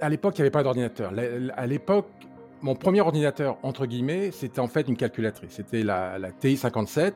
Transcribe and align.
À 0.00 0.08
l'époque, 0.08 0.34
il 0.38 0.40
n'y 0.40 0.42
avait 0.42 0.50
pas 0.50 0.62
d'ordinateur. 0.62 1.12
À 1.56 1.66
l'époque, 1.66 2.06
mon 2.62 2.74
premier 2.74 3.00
ordinateur, 3.00 3.58
entre 3.62 3.86
guillemets, 3.86 4.30
c'était 4.30 4.60
en 4.60 4.68
fait 4.68 4.88
une 4.88 4.96
calculatrice. 4.96 5.52
C'était 5.52 5.82
la, 5.82 6.18
la 6.18 6.32
TI 6.32 6.56
57. 6.56 7.14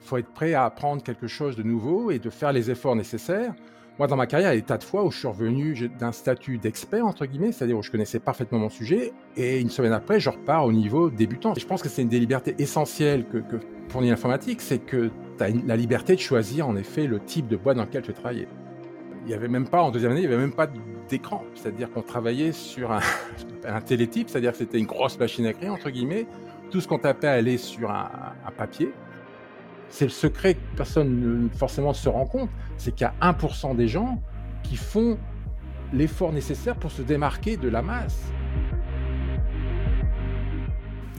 Il 0.00 0.06
faut 0.06 0.16
être 0.16 0.32
prêt 0.32 0.54
à 0.54 0.64
apprendre 0.64 1.02
quelque 1.02 1.26
chose 1.26 1.56
de 1.56 1.62
nouveau 1.62 2.10
et 2.10 2.18
de 2.18 2.30
faire 2.30 2.52
les 2.52 2.70
efforts 2.70 2.96
nécessaires. 2.96 3.54
Moi, 3.98 4.08
dans 4.08 4.16
ma 4.16 4.26
carrière, 4.26 4.52
il 4.52 4.56
y 4.56 4.58
a 4.58 4.60
des 4.60 4.66
tas 4.66 4.76
de 4.76 4.82
fois 4.82 5.04
où 5.04 5.10
je 5.12 5.18
suis 5.18 5.28
revenu 5.28 5.88
d'un 6.00 6.10
statut 6.10 6.58
d'expert, 6.58 7.06
entre 7.06 7.26
guillemets, 7.26 7.52
c'est-à-dire 7.52 7.78
où 7.78 7.82
je 7.82 7.92
connaissais 7.92 8.18
parfaitement 8.18 8.58
mon 8.58 8.68
sujet, 8.68 9.12
et 9.36 9.60
une 9.60 9.70
semaine 9.70 9.92
après, 9.92 10.18
je 10.18 10.30
repars 10.30 10.64
au 10.64 10.72
niveau 10.72 11.10
débutant. 11.10 11.54
Et 11.54 11.60
je 11.60 11.66
pense 11.66 11.80
que 11.80 11.88
c'est 11.88 12.02
une 12.02 12.08
des 12.08 12.18
libertés 12.18 12.56
essentielles 12.58 13.24
que, 13.26 13.38
que 13.38 13.60
fournit 13.88 14.10
l'informatique, 14.10 14.62
c'est 14.62 14.80
que 14.80 15.10
tu 15.38 15.44
as 15.44 15.48
la 15.64 15.76
liberté 15.76 16.16
de 16.16 16.20
choisir, 16.20 16.66
en 16.68 16.74
effet, 16.74 17.06
le 17.06 17.20
type 17.20 17.46
de 17.46 17.56
boîte 17.56 17.76
dans 17.76 17.84
lequel 17.84 18.02
tu 18.02 18.08
veux 18.08 18.14
travailler. 18.14 18.48
Il 19.22 19.28
n'y 19.28 19.34
avait 19.34 19.48
même 19.48 19.68
pas, 19.68 19.80
en 19.80 19.92
deuxième 19.92 20.10
année, 20.10 20.22
il 20.22 20.28
n'y 20.28 20.34
avait 20.34 20.42
même 20.42 20.54
pas 20.54 20.66
d'écran. 21.08 21.44
C'est-à-dire 21.54 21.90
qu'on 21.90 22.02
travaillait 22.02 22.52
sur 22.52 22.92
un, 22.92 23.00
un 23.64 23.80
télétype, 23.80 24.28
c'est-à-dire 24.28 24.52
que 24.52 24.58
c'était 24.58 24.78
une 24.78 24.86
grosse 24.86 25.18
machine 25.18 25.46
à 25.46 25.50
écrire, 25.50 25.72
entre 25.72 25.90
guillemets. 25.90 26.26
Tout 26.70 26.80
ce 26.80 26.88
qu'on 26.88 26.98
tapait 26.98 27.28
allait 27.28 27.58
sur 27.58 27.90
un, 27.90 28.10
un 28.46 28.50
papier. 28.50 28.92
C'est 29.88 30.06
le 30.06 30.10
secret 30.10 30.54
que 30.54 30.76
personne 30.76 31.44
ne 31.44 31.48
forcément 31.50 31.92
se 31.92 32.08
rend 32.08 32.26
compte, 32.26 32.50
c'est 32.76 32.92
qu'il 32.92 33.06
y 33.06 33.26
a 33.26 33.32
1% 33.32 33.76
des 33.76 33.86
gens 33.86 34.20
qui 34.62 34.76
font 34.76 35.18
l'effort 35.92 36.32
nécessaire 36.32 36.74
pour 36.74 36.90
se 36.90 37.02
démarquer 37.02 37.56
de 37.56 37.68
la 37.68 37.82
masse. 37.82 38.32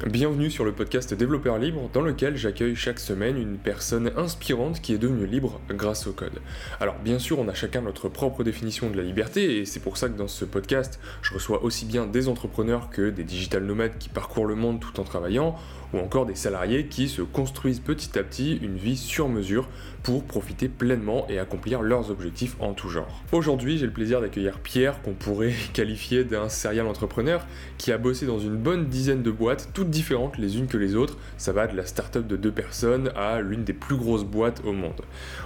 Bienvenue 0.03 0.51
sur 0.51 0.65
le 0.65 0.73
podcast 0.73 1.13
Développeur 1.13 1.57
Libre 1.57 1.89
dans 1.93 2.01
lequel 2.01 2.35
j'accueille 2.35 2.75
chaque 2.75 2.99
semaine 2.99 3.37
une 3.37 3.57
personne 3.57 4.11
inspirante 4.17 4.81
qui 4.81 4.93
est 4.93 4.97
devenue 4.97 5.25
libre 5.25 5.61
grâce 5.69 6.05
au 6.05 6.11
code. 6.11 6.41
Alors 6.81 6.95
bien 6.99 7.17
sûr 7.17 7.39
on 7.39 7.47
a 7.47 7.53
chacun 7.53 7.81
notre 7.81 8.09
propre 8.09 8.43
définition 8.43 8.89
de 8.89 8.97
la 8.97 9.03
liberté 9.03 9.59
et 9.59 9.65
c'est 9.65 9.79
pour 9.79 9.95
ça 9.95 10.09
que 10.09 10.17
dans 10.17 10.27
ce 10.27 10.43
podcast 10.43 10.99
je 11.21 11.33
reçois 11.33 11.63
aussi 11.63 11.85
bien 11.85 12.07
des 12.07 12.27
entrepreneurs 12.27 12.89
que 12.89 13.09
des 13.09 13.23
digital 13.23 13.63
nomades 13.63 13.97
qui 13.97 14.09
parcourent 14.09 14.47
le 14.47 14.55
monde 14.55 14.81
tout 14.81 14.99
en 14.99 15.05
travaillant 15.05 15.55
ou 15.93 15.99
encore 15.99 16.25
des 16.25 16.35
salariés 16.35 16.87
qui 16.87 17.07
se 17.07 17.21
construisent 17.21 17.79
petit 17.79 18.17
à 18.17 18.23
petit 18.23 18.57
une 18.61 18.77
vie 18.77 18.97
sur 18.97 19.29
mesure 19.29 19.67
pour 20.05 20.23
profiter 20.23 20.69
pleinement 20.69 21.25
et 21.29 21.39
accomplir 21.39 21.81
leurs 21.81 22.11
objectifs 22.11 22.55
en 22.59 22.73
tout 22.73 22.89
genre. 22.89 23.23
Aujourd'hui, 23.31 23.79
j'ai 23.79 23.87
le 23.87 23.91
plaisir 23.91 24.21
d'accueillir 24.21 24.59
Pierre, 24.59 25.01
qu'on 25.01 25.13
pourrait 25.13 25.53
qualifier 25.73 26.23
d'un 26.23 26.47
serial 26.47 26.85
entrepreneur, 26.85 27.45
qui 27.79 27.91
a 27.91 27.97
bossé 27.97 28.27
dans 28.27 28.37
une 28.37 28.55
bonne 28.55 28.85
dizaine 28.85 29.23
de 29.23 29.31
boîtes, 29.31 29.69
toutes 29.73 29.89
différentes 29.89 30.37
les 30.37 30.57
unes 30.57 30.67
que 30.67 30.77
les 30.77 30.95
autres. 30.95 31.17
Ça 31.37 31.53
va 31.53 31.65
de 31.65 31.75
la 31.75 31.87
start-up 31.87 32.27
de 32.27 32.35
deux 32.35 32.51
personnes 32.51 33.11
à 33.15 33.41
l'une 33.41 33.63
des 33.63 33.73
plus 33.73 33.95
grosses 33.95 34.25
boîtes 34.25 34.61
au 34.63 34.73
monde. 34.73 35.01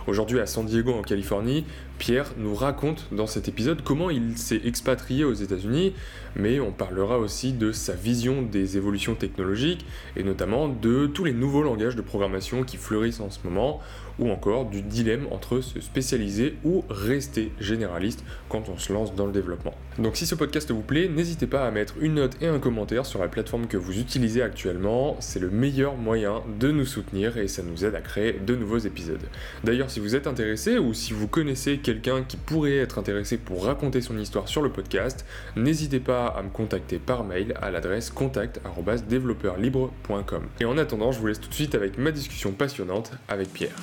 Aujourd'hui, 0.08 0.42
à 0.42 0.45
San 0.45 0.66
Diego, 0.66 0.92
en 0.92 1.04
Californie, 1.04 1.66
Pierre 1.98 2.32
nous 2.38 2.56
raconte 2.56 3.08
dans 3.12 3.28
cet 3.28 3.48
épisode 3.48 3.82
comment 3.84 4.10
il 4.10 4.38
s'est 4.38 4.62
expatrié 4.66 5.23
aux 5.23 5.34
États-Unis, 5.34 5.94
mais 6.35 6.59
on 6.59 6.72
parlera 6.72 7.17
aussi 7.17 7.53
de 7.53 7.72
sa 7.72 7.94
vision 7.94 8.41
des 8.41 8.77
évolutions 8.77 9.16
technologiques 9.16 9.85
et 10.16 10.23
notamment 10.23 10.67
de 10.67 11.08
tous 11.08 11.23
les 11.23 11.33
nouveaux 11.33 11.63
langages 11.63 11.95
de 11.95 12.02
programmation 12.02 12.63
qui 12.63 12.77
fleurissent 12.77 13.19
en 13.19 13.30
ce 13.30 13.39
moment 13.44 13.81
ou 14.20 14.30
encore 14.30 14.66
du 14.66 14.81
dilemme 14.81 15.28
entre 15.31 15.62
se 15.62 15.80
spécialiser 15.80 16.56
ou 16.64 16.84
rester 16.89 17.52
généraliste 17.59 18.23
quand 18.50 18.70
on 18.70 18.78
se 18.78 18.94
lance 18.94 19.16
dans 19.16 19.26
le 19.26 19.31
développement. 19.31 19.73
Donc 19.98 20.16
si 20.16 20.26
ce 20.26 20.36
podcast 20.36 20.72
vous 20.72 20.81
plaît, 20.81 21.09
n'hésitez 21.09 21.48
pas 21.48 21.66
à 21.66 21.72
mettre 21.72 21.95
une 22.00 22.16
note 22.16 22.38
et 22.42 22.48
un 22.48 22.59
commentaire 22.59 23.06
sur 23.06 23.20
la 23.20 23.28
plateforme 23.28 23.67
que 23.67 23.78
vous 23.78 24.00
utilisez 24.00 24.42
actuellement, 24.42 25.17
c'est 25.20 25.39
le 25.39 25.50
meilleur 25.50 25.95
moyen 25.95 26.42
de 26.59 26.72
nous 26.72 26.86
soutenir 26.86 27.38
et 27.38 27.48
ça 27.48 27.64
nous 27.64 27.86
aide 27.86 27.95
à 27.95 28.02
créer 28.02 28.34
de 28.34 28.56
nouveaux 28.56 28.78
épisodes. 28.78 29.23
D'ailleurs 29.64 29.89
si 29.89 30.00
vous 30.00 30.16
êtes 30.16 30.28
intéressé 30.28 30.78
ou 30.78 30.94
si 30.94 31.14
vous 31.14 31.28
connaissez 31.28 31.80
quelqu'un 31.80 32.23
qui 32.23 32.38
pourrait 32.38 32.78
être 32.78 32.98
intéressé 32.98 33.38
pour 33.38 33.66
raconter 33.66 34.02
son 34.02 34.17
histoire 34.17 34.48
sur 34.48 34.61
le 34.61 34.70
podcast, 34.70 35.26
n'hésitez 35.56 36.00
pas 36.00 36.28
à 36.28 36.44
me 36.44 36.50
contacter 36.50 37.00
par 37.00 37.23
mail 37.23 37.54
à 37.61 37.72
l'adresse 37.72 38.09
contact.développeurlibre.com. 38.09 40.44
Et 40.59 40.66
en 40.66 40.78
attendant, 40.78 41.11
je 41.11 41.20
vous 41.20 41.28
laisse 41.28 41.39
tout 41.39 41.50
de 41.50 41.54
suite 41.54 41.76
avec 41.76 41.98
ma 41.98 42.11
discussion 42.11 42.52
passionnante 42.52 43.11
avec 43.27 43.52
Pierre. 43.52 43.76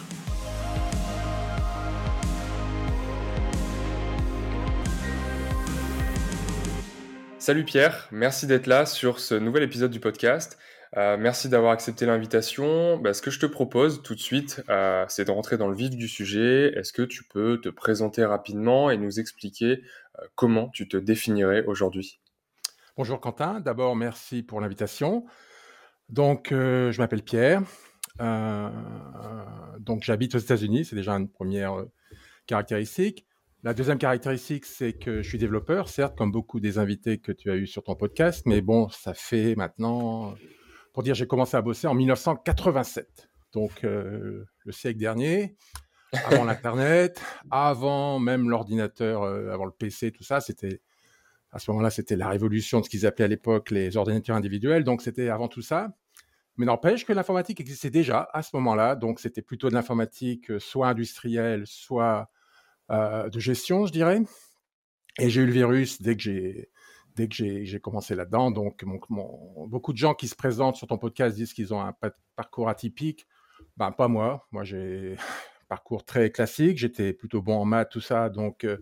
Salut 7.46 7.62
Pierre, 7.62 8.08
merci 8.10 8.48
d'être 8.48 8.66
là 8.66 8.86
sur 8.86 9.20
ce 9.20 9.36
nouvel 9.36 9.62
épisode 9.62 9.92
du 9.92 10.00
podcast. 10.00 10.58
Euh, 10.96 11.16
merci 11.16 11.48
d'avoir 11.48 11.70
accepté 11.70 12.04
l'invitation. 12.04 12.98
Bah, 12.98 13.14
ce 13.14 13.22
que 13.22 13.30
je 13.30 13.38
te 13.38 13.46
propose 13.46 14.02
tout 14.02 14.16
de 14.16 14.20
suite, 14.20 14.64
euh, 14.68 15.04
c'est 15.06 15.26
de 15.26 15.30
rentrer 15.30 15.56
dans 15.56 15.68
le 15.68 15.76
vif 15.76 15.90
du 15.90 16.08
sujet. 16.08 16.76
Est-ce 16.76 16.92
que 16.92 17.02
tu 17.02 17.22
peux 17.22 17.60
te 17.60 17.68
présenter 17.68 18.24
rapidement 18.24 18.90
et 18.90 18.96
nous 18.96 19.20
expliquer 19.20 19.84
euh, 20.18 20.26
comment 20.34 20.70
tu 20.70 20.88
te 20.88 20.96
définirais 20.96 21.64
aujourd'hui? 21.66 22.18
Bonjour 22.96 23.20
Quentin, 23.20 23.60
d'abord 23.60 23.94
merci 23.94 24.42
pour 24.42 24.60
l'invitation. 24.60 25.24
Donc 26.08 26.48
je 26.50 26.98
m'appelle 26.98 27.22
Pierre, 27.22 27.62
donc 28.18 30.02
j'habite 30.02 30.34
aux 30.34 30.38
États-Unis, 30.38 30.84
c'est 30.84 30.96
déjà 30.96 31.12
une 31.12 31.28
première 31.28 31.84
caractéristique. 32.48 33.24
La 33.66 33.74
deuxième 33.74 33.98
caractéristique, 33.98 34.64
c'est 34.64 34.92
que 34.92 35.22
je 35.22 35.28
suis 35.28 35.38
développeur, 35.38 35.88
certes, 35.88 36.16
comme 36.16 36.30
beaucoup 36.30 36.60
des 36.60 36.78
invités 36.78 37.18
que 37.18 37.32
tu 37.32 37.50
as 37.50 37.56
eu 37.56 37.66
sur 37.66 37.82
ton 37.82 37.96
podcast, 37.96 38.46
mais 38.46 38.60
bon, 38.60 38.88
ça 38.90 39.12
fait 39.12 39.56
maintenant, 39.56 40.36
pour 40.92 41.02
dire, 41.02 41.16
j'ai 41.16 41.26
commencé 41.26 41.56
à 41.56 41.62
bosser 41.62 41.88
en 41.88 41.94
1987, 41.94 43.28
donc 43.52 43.82
euh, 43.82 44.44
le 44.64 44.70
siècle 44.70 45.00
dernier, 45.00 45.56
avant 46.12 46.44
l'Internet, 46.44 47.20
avant 47.50 48.20
même 48.20 48.48
l'ordinateur, 48.48 49.24
euh, 49.24 49.50
avant 49.50 49.64
le 49.64 49.72
PC, 49.72 50.12
tout 50.12 50.22
ça, 50.22 50.40
c'était 50.40 50.80
à 51.50 51.58
ce 51.58 51.68
moment-là, 51.72 51.90
c'était 51.90 52.14
la 52.14 52.28
révolution 52.28 52.78
de 52.78 52.84
ce 52.84 52.90
qu'ils 52.90 53.04
appelaient 53.04 53.24
à 53.24 53.28
l'époque 53.28 53.72
les 53.72 53.96
ordinateurs 53.96 54.36
individuels, 54.36 54.84
donc 54.84 55.02
c'était 55.02 55.28
avant 55.28 55.48
tout 55.48 55.62
ça. 55.62 55.88
Mais 56.56 56.66
n'empêche 56.66 57.04
que 57.04 57.12
l'informatique 57.12 57.60
existait 57.60 57.90
déjà 57.90 58.28
à 58.32 58.42
ce 58.42 58.50
moment-là, 58.54 58.94
donc 58.94 59.18
c'était 59.18 59.42
plutôt 59.42 59.68
de 59.70 59.74
l'informatique 59.74 60.52
euh, 60.52 60.60
soit 60.60 60.86
industrielle, 60.86 61.64
soit 61.66 62.30
de 62.90 63.38
gestion, 63.40 63.86
je 63.86 63.92
dirais. 63.92 64.22
Et 65.18 65.30
j'ai 65.30 65.42
eu 65.42 65.46
le 65.46 65.52
virus 65.52 66.02
dès 66.02 66.16
que 66.16 66.22
j'ai 66.22 66.70
dès 67.16 67.28
que 67.28 67.64
j'ai 67.64 67.80
commencé 67.80 68.14
là-dedans. 68.14 68.50
Donc, 68.50 68.84
beaucoup 68.84 69.92
de 69.92 69.98
gens 69.98 70.14
qui 70.14 70.28
se 70.28 70.36
présentent 70.36 70.76
sur 70.76 70.86
ton 70.86 70.98
podcast 70.98 71.34
disent 71.34 71.54
qu'ils 71.54 71.74
ont 71.74 71.80
un 71.80 71.94
parcours 72.36 72.68
atypique. 72.68 73.26
Ben, 73.76 73.90
pas 73.90 74.08
moi. 74.08 74.46
Moi, 74.52 74.64
j'ai 74.64 75.16
parcours 75.68 76.04
très 76.04 76.30
classique. 76.30 76.78
J'étais 76.78 77.12
plutôt 77.12 77.42
bon 77.42 77.56
en 77.56 77.64
maths, 77.64 77.90
tout 77.90 78.02
ça. 78.02 78.28
Donc, 78.28 78.64
euh, 78.64 78.76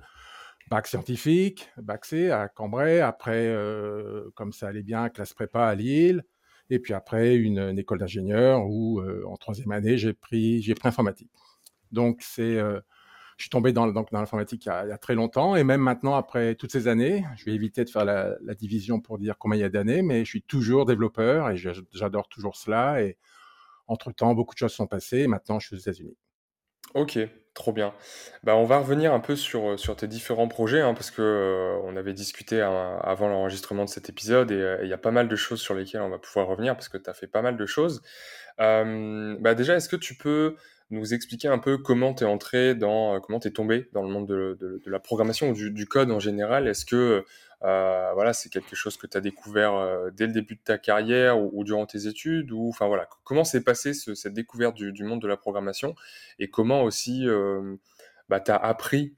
bac 0.69 0.88
scientifique, 0.88 1.71
bac 1.76 2.04
C 2.04 2.31
à 2.31 2.48
Cambrai. 2.48 3.00
Après, 3.00 3.47
euh, 3.47 4.31
comme 4.34 4.53
ça 4.53 4.69
allait 4.69 4.82
bien, 4.82 5.09
classe 5.09 5.32
prépa 5.32 5.66
à 5.66 5.75
Lille. 5.75 6.25
Et 6.71 6.81
puis 6.81 6.92
après, 6.92 7.36
une, 7.36 7.78
école 7.78 7.98
d'ingénieur 7.98 8.66
où, 8.66 9.03
en 9.26 9.36
troisième 9.36 9.71
année, 9.71 9.98
j'ai 9.98 10.15
pris, 10.15 10.62
j'ai 10.62 10.75
pris 10.75 10.88
informatique. 10.88 11.31
Donc, 11.92 12.22
c'est 12.22 12.59
je 13.37 13.45
suis 13.45 13.50
tombé 13.50 13.72
dans, 13.72 13.87
l'informatique 14.12 14.67
il, 14.67 14.89
y 14.89 14.93
a 14.93 14.99
très 14.99 15.15
longtemps 15.15 15.56
et 15.56 15.65
même 15.65 15.81
maintenant, 15.81 16.15
après 16.15 16.55
toutes 16.55 16.72
ces 16.72 16.89
années, 16.89 17.25
je 17.37 17.45
vais 17.45 17.53
éviter 17.53 17.84
de 17.84 17.91
faire 17.91 18.05
la, 18.05 18.37
division 18.55 19.00
pour 19.00 19.19
dire 19.19 19.37
combien 19.39 19.59
il 19.59 19.62
y 19.62 19.65
a 19.65 19.69
d'années, 19.69 20.03
mais 20.03 20.25
je 20.25 20.31
suis 20.31 20.43
toujours 20.43 20.87
développeur 20.87 21.50
et 21.50 21.56
j'adore 21.56 22.28
toujours 22.28 22.56
cela. 22.56 23.03
Et 23.03 23.17
entre-temps, 23.89 24.34
beaucoup 24.34 24.55
de 24.55 24.59
choses 24.59 24.72
sont 24.72 24.87
passées 24.87 25.21
et 25.21 25.27
maintenant, 25.27 25.59
je 25.59 25.67
suis 25.67 25.77
aux 25.77 25.78
États-Unis. 25.78 26.17
Ok, 26.95 27.19
trop 27.55 27.72
bien. 27.72 27.93
Bah, 28.45 28.56
on 28.56 28.65
va 28.65 28.78
revenir 28.78 29.12
un 29.12 29.21
peu 29.21 29.34
sur, 29.34 29.78
sur 29.78 29.97
tes 29.97 30.06
différents 30.06 30.49
projets, 30.49 30.81
hein, 30.81 30.95
parce 30.95 31.11
que 31.11 31.22
euh, 31.22 31.81
on 31.83 31.97
avait 31.97 32.12
discuté 32.12 32.61
hein, 32.61 32.99
avant 33.03 33.28
l'enregistrement 33.28 33.84
de 33.84 33.91
cet 33.91 34.09
épisode 34.09 34.53
et 34.53 34.78
il 34.83 34.89
y 34.89 34.93
a 34.93 34.99
pas 34.99 35.11
mal 35.11 35.28
de 35.28 35.37
choses 35.37 35.61
sur 35.61 35.75
lesquelles 35.75 36.03
on 36.03 36.11
va 36.11 36.19
pouvoir 36.19 36.47
revenir, 36.47 36.75
parce 36.75 36.89
que 36.89 36.99
tu 36.99 37.11
as 37.11 37.15
fait 37.15 37.27
pas 37.27 37.43
mal 37.43 37.56
de 37.56 37.66
choses. 37.66 38.01
Euh, 38.61 39.37
bah 39.41 39.55
déjà, 39.55 39.75
est-ce 39.75 39.89
que 39.89 39.97
tu 39.97 40.15
peux 40.15 40.56
nous 40.91 41.15
expliquer 41.15 41.49
un 41.49 41.59
peu 41.59 41.78
comment 41.78 42.15
tu 42.15 42.25
es 42.25 42.27
entré 42.27 42.75
dans, 42.75 43.15
euh, 43.15 43.21
comment 43.21 43.41
tu 43.41 43.49
es 43.49 43.50
tombé 43.50 43.89
dans 43.93 44.03
le 44.03 44.09
monde 44.09 44.27
de, 44.28 44.56
de, 44.61 44.91
la 44.91 45.00
programmation 45.00 45.50
ou 45.50 45.55
du, 45.55 45.87
code 45.87 46.11
en 46.11 46.21
général 46.21 46.69
Est-ce 46.69 46.84
que 46.84 47.25
euh, 47.62 48.11
voilà, 48.12 48.34
c'est 48.34 48.51
quelque 48.51 48.77
chose 48.77 48.97
que 48.97 49.07
tu 49.07 49.16
as 49.16 49.21
découvert 49.21 49.75
euh, 49.75 50.10
dès 50.10 50.27
le 50.27 50.33
début 50.33 50.57
de 50.57 50.60
ta 50.60 50.77
carrière 50.77 51.39
ou, 51.41 51.65
durant 51.65 51.86
tes 51.86 52.07
études 52.07 52.53
ou, 52.53 52.69
enfin, 52.69 52.86
voilà, 52.86 53.09
Comment 53.25 53.45
s'est 53.45 53.65
passée 53.65 53.95
ce, 53.95 54.15
cette 54.15 54.34
découverte 54.34 54.75
du, 54.75 55.04
monde 55.04 55.22
de 55.22 55.28
la 55.28 55.39
programmation 55.39 55.95
et 56.39 56.48
comment 56.48 56.83
aussi 56.83 57.27
euh, 57.27 57.77
bah, 58.28 58.41
tu 58.41 58.51
as 58.51 58.57
appris 58.57 59.16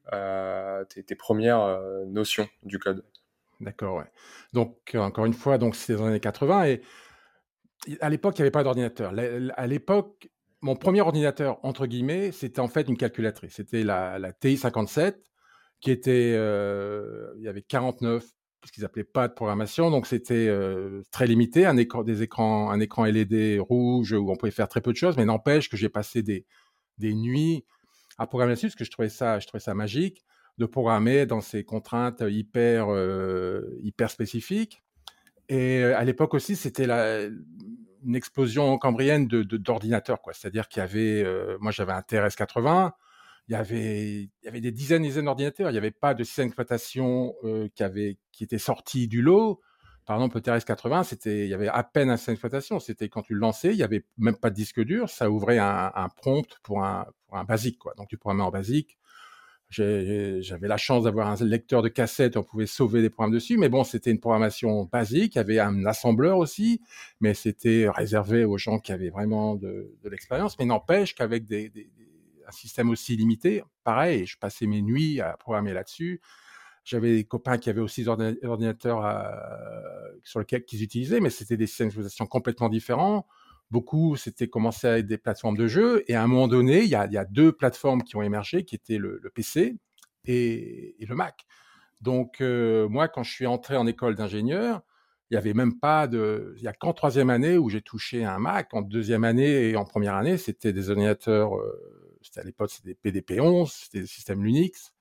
tes, 0.89 1.15
premières 1.17 1.81
notions 2.07 2.49
du 2.63 2.79
code? 2.79 3.05
D'accord, 3.61 3.97
ouais. 3.97 4.11
Donc, 4.53 4.95
encore 4.95 5.27
une 5.27 5.35
fois, 5.35 5.59
donc 5.59 5.75
c'est 5.75 5.95
dans 5.95 6.05
les 6.05 6.11
années 6.11 6.21
80 6.21 6.65
et 6.67 6.83
à 8.01 8.09
l'époque, 8.11 8.39
il 8.39 8.43
n'y 8.43 8.45
avait 8.45 8.51
pas 8.51 8.65
d'ordinateur. 8.65 9.13
À 9.57 9.67
l'époque, 9.67 10.29
mon 10.63 10.77
premier 10.77 11.01
ordinateur, 11.01 11.59
entre 11.65 11.87
guillemets, 11.87 12.33
c'était 12.33 12.61
en 12.61 12.69
fait 12.69 12.89
une 12.89 12.97
calculatrice. 12.97 13.55
C'était 13.55 13.83
la, 13.83 14.19
la 14.19 14.33
TI 14.33 14.57
57, 14.57 15.23
qui 15.81 15.91
était, 15.91 16.33
euh, 16.35 17.33
il 17.37 17.45
y 17.45 17.49
avait 17.49 17.63
49, 17.63 18.25
ce 18.65 18.73
qu'ils 18.73 18.85
appelaient 18.85 19.05
pas 19.05 19.29
de 19.29 19.35
programmation, 19.35 19.91
donc 19.91 20.07
c'était 20.07 20.49
euh, 20.49 21.03
très 21.13 21.27
limité, 21.27 21.67
un 21.67 21.77
écran, 21.77 22.03
des 22.03 22.23
écrans, 22.23 22.71
un 22.71 22.81
écran 22.81 23.05
LED 23.05 23.61
rouge 23.61 24.13
où 24.13 24.31
on 24.31 24.37
pouvait 24.37 24.51
faire 24.51 24.69
très 24.69 24.81
peu 24.81 24.93
de 24.93 24.97
choses, 24.97 25.17
mais 25.17 25.25
n'empêche 25.25 25.69
que 25.69 25.77
j'ai 25.77 25.89
passé 25.89 26.23
des, 26.23 26.47
des 26.99 27.15
nuits 27.15 27.65
à 28.19 28.27
programmer 28.27 28.53
là-dessus, 28.53 28.69
parce 28.69 28.77
que 28.77 28.85
je 28.85 28.91
trouvais 28.91 29.09
ça, 29.11 29.39
je 29.39 29.47
trouvais 29.47 29.61
ça 29.63 29.75
magique. 29.75 30.25
de 30.59 30.65
programmer 30.67 31.27
dans 31.27 31.43
ces 31.43 31.65
contraintes 31.65 32.25
hyper, 32.27 32.89
hyper 33.83 34.11
spécifiques. 34.11 34.83
Et 35.51 35.85
à 35.85 36.03
l'époque 36.03 36.33
aussi, 36.33 36.57
c'était 36.57 36.87
une 38.07 38.17
explosion 38.17 38.79
cambrienne 38.79 39.27
de, 39.27 39.43
d'ordinateurs, 39.43 40.23
quoi. 40.23 40.33
C'est-à-dire 40.33 40.69
qu'il 40.69 40.81
y 40.81 40.85
avait, 40.85 41.25
moi 41.61 41.73
j'avais 41.73 41.93
un 41.93 42.01
TRS-80, 42.01 42.93
il 43.49 43.53
y 43.53 43.55
avait, 43.55 44.23
il 44.23 44.31
y 44.45 44.49
avait 44.49 44.61
des 44.61 44.73
dizaines 44.73 45.05
et 45.05 45.09
dizaines 45.09 45.27
d'ordinateurs. 45.27 45.71
Il 45.71 45.73
n'y 45.73 45.79
avait 45.79 45.91
pas 45.91 46.15
de 46.15 46.25
système 46.25 46.47
d'exploitation 46.47 47.35
qui 47.75 47.83
avait, 47.83 48.19
qui 48.33 48.45
était 48.45 48.59
sorti 48.59 49.09
du 49.09 49.23
lot. 49.23 49.61
Par 50.05 50.17
exemple, 50.17 50.37
le 50.37 50.41
TRS-80, 50.43 51.05
c'était, 51.05 51.45
il 51.45 51.51
y 51.51 51.55
avait 51.55 51.69
à 51.69 51.83
peine 51.83 52.11
un 52.11 52.17
système 52.17 52.35
d'exploitation. 52.35 52.79
C'était 52.79 53.09
quand 53.09 53.23
tu 53.23 53.35
le 53.35 53.41
lançais, 53.41 53.71
il 53.71 53.77
n'y 53.77 53.83
avait 53.83 54.05
même 54.19 54.37
pas 54.37 54.51
de 54.51 54.55
disque 54.55 54.81
dur. 54.81 55.09
Ça 55.09 55.31
ouvrait 55.31 55.59
un, 55.59 55.91
un 55.95 56.09
prompt 56.09 56.59
pour 56.63 56.85
un, 56.85 57.07
pour 57.27 57.39
un 57.39 57.45
basique, 57.45 57.79
quoi. 57.79 57.93
Donc 57.97 58.09
tu 58.09 58.17
programmais 58.17 58.45
en 58.45 58.51
basique. 58.51 58.99
J'avais 59.69 60.69
la 60.69 60.77
chance 60.77 61.05
d'avoir 61.05 61.29
un 61.29 61.45
lecteur 61.45 61.83
de 61.83 61.89
cassette, 61.89 62.37
on 62.37 62.45
pouvait 62.45 62.67
sauver 62.67 63.03
des 63.03 63.11
programmes 63.11 63.35
dessus, 63.35 63.59
mais 63.59 63.69
bon, 63.69 63.83
c'était 63.83 64.13
une 64.13 64.21
programmation 64.21 64.85
basique. 64.85 65.35
Il 65.35 65.39
y 65.39 65.41
avait 65.41 65.59
un 65.59 65.85
assembleur 65.87 66.39
aussi, 66.39 66.81
mais 67.21 67.35
c'était 67.35 67.89
réservé 67.89 68.45
aux 68.45 68.59
gens 68.59 68.79
qui 68.79 68.93
avaient 68.93 69.11
vraiment 69.11 69.57
de, 69.57 69.93
l'expérience. 70.05 70.57
Mais 70.59 70.67
n'empêche 70.67 71.15
qu'avec 71.15 71.45
un 71.53 72.53
système 72.53 72.91
aussi 72.91 73.17
limité, 73.17 73.65
pareil, 73.83 74.25
je 74.25 74.39
passais 74.39 74.67
mes 74.67 74.83
nuits 74.83 75.21
à 75.21 75.37
programmer 75.37 75.73
là-dessus. 75.73 76.21
J'avais 76.85 77.17
des 77.17 77.25
copains 77.25 77.59
qui 77.59 77.69
avaient 77.69 77.81
aussi 77.81 78.05
des 78.05 78.37
ordinateurs 78.45 79.05
euh, 79.05 79.25
sur 80.23 80.39
lesquels 80.39 80.65
qu'ils 80.65 80.85
utilisaient, 80.85 81.19
mais 81.19 81.31
c'était 81.31 81.57
des 81.57 81.67
systèmes 81.67 81.91
complètement 82.31 82.69
différents. 82.69 83.27
Beaucoup, 83.71 84.17
c'était 84.17 84.49
commencé 84.49 84.87
avec 84.87 85.07
des 85.07 85.19
plateformes 85.19 85.57
de 85.57 85.67
jeux. 85.67 86.05
Et 86.07 86.15
à 86.15 86.23
un 86.23 86.27
moment 86.27 86.49
donné, 86.49 86.83
il 86.83 86.89
y 86.89 86.95
a, 86.95 87.25
deux 87.25 87.53
plateformes 87.53 88.03
qui 88.03 88.17
ont 88.17 88.23
émergé, 88.23 88.65
qui 88.65 88.75
étaient 88.77 88.99
le, 88.99 89.21
PC 89.35 89.77
et, 90.25 90.97
le 91.01 91.15
Mac. 91.15 91.47
Donc, 92.01 92.41
euh, 92.41 92.89
moi, 92.89 93.09
quand 93.09 93.23
je 93.23 93.33
suis 93.33 93.47
entré 93.47 93.77
en 93.77 93.87
école 93.87 94.15
d'ingénieur, 94.15 94.83
il 95.31 95.35
n'y 95.35 95.39
avait 95.39 95.55
même 95.55 95.79
pas 95.79 96.07
de. 96.07 96.55
Il 96.57 96.63
n'y 96.63 96.69
a 96.69 96.73
qu'en 96.73 96.93
troisième 96.93 97.31
année 97.31 97.59
où 97.59 97.69
j'ai 97.69 97.83
touché 97.83 98.25
un 98.25 98.39
Mac. 98.39 98.73
En 98.75 98.83
deuxième 98.83 99.25
année 99.25 99.71
et 99.71 99.77
en 99.77 99.85
première 99.85 100.15
année, 100.15 100.39
c'était 100.39 100.73
des 100.73 100.91
ordinateurs. 100.91 101.57
Euh, 101.57 102.19
c'était 102.23 102.41
à 102.41 102.45
l'époque, 102.45 102.71
c'était 102.71 102.95
des 102.95 103.21
PDP-11, 103.21 103.85
c'était 103.85 104.01
des 104.01 104.07
systèmes 104.07 104.45
Linux. 104.45 104.93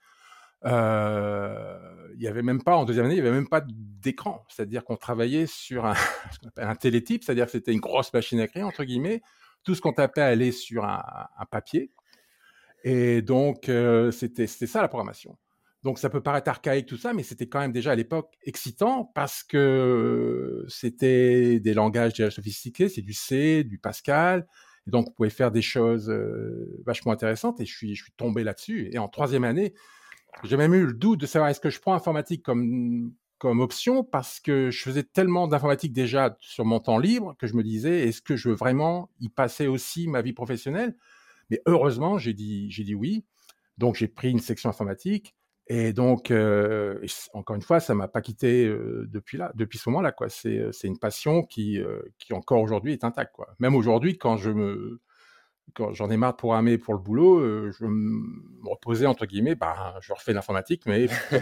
Euh, 0.63 1.77
il 2.17 2.23
y 2.23 2.27
avait 2.27 2.41
même 2.41 2.63
pas 2.63 2.75
en 2.75 2.85
deuxième 2.85 3.05
année, 3.05 3.15
il 3.15 3.17
y 3.17 3.21
avait 3.21 3.31
même 3.31 3.49
pas 3.49 3.61
d'écran, 3.67 4.45
c'est-à-dire 4.47 4.85
qu'on 4.85 4.95
travaillait 4.95 5.47
sur 5.47 5.85
un, 5.85 5.95
un 6.57 6.75
télétype, 6.75 7.23
c'est-à-dire 7.23 7.45
que 7.45 7.51
c'était 7.51 7.73
une 7.73 7.79
grosse 7.79 8.13
machine 8.13 8.39
à 8.39 8.47
créer 8.47 8.63
entre 8.63 8.83
guillemets. 8.83 9.21
Tout 9.63 9.75
ce 9.75 9.81
qu'on 9.81 9.93
tapait 9.93 10.21
allait 10.21 10.51
sur 10.51 10.85
un, 10.85 11.03
un 11.37 11.45
papier, 11.45 11.91
et 12.83 13.21
donc 13.21 13.67
euh, 13.67 14.11
c'était 14.11 14.47
c'était 14.47 14.67
ça 14.67 14.81
la 14.81 14.87
programmation. 14.87 15.37
Donc 15.83 15.99
ça 15.99 16.09
peut 16.09 16.21
paraître 16.21 16.49
archaïque 16.49 16.87
tout 16.87 16.97
ça, 16.97 17.13
mais 17.13 17.23
c'était 17.23 17.47
quand 17.47 17.59
même 17.59 17.71
déjà 17.71 17.91
à 17.91 17.95
l'époque 17.95 18.33
excitant 18.43 19.11
parce 19.13 19.43
que 19.43 20.65
c'était 20.67 21.59
des 21.59 21.73
langages 21.73 22.13
déjà 22.13 22.31
sophistiqués, 22.31 22.89
c'est 22.89 23.01
du 23.01 23.13
C, 23.13 23.63
du 23.63 23.77
Pascal, 23.77 24.47
et 24.87 24.91
donc 24.91 25.09
on 25.09 25.11
pouvait 25.11 25.29
faire 25.29 25.51
des 25.51 25.61
choses 25.61 26.09
euh, 26.09 26.81
vachement 26.85 27.11
intéressantes. 27.11 27.59
Et 27.61 27.65
je 27.65 27.75
suis 27.75 27.95
je 27.95 28.03
suis 28.03 28.13
tombé 28.13 28.43
là-dessus. 28.43 28.89
Et 28.93 28.97
en 28.97 29.07
troisième 29.07 29.43
année, 29.43 29.73
j'ai 30.43 30.57
même 30.57 30.73
eu 30.73 30.85
le 30.85 30.93
doute 30.93 31.21
de 31.21 31.25
savoir 31.25 31.49
est-ce 31.49 31.59
que 31.59 31.69
je 31.69 31.79
prends 31.79 31.93
informatique 31.93 32.43
comme 32.43 33.13
comme 33.37 33.59
option 33.59 34.03
parce 34.03 34.39
que 34.39 34.71
je 34.71 34.81
faisais 34.81 35.03
tellement 35.03 35.47
d'informatique 35.47 35.91
déjà 35.91 36.37
sur 36.39 36.63
mon 36.65 36.79
temps 36.79 36.97
libre 36.97 37.35
que 37.37 37.47
je 37.47 37.55
me 37.55 37.63
disais 37.63 38.07
est-ce 38.07 38.21
que 38.21 38.35
je 38.35 38.49
veux 38.49 38.55
vraiment 38.55 39.09
y 39.19 39.29
passer 39.29 39.67
aussi 39.67 40.07
ma 40.07 40.21
vie 40.21 40.33
professionnelle? 40.33 40.95
Mais 41.49 41.61
heureusement, 41.65 42.17
j'ai 42.17 42.33
dit 42.33 42.69
dit 42.69 42.95
oui. 42.95 43.25
Donc 43.77 43.95
j'ai 43.95 44.07
pris 44.07 44.31
une 44.31 44.39
section 44.39 44.69
informatique 44.69 45.35
et 45.67 45.93
donc 45.93 46.31
euh, 46.31 47.05
encore 47.33 47.55
une 47.55 47.61
fois, 47.61 47.79
ça 47.79 47.95
m'a 47.95 48.07
pas 48.07 48.21
quitté 48.21 48.65
euh, 48.65 49.05
depuis 49.09 49.37
là, 49.37 49.51
depuis 49.55 49.77
ce 49.79 49.89
moment-là. 49.89 50.13
C'est 50.29 50.65
c'est 50.71 50.87
une 50.87 50.99
passion 50.99 51.43
qui 51.43 51.79
euh, 51.79 52.01
qui 52.19 52.33
encore 52.33 52.61
aujourd'hui 52.61 52.93
est 52.93 53.03
intacte 53.03 53.33
quoi. 53.33 53.55
Même 53.59 53.75
aujourd'hui 53.75 54.17
quand 54.17 54.37
je 54.37 54.51
me 54.51 55.01
quand 55.73 55.93
j'en 55.93 56.09
ai 56.09 56.17
marre 56.17 56.33
de 56.33 56.37
programmer 56.37 56.77
pour 56.77 56.93
le 56.93 56.99
boulot, 56.99 57.39
euh, 57.39 57.71
je 57.77 57.85
me 57.85 58.69
reposais 58.69 59.05
entre 59.05 59.25
guillemets, 59.25 59.55
bah, 59.55 59.95
je 60.01 60.13
refais 60.13 60.33
l'informatique, 60.33 60.83
mais 60.85 61.07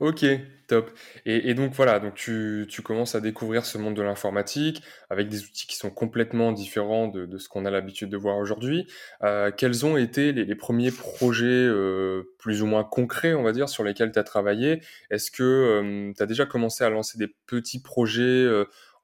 Ok, 0.00 0.24
top. 0.66 0.90
Et, 1.26 1.54
donc 1.54 1.72
voilà, 1.74 2.00
donc 2.00 2.14
tu, 2.14 2.66
commences 2.82 3.14
à 3.14 3.20
découvrir 3.20 3.64
ce 3.64 3.78
monde 3.78 3.94
de 3.94 4.02
l'informatique 4.02 4.82
avec 5.10 5.28
des 5.28 5.44
outils 5.44 5.68
qui 5.68 5.76
sont 5.76 5.90
complètement 5.90 6.50
différents 6.50 7.06
de, 7.06 7.38
ce 7.38 7.48
qu'on 7.48 7.64
a 7.66 7.70
l'habitude 7.70 8.10
de 8.10 8.16
voir 8.16 8.36
aujourd'hui. 8.38 8.88
Euh, 9.22 9.52
quels 9.56 9.86
ont 9.86 9.96
été 9.96 10.32
les, 10.32 10.54
premiers 10.56 10.90
projets 10.90 11.44
euh, 11.46 12.34
plus 12.38 12.62
ou 12.62 12.66
moins 12.66 12.82
concrets, 12.82 13.34
on 13.34 13.44
va 13.44 13.52
dire, 13.52 13.68
sur 13.68 13.84
lesquels 13.84 14.10
tu 14.10 14.18
as 14.18 14.24
travaillé? 14.24 14.82
Est-ce 15.10 15.30
que 15.30 16.12
tu 16.16 16.22
as 16.22 16.26
déjà 16.26 16.46
commencé 16.46 16.82
à 16.82 16.90
lancer 16.90 17.16
des 17.16 17.28
petits 17.46 17.80
projets 17.80 18.48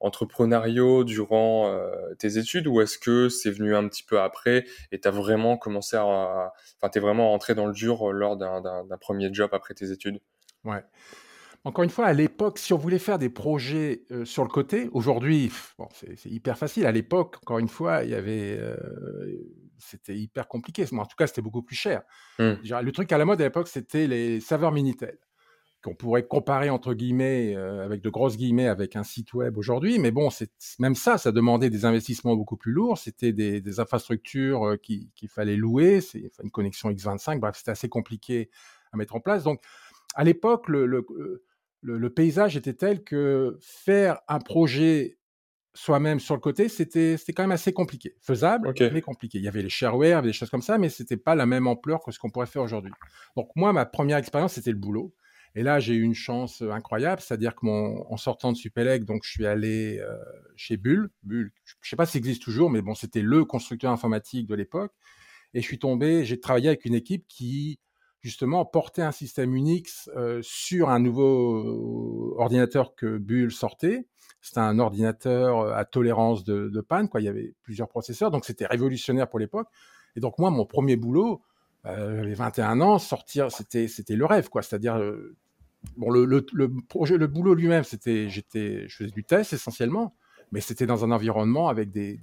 entrepreneuriaux 0.00 1.04
durant 1.04 1.68
euh, 1.68 2.14
tes 2.18 2.38
études 2.38 2.66
ou 2.66 2.80
est-ce 2.80 2.98
que 2.98 3.28
c'est 3.28 3.50
venu 3.50 3.74
un 3.74 3.88
petit 3.88 4.02
peu 4.02 4.20
après 4.20 4.64
et 4.92 5.00
tu 5.00 5.08
as 5.08 5.10
vraiment 5.10 5.56
commencé 5.56 5.96
à... 5.96 6.02
Enfin, 6.02 6.90
tu 6.90 6.98
es 6.98 7.00
vraiment 7.00 7.30
rentré 7.30 7.54
dans 7.54 7.66
le 7.66 7.72
dur 7.72 8.12
lors 8.12 8.36
d'un 8.36 8.98
premier 9.00 9.32
job 9.32 9.50
après 9.52 9.74
tes 9.74 9.90
études? 9.90 10.20
Ouais. 10.64 10.84
Encore 11.64 11.82
une 11.84 11.90
fois, 11.90 12.06
à 12.06 12.12
l'époque, 12.12 12.58
si 12.58 12.72
on 12.72 12.78
voulait 12.78 12.98
faire 12.98 13.18
des 13.18 13.28
projets 13.28 14.04
euh, 14.10 14.24
sur 14.24 14.44
le 14.44 14.48
côté, 14.48 14.88
aujourd'hui, 14.92 15.50
bon, 15.76 15.88
c'est 15.92 16.30
hyper 16.30 16.56
facile. 16.56 16.86
À 16.86 16.92
l'époque, 16.92 17.36
encore 17.42 17.58
une 17.58 17.68
fois, 17.68 18.04
il 18.04 18.10
y 18.10 18.14
avait, 18.14 18.56
euh, 18.58 18.76
c'était 19.78 20.16
hyper 20.16 20.46
compliqué. 20.46 20.86
en 20.92 21.04
tout 21.04 21.16
cas, 21.16 21.26
c'était 21.26 21.42
beaucoup 21.42 21.62
plus 21.62 21.76
cher. 21.76 22.02
Mmh. 22.38 22.52
Le 22.62 22.90
truc 22.90 23.10
à 23.12 23.18
la 23.18 23.24
mode 23.24 23.40
à 23.40 23.44
l'époque, 23.44 23.68
c'était 23.68 24.06
les 24.06 24.40
saveurs 24.40 24.72
Minitel 24.72 25.18
qu'on 25.82 25.94
pourrait 25.94 26.26
comparer 26.26 26.70
entre 26.70 26.94
guillemets 26.94 27.54
euh, 27.54 27.84
avec 27.84 28.02
de 28.02 28.10
grosses 28.10 28.36
guillemets 28.36 28.66
avec 28.66 28.96
un 28.96 29.04
site 29.04 29.32
web 29.32 29.56
aujourd'hui 29.56 29.98
mais 29.98 30.10
bon 30.10 30.28
c'est 30.30 30.50
même 30.78 30.94
ça 30.94 31.18
ça 31.18 31.30
demandait 31.30 31.70
des 31.70 31.84
investissements 31.84 32.34
beaucoup 32.34 32.56
plus 32.56 32.72
lourds 32.72 32.98
c'était 32.98 33.32
des, 33.32 33.60
des, 33.60 33.80
infrastructures 33.80 34.66
euh, 34.66 34.76
qu'il 34.76 35.28
fallait 35.28 35.56
louer 35.56 36.00
c'est 36.00 36.30
une 36.42 36.50
connexion 36.50 36.90
X25 36.90 37.38
bref 37.38 37.56
c'était 37.56 37.70
assez 37.70 37.88
compliqué 37.88 38.50
à 38.92 38.96
mettre 38.96 39.14
en 39.14 39.20
place 39.20 39.44
donc 39.44 39.60
à 40.14 40.24
l'époque 40.24 40.68
le, 40.68 40.86
le, 40.86 41.06
le, 41.82 42.10
paysage 42.10 42.56
était 42.56 42.74
tel 42.74 43.04
que 43.04 43.56
faire 43.60 44.18
un 44.26 44.40
projet 44.40 45.18
soi-même 45.78 46.18
sur 46.18 46.34
le 46.34 46.40
côté, 46.40 46.68
c'était 46.68 47.16
c'était 47.16 47.32
quand 47.32 47.44
même 47.44 47.52
assez 47.52 47.72
compliqué, 47.72 48.16
faisable 48.20 48.72
mais 48.92 49.00
compliqué. 49.00 49.38
Il 49.38 49.44
y 49.44 49.48
avait 49.48 49.62
les 49.62 49.68
shareware, 49.68 50.08
il 50.08 50.10
y 50.10 50.14
avait 50.14 50.28
des 50.28 50.32
choses 50.32 50.50
comme 50.50 50.62
ça, 50.62 50.76
mais 50.76 50.88
c'était 50.88 51.16
pas 51.16 51.36
la 51.36 51.46
même 51.46 51.68
ampleur 51.68 52.02
que 52.02 52.10
ce 52.10 52.18
qu'on 52.18 52.30
pourrait 52.30 52.46
faire 52.46 52.62
aujourd'hui. 52.62 52.92
Donc 53.36 53.50
moi, 53.54 53.72
ma 53.72 53.86
première 53.86 54.16
expérience, 54.16 54.54
c'était 54.54 54.72
le 54.72 54.76
boulot. 54.76 55.14
Et 55.54 55.62
là, 55.62 55.80
j'ai 55.80 55.94
eu 55.94 56.02
une 56.02 56.14
chance 56.14 56.62
euh, 56.62 56.70
incroyable, 56.70 57.20
c'est-à-dire 57.20 57.54
que 57.54 57.66
mon, 57.66 58.04
en 58.10 58.16
sortant 58.16 58.52
de 58.52 58.56
Supélec, 58.56 59.04
donc 59.04 59.22
je 59.24 59.30
suis 59.30 59.46
allé 59.46 59.98
euh, 59.98 60.16
chez 60.56 60.76
Bull. 60.76 61.10
Bull, 61.22 61.50
je 61.64 61.74
ne 61.74 61.88
sais 61.88 61.96
pas 61.96 62.06
s'il 62.06 62.18
existe 62.18 62.42
toujours, 62.42 62.70
mais 62.70 62.82
bon, 62.82 62.94
c'était 62.94 63.22
le 63.22 63.44
constructeur 63.44 63.90
informatique 63.90 64.46
de 64.46 64.54
l'époque. 64.54 64.92
Et 65.54 65.60
je 65.60 65.66
suis 65.66 65.78
tombé, 65.78 66.24
j'ai 66.24 66.38
travaillé 66.38 66.68
avec 66.68 66.84
une 66.84 66.94
équipe 66.94 67.26
qui 67.28 67.80
justement 68.20 68.64
portait 68.64 69.02
un 69.02 69.12
système 69.12 69.54
Unix 69.54 70.10
euh, 70.16 70.40
sur 70.42 70.90
un 70.90 70.98
nouveau 70.98 72.36
ordinateur 72.38 72.94
que 72.94 73.16
Bull 73.18 73.50
sortait. 73.50 74.06
C'était 74.40 74.60
un 74.60 74.78
ordinateur 74.78 75.72
à 75.72 75.84
tolérance 75.84 76.44
de, 76.44 76.80
panne, 76.80 77.08
quoi. 77.08 77.20
Il 77.20 77.24
y 77.24 77.28
avait 77.28 77.54
plusieurs 77.62 77.88
processeurs, 77.88 78.30
donc 78.30 78.44
c'était 78.44 78.66
révolutionnaire 78.66 79.28
pour 79.28 79.38
l'époque. 79.40 79.68
Et 80.14 80.20
donc 80.20 80.38
moi, 80.38 80.50
mon 80.50 80.64
premier 80.64 80.96
boulot, 80.96 81.42
j'avais 81.84 82.34
21 82.34 82.80
ans, 82.80 82.98
sortir, 82.98 83.50
c'était 83.50 83.88
c'était 83.88 84.14
le 84.14 84.26
rêve, 84.26 84.48
quoi. 84.48 84.62
C'est-à-dire, 84.62 85.00
bon, 85.96 86.10
le, 86.10 86.24
le, 86.24 86.68
projet, 86.88 87.16
le 87.16 87.26
boulot 87.26 87.54
lui-même, 87.54 87.84
c'était, 87.84 88.28
j'étais, 88.28 88.88
je 88.88 88.96
faisais 88.96 89.10
du 89.10 89.24
test 89.24 89.52
essentiellement, 89.52 90.16
mais 90.52 90.60
c'était 90.60 90.86
dans 90.86 91.04
un 91.04 91.10
environnement 91.10 91.68
avec 91.68 91.90
des, 91.90 92.20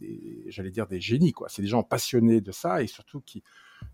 j'allais 0.47 0.71
dire 0.71 0.87
des 0.87 0.99
génies, 0.99 1.31
quoi. 1.31 1.47
C'est 1.49 1.61
des 1.61 1.67
gens 1.67 1.83
passionnés 1.83 2.41
de 2.41 2.51
ça 2.51 2.81
et 2.81 2.87
surtout 2.87 3.21
qui 3.21 3.43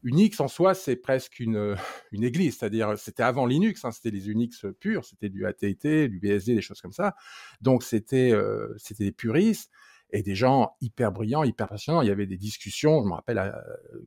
Unix 0.04 0.40
en 0.40 0.48
soi, 0.48 0.74
c'est 0.74 0.96
presque 0.96 1.40
une, 1.40 1.76
une 2.12 2.24
église, 2.24 2.58
c'est-à-dire 2.58 2.98
c'était 2.98 3.24
avant 3.24 3.46
Linux, 3.46 3.84
hein, 3.84 3.92
c'était 3.92 4.12
les 4.12 4.30
Unix 4.30 4.66
purs, 4.80 5.06
c'était 5.06 5.30
du 5.30 5.46
AT&T, 5.46 6.08
du 6.08 6.20
BSD, 6.20 6.56
des 6.56 6.62
choses 6.62 6.82
comme 6.82 6.94
ça. 6.94 7.16
Donc 7.62 7.84
c'était 7.84 8.32
euh, 8.32 8.74
c'était 8.78 9.06
des 9.06 9.12
puristes 9.12 9.72
et 10.12 10.24
des 10.24 10.36
gens 10.36 10.76
hyper 10.82 11.12
brillants, 11.12 11.44
hyper 11.44 11.68
passionnants. 11.68 12.02
Il 12.02 12.08
y 12.08 12.12
avait 12.12 12.28
des 12.28 12.38
discussions, 12.38 13.02
je 13.02 13.08
me 13.08 13.14
rappelle 13.14 13.54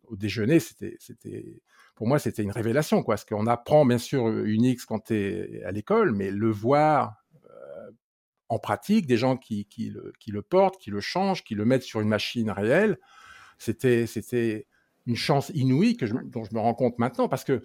au 0.04 0.16
déjeuner, 0.16 0.60
c'était, 0.60 0.96
c'était, 1.00 1.60
pour 1.94 2.08
moi, 2.08 2.18
c'était 2.18 2.42
une 2.42 2.50
révélation, 2.50 3.02
quoi. 3.02 3.14
Parce 3.14 3.24
qu'on 3.24 3.46
apprend 3.46 3.86
bien 3.86 3.98
sûr 3.98 4.26
Unix 4.28 4.84
quand 4.84 5.06
tu 5.06 5.14
es 5.14 5.62
à 5.64 5.70
l'école, 5.70 6.12
mais 6.12 6.30
le 6.30 6.50
voir 6.50 7.16
euh, 7.46 7.90
en 8.48 8.58
pratique, 8.58 9.06
des 9.06 9.16
gens 9.16 9.36
qui, 9.36 9.66
le, 10.26 10.42
portent, 10.42 10.78
qui 10.80 10.90
le 10.90 11.00
changent, 11.00 11.44
qui 11.44 11.54
le 11.54 11.64
mettent 11.64 11.82
sur 11.82 12.00
une 12.00 12.08
machine 12.08 12.50
réelle, 12.50 12.98
c'était, 13.58 14.66
une 15.06 15.16
chance 15.16 15.50
inouïe 15.54 15.96
dont 16.24 16.44
je 16.44 16.54
me 16.54 16.60
rends 16.60 16.74
compte 16.74 16.98
maintenant, 16.98 17.28
parce 17.28 17.44
que 17.44 17.62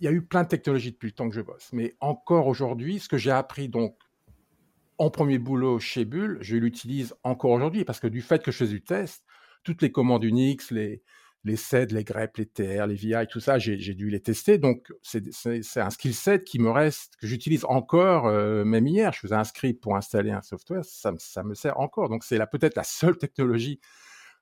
il 0.00 0.04
y 0.04 0.08
a 0.08 0.12
eu 0.12 0.22
plein 0.22 0.44
de 0.44 0.48
technologies 0.48 0.92
depuis 0.92 1.08
le 1.08 1.12
temps 1.12 1.28
que 1.28 1.34
je 1.34 1.40
bosse, 1.40 1.70
mais 1.72 1.96
encore 1.98 2.46
aujourd'hui, 2.46 3.00
ce 3.00 3.08
que 3.08 3.16
j'ai 3.16 3.32
appris 3.32 3.68
donc 3.68 3.96
en 4.98 5.10
premier 5.10 5.38
boulot 5.38 5.78
chez 5.78 6.04
Bull, 6.04 6.38
je 6.40 6.56
l'utilise 6.56 7.14
encore 7.22 7.52
aujourd'hui. 7.52 7.84
Parce 7.84 8.00
que 8.00 8.08
du 8.08 8.20
fait 8.20 8.42
que 8.42 8.50
je 8.50 8.58
fais 8.58 8.66
du 8.66 8.82
test, 8.82 9.24
toutes 9.62 9.80
les 9.80 9.92
commandes 9.92 10.24
Unix, 10.24 10.70
les, 10.70 11.02
les 11.48 11.56
SED, 11.56 11.92
les 11.92 12.04
GREP, 12.04 12.36
les 12.36 12.46
TR, 12.46 12.86
les 12.86 12.94
VI, 12.94 13.26
tout 13.28 13.40
ça, 13.40 13.58
j'ai 13.58 13.94
dû 13.94 14.10
les 14.10 14.20
tester. 14.20 14.58
Donc, 14.58 14.92
c'est 15.02 15.80
un 15.80 15.90
skill 15.90 16.14
set 16.14 16.44
qui 16.44 16.58
me 16.58 16.70
reste, 16.70 17.16
que 17.20 17.26
j'utilise 17.26 17.64
encore, 17.64 18.26
euh, 18.26 18.64
même 18.64 18.86
hier. 18.86 19.12
Je 19.12 19.20
faisais 19.20 19.34
un 19.34 19.44
script 19.44 19.82
pour 19.82 19.96
installer 19.96 20.30
un 20.30 20.42
software, 20.42 20.84
ça, 20.84 21.12
me 21.42 21.54
sert 21.54 21.80
encore. 21.80 22.08
Donc, 22.08 22.22
c'est 22.24 22.38
peut-être 22.50 22.76
la 22.76 22.84
seule 22.84 23.18
technologie 23.18 23.80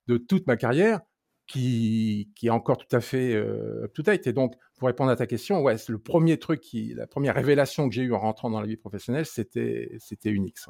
de 0.08 0.18
toute 0.18 0.46
ma 0.46 0.56
carrière 0.56 1.00
qui, 1.46 2.32
est 2.42 2.50
encore 2.50 2.76
tout 2.76 2.94
à 2.94 3.00
fait 3.00 3.34
euh, 3.34 3.84
up-to-date. 3.84 4.26
Et 4.26 4.32
donc, 4.32 4.54
pour 4.76 4.88
répondre 4.88 5.10
à 5.10 5.16
ta 5.16 5.26
question, 5.26 5.62
ouais, 5.62 5.76
le 5.88 5.98
premier 5.98 6.38
truc, 6.38 6.60
qui, 6.60 6.92
la 6.94 7.06
première 7.06 7.34
révélation 7.34 7.88
que 7.88 7.94
j'ai 7.94 8.02
eue 8.02 8.12
en 8.12 8.18
rentrant 8.18 8.50
dans 8.50 8.60
la 8.60 8.66
vie 8.66 8.76
professionnelle, 8.76 9.26
c'était 9.26 9.98
Unix. 10.24 10.66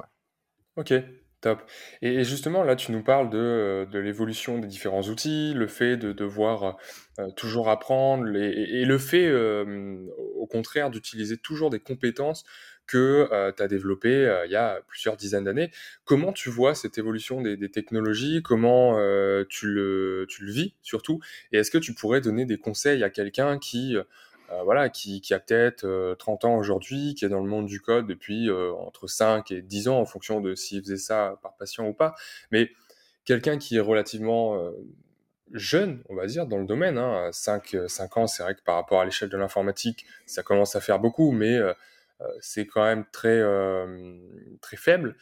Ok, 0.75 0.93
Top. 1.41 1.61
Et 2.01 2.23
justement, 2.23 2.63
là, 2.63 2.75
tu 2.75 2.91
nous 2.91 3.03
parles 3.03 3.29
de, 3.29 3.37
euh, 3.37 3.85
de 3.85 3.99
l'évolution 3.99 4.57
des 4.57 4.67
différents 4.67 5.03
outils, 5.03 5.53
le 5.53 5.67
fait 5.67 5.95
de 5.95 6.11
devoir 6.11 6.77
euh, 7.19 7.29
toujours 7.35 7.69
apprendre, 7.69 8.27
et, 8.35 8.85
le 8.85 8.97
fait, 8.97 9.31
au 9.31 10.47
contraire, 10.47 10.89
d'utiliser 10.89 11.37
toujours 11.37 11.69
des 11.69 11.79
compétences 11.79 12.43
que 12.87 13.27
euh, 13.31 13.51
tu 13.55 13.61
as 13.61 13.67
développées 13.67 14.41
il 14.45 14.51
y 14.51 14.55
a 14.55 14.79
plusieurs 14.87 15.15
dizaines 15.15 15.43
d'années. 15.43 15.69
Comment 16.05 16.33
tu 16.33 16.49
vois 16.49 16.73
cette 16.73 16.97
évolution 16.97 17.41
des, 17.41 17.55
des 17.55 17.69
technologies? 17.69 18.41
Comment 18.41 18.95
tu, 19.47 19.67
le, 19.67 20.25
tu 20.27 20.43
le 20.43 20.51
vis, 20.51 20.73
surtout? 20.81 21.19
Et 21.51 21.59
est-ce 21.59 21.69
que 21.69 21.77
tu 21.77 21.93
pourrais 21.93 22.21
donner 22.21 22.45
des 22.45 22.57
conseils 22.57 23.03
à 23.03 23.11
quelqu'un 23.11 23.59
qui 23.59 23.95
euh, 24.51 24.63
voilà, 24.63 24.89
qui, 24.89 25.21
a 25.31 25.39
peut-être 25.39 26.15
30 26.19 26.45
euh, 26.45 26.47
ans 26.47 26.57
aujourd'hui, 26.57 27.15
qui 27.15 27.25
est 27.25 27.29
dans 27.29 27.41
le 27.41 27.49
monde 27.49 27.65
du 27.65 27.81
code 27.81 28.07
depuis 28.07 28.49
euh, 28.49 28.71
entre 28.73 29.07
5 29.07 29.51
et 29.51 29.61
10 29.61 29.89
ans 29.89 29.99
en 29.99 30.05
fonction 30.05 30.39
de 30.39 30.55
s'il 30.55 30.81
faisait 30.81 30.97
ça 30.97 31.37
par 31.41 31.55
passion 31.57 31.89
ou 31.89 31.93
pas. 31.93 32.15
Mais 32.51 32.71
quelqu'un 33.25 33.57
qui 33.57 33.75
est 33.75 33.81
relativement 33.81 34.57
jeune, 35.51 36.01
on 36.09 36.15
va 36.15 36.27
dire, 36.27 36.45
dans 36.47 36.59
le 36.59 36.65
domaine. 36.65 36.97
Hein, 36.97 37.29
5, 37.31 37.75
5 37.87 38.17
ans, 38.17 38.27
c'est 38.27 38.43
vrai 38.43 38.55
que 38.55 38.61
par 38.61 38.75
rapport 38.75 39.01
à 39.01 39.05
l'échelle 39.05 39.29
de 39.29 39.37
l'informatique, 39.37 40.05
ça 40.25 40.43
commence 40.43 40.75
à 40.75 40.81
faire 40.81 40.99
beaucoup, 40.99 41.31
mais 41.31 41.59
c'est 42.39 42.65
quand 42.65 42.83
même 42.83 43.05
très, 43.11 43.41
très 44.61 44.77
faible. 44.77 45.17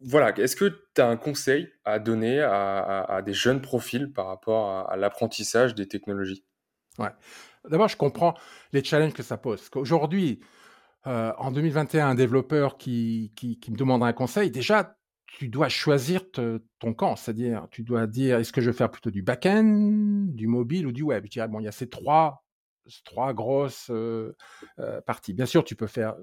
Voilà, 0.00 0.34
est-ce 0.38 0.56
que 0.56 0.80
tu 0.94 1.00
as 1.02 1.06
un 1.06 1.18
conseil 1.18 1.70
à 1.84 1.98
donner 1.98 2.40
à, 2.40 3.20
des 3.24 3.34
jeunes 3.34 3.60
profils 3.60 4.10
par 4.10 4.26
rapport 4.26 4.88
à 4.90 4.96
l'apprentissage 4.96 5.74
des 5.74 5.86
technologies? 5.86 6.44
Ouais. 6.98 7.10
D'abord, 7.68 7.88
je 7.88 7.96
comprends 7.96 8.34
les 8.72 8.84
challenges 8.84 9.14
que 9.14 9.22
ça 9.22 9.36
pose. 9.38 9.68
Qu'aujourd'hui, 9.68 10.40
euh, 11.06 11.32
en 11.38 11.50
2021, 11.50 12.08
un 12.08 12.14
développeur 12.14 12.76
qui, 12.76 13.32
me 13.42 13.76
demande 13.76 14.02
un 14.02 14.12
conseil, 14.12 14.50
déjà, 14.50 14.96
tu 15.26 15.48
dois 15.48 15.68
choisir 15.68 16.30
ton 16.30 16.94
camp. 16.94 17.16
C'est-à-dire, 17.16 17.66
tu 17.70 17.82
dois 17.82 18.06
dire, 18.06 18.38
est-ce 18.38 18.52
que 18.52 18.60
je 18.60 18.70
veux 18.70 18.76
faire 18.76 18.90
plutôt 18.90 19.10
du 19.10 19.22
back-end, 19.22 20.26
du 20.28 20.46
mobile 20.46 20.86
ou 20.86 20.92
du 20.92 21.02
web? 21.02 21.24
Je 21.24 21.30
dirais, 21.30 21.48
bon, 21.48 21.60
il 21.60 21.64
y 21.64 21.68
a 21.68 21.72
ces 21.72 21.88
trois, 21.88 22.42
grosses 23.32 23.88
euh, 23.90 24.36
euh, 24.78 25.00
parties. 25.00 25.32
Bien 25.32 25.46
sûr, 25.46 25.64
tu 25.64 25.74
peux 25.74 25.86
faire 25.86 26.14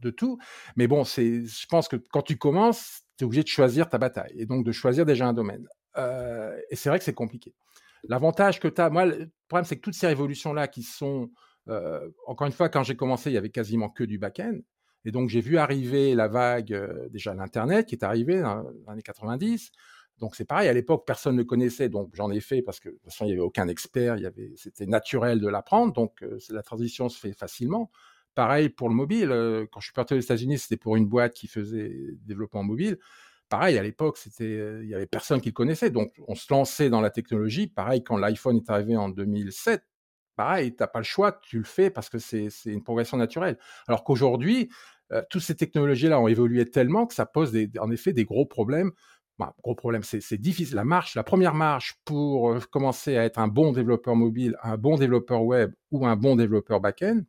de 0.00 0.10
tout, 0.10 0.38
mais 0.76 0.86
bon, 0.86 1.04
je 1.04 1.66
pense 1.66 1.88
que 1.88 1.96
quand 1.96 2.22
tu 2.22 2.38
commences, 2.38 3.02
tu 3.18 3.24
es 3.24 3.26
obligé 3.26 3.42
de 3.42 3.48
choisir 3.48 3.88
ta 3.88 3.98
bataille 3.98 4.34
et 4.36 4.46
donc 4.46 4.64
de 4.64 4.72
choisir 4.72 5.04
déjà 5.04 5.26
un 5.26 5.32
domaine. 5.32 5.66
et 5.96 6.76
c'est 6.76 6.88
vrai 6.88 6.98
que 6.98 7.04
c'est 7.04 7.14
compliqué. 7.14 7.54
L'avantage 8.08 8.60
que 8.60 8.68
tu 8.68 8.80
as, 8.80 8.90
moi, 8.90 9.06
le 9.06 9.30
problème, 9.48 9.64
c'est 9.64 9.76
que 9.76 9.82
toutes 9.82 9.94
ces 9.94 10.06
révolutions-là 10.06 10.68
qui 10.68 10.82
sont, 10.82 11.30
encore 12.26 12.46
une 12.46 12.52
fois, 12.52 12.68
quand 12.68 12.82
j'ai 12.82 12.96
commencé, 12.96 13.30
il 13.30 13.34
y 13.34 13.38
avait 13.38 13.50
quasiment 13.50 13.88
que 13.88 14.04
du 14.04 14.18
back-end. 14.18 14.58
Et 15.04 15.12
donc, 15.12 15.28
j'ai 15.28 15.40
vu 15.40 15.58
arriver 15.58 16.14
la 16.14 16.28
vague, 16.28 17.08
déjà 17.10 17.34
l'Internet 17.34 17.86
qui 17.86 17.94
est 17.94 18.04
arrivé 18.04 18.40
dans 18.40 18.62
les 18.62 18.88
années 18.88 19.02
90. 19.02 19.70
Donc, 20.18 20.36
c'est 20.36 20.44
pareil, 20.44 20.68
à 20.68 20.72
l'époque, 20.72 21.04
personne 21.06 21.36
ne 21.36 21.42
connaissait. 21.42 21.88
Donc, 21.88 22.10
j'en 22.14 22.30
ai 22.30 22.40
fait 22.40 22.62
parce 22.62 22.80
que, 22.80 22.88
de 22.88 22.94
toute 22.94 23.04
façon, 23.04 23.24
il 23.24 23.28
n'y 23.28 23.32
avait 23.32 23.42
aucun 23.42 23.68
expert. 23.68 24.16
C'était 24.56 24.86
naturel 24.86 25.40
de 25.40 25.48
l'apprendre. 25.48 25.92
Donc, 25.92 26.24
la 26.50 26.62
transition 26.62 27.08
se 27.08 27.18
fait 27.18 27.32
facilement. 27.32 27.90
Pareil 28.34 28.68
pour 28.68 28.88
le 28.88 28.94
mobile. 28.94 29.28
quand 29.70 29.80
je 29.80 29.86
suis 29.86 29.92
parti 29.92 30.14
aux 30.14 30.18
États-Unis, 30.20 30.58
c'était 30.58 30.76
pour 30.76 30.96
une 30.96 31.06
boîte 31.06 31.34
qui 31.34 31.48
faisait 31.48 31.92
développement 32.24 32.62
mobile 32.62 32.98
pareil, 33.48 33.78
à 33.78 33.82
l'époque, 33.82 34.18
c'était, 34.18 34.80
il 34.82 34.88
y 34.88 34.94
avait 34.94 35.06
personne 35.06 35.40
qui 35.40 35.50
le 35.50 35.54
connaissait. 35.54 35.90
Donc, 35.90 36.12
on 36.26 36.34
se 36.34 36.52
lançait 36.52 36.90
dans 36.90 37.00
la 37.00 37.10
technologie. 37.10 37.66
Pareil, 37.66 38.02
quand 38.02 38.16
l'iPhone 38.16 38.56
est 38.56 38.70
arrivé 38.70 38.96
en 38.96 39.08
2007, 39.08 39.82
pareil, 40.36 40.74
tu 40.74 40.82
n'as 40.82 40.86
pas 40.86 40.98
le 40.98 41.04
choix, 41.04 41.32
tu 41.42 41.58
le 41.58 41.64
fais 41.64 41.90
parce 41.90 42.08
que 42.08 42.18
c'est, 42.18 42.48
une 42.66 42.82
progression 42.82 43.16
naturelle. 43.16 43.58
Alors 43.86 44.04
qu'aujourd'hui, 44.04 44.70
toutes 45.30 45.42
ces 45.42 45.54
technologies-là 45.54 46.18
ont 46.18 46.28
évolué 46.28 46.68
tellement 46.68 47.06
que 47.06 47.14
ça 47.14 47.26
pose 47.26 47.56
en 47.78 47.90
effet 47.90 48.12
des 48.12 48.24
gros 48.24 48.46
problèmes. 48.46 48.90
Bah, 49.38 49.54
gros 49.62 49.74
problème, 49.74 50.02
c'est, 50.02 50.38
difficile. 50.38 50.76
La 50.76 50.84
marche, 50.84 51.14
la 51.14 51.24
première 51.24 51.54
marche 51.54 52.00
pour 52.04 52.56
commencer 52.70 53.16
à 53.16 53.24
être 53.24 53.38
un 53.38 53.48
bon 53.48 53.72
développeur 53.72 54.16
mobile, 54.16 54.56
un 54.62 54.76
bon 54.76 54.96
développeur 54.96 55.42
web 55.42 55.72
ou 55.90 56.06
un 56.06 56.16
bon 56.16 56.36
développeur 56.36 56.80
back-end, 56.80 57.22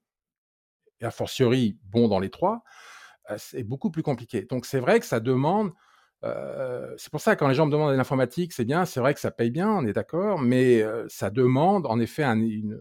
et 1.01 1.05
a 1.05 1.12
fortiori 1.12 1.77
bon 1.84 2.07
dans 2.07 2.19
les 2.19 2.29
trois, 2.29 2.63
c'est 3.38 3.63
beaucoup 3.63 3.89
plus 3.91 4.03
compliqué. 4.03 4.43
Donc 4.43 4.65
c'est 4.65 4.79
vrai 4.79 5.00
que 5.00 5.05
ça 5.05 5.19
demande 5.19 5.74
euh, 6.25 6.94
c'est 6.98 7.12
pour 7.12 7.22
ça 7.22 7.36
que 7.36 7.39
quand 7.39 7.48
les 7.48 7.55
gens 7.55 7.65
me 7.65 7.72
demandent 7.72 7.91
de 7.91 7.98
l'informatique, 7.98 8.53
c'est 8.53 8.65
bien, 8.65 8.86
c'est 8.86 9.00
vrai 9.00 9.13
que 9.13 9.20
ça 9.20 9.32
paye 9.32 9.51
bien, 9.51 9.70
on 9.70 9.86
est 9.86 9.94
d'accord, 9.94 10.39
mais 10.39 10.82
euh, 10.82 11.05
ça 11.10 11.29
demande 11.29 11.86
en 11.86 12.00
effet 12.00 12.24
une, 12.24 12.79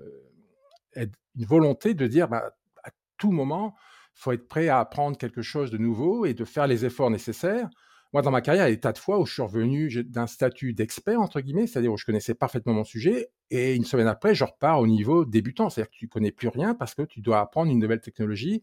volonté 1.36 1.94
de 1.94 2.06
dire 2.06 2.28
bah, 2.28 2.52
à 2.84 2.90
tout 3.18 3.32
moment, 3.32 3.74
faut 4.14 4.32
être 4.32 4.48
prêt 4.48 4.68
à 4.68 4.78
apprendre 4.78 5.18
quelque 5.18 5.42
chose 5.42 5.70
de 5.70 5.78
nouveau 5.78 6.24
et 6.24 6.34
de 6.34 6.44
faire 6.44 6.66
les 6.66 6.84
efforts 6.84 7.10
nécessaires. 7.10 7.68
Moi, 8.12 8.22
dans 8.22 8.30
ma 8.30 8.40
carrière, 8.40 8.66
il 8.66 8.70
y 8.70 8.72
a 8.72 8.74
des 8.76 8.80
tas 8.80 8.92
de 8.92 8.98
fois 8.98 9.18
où 9.18 9.26
je 9.26 9.32
suis 9.32 9.42
revenu 9.42 9.90
d'un 10.04 10.28
statut 10.28 10.72
d'expert, 10.72 11.20
entre 11.20 11.40
guillemets, 11.40 11.66
c'est-à-dire 11.66 11.92
où 11.92 11.96
je 11.96 12.04
connaissais 12.04 12.34
parfaitement 12.34 12.72
mon 12.72 12.84
sujet, 12.84 13.30
et 13.50 13.74
une 13.74 13.84
semaine 13.84 14.06
après, 14.06 14.36
je 14.36 14.44
repars 14.44 14.78
au 14.78 14.86
niveau 14.86 15.24
débutant, 15.24 15.68
c'est-à-dire 15.68 15.90
que 15.90 15.96
tu 15.96 16.06
connais 16.06 16.30
plus 16.30 16.46
rien 16.46 16.76
parce 16.76 16.94
que 16.94 17.02
tu 17.02 17.20
dois 17.20 17.40
apprendre 17.40 17.72
une 17.72 17.80
nouvelle 17.80 18.00
technologie, 18.00 18.62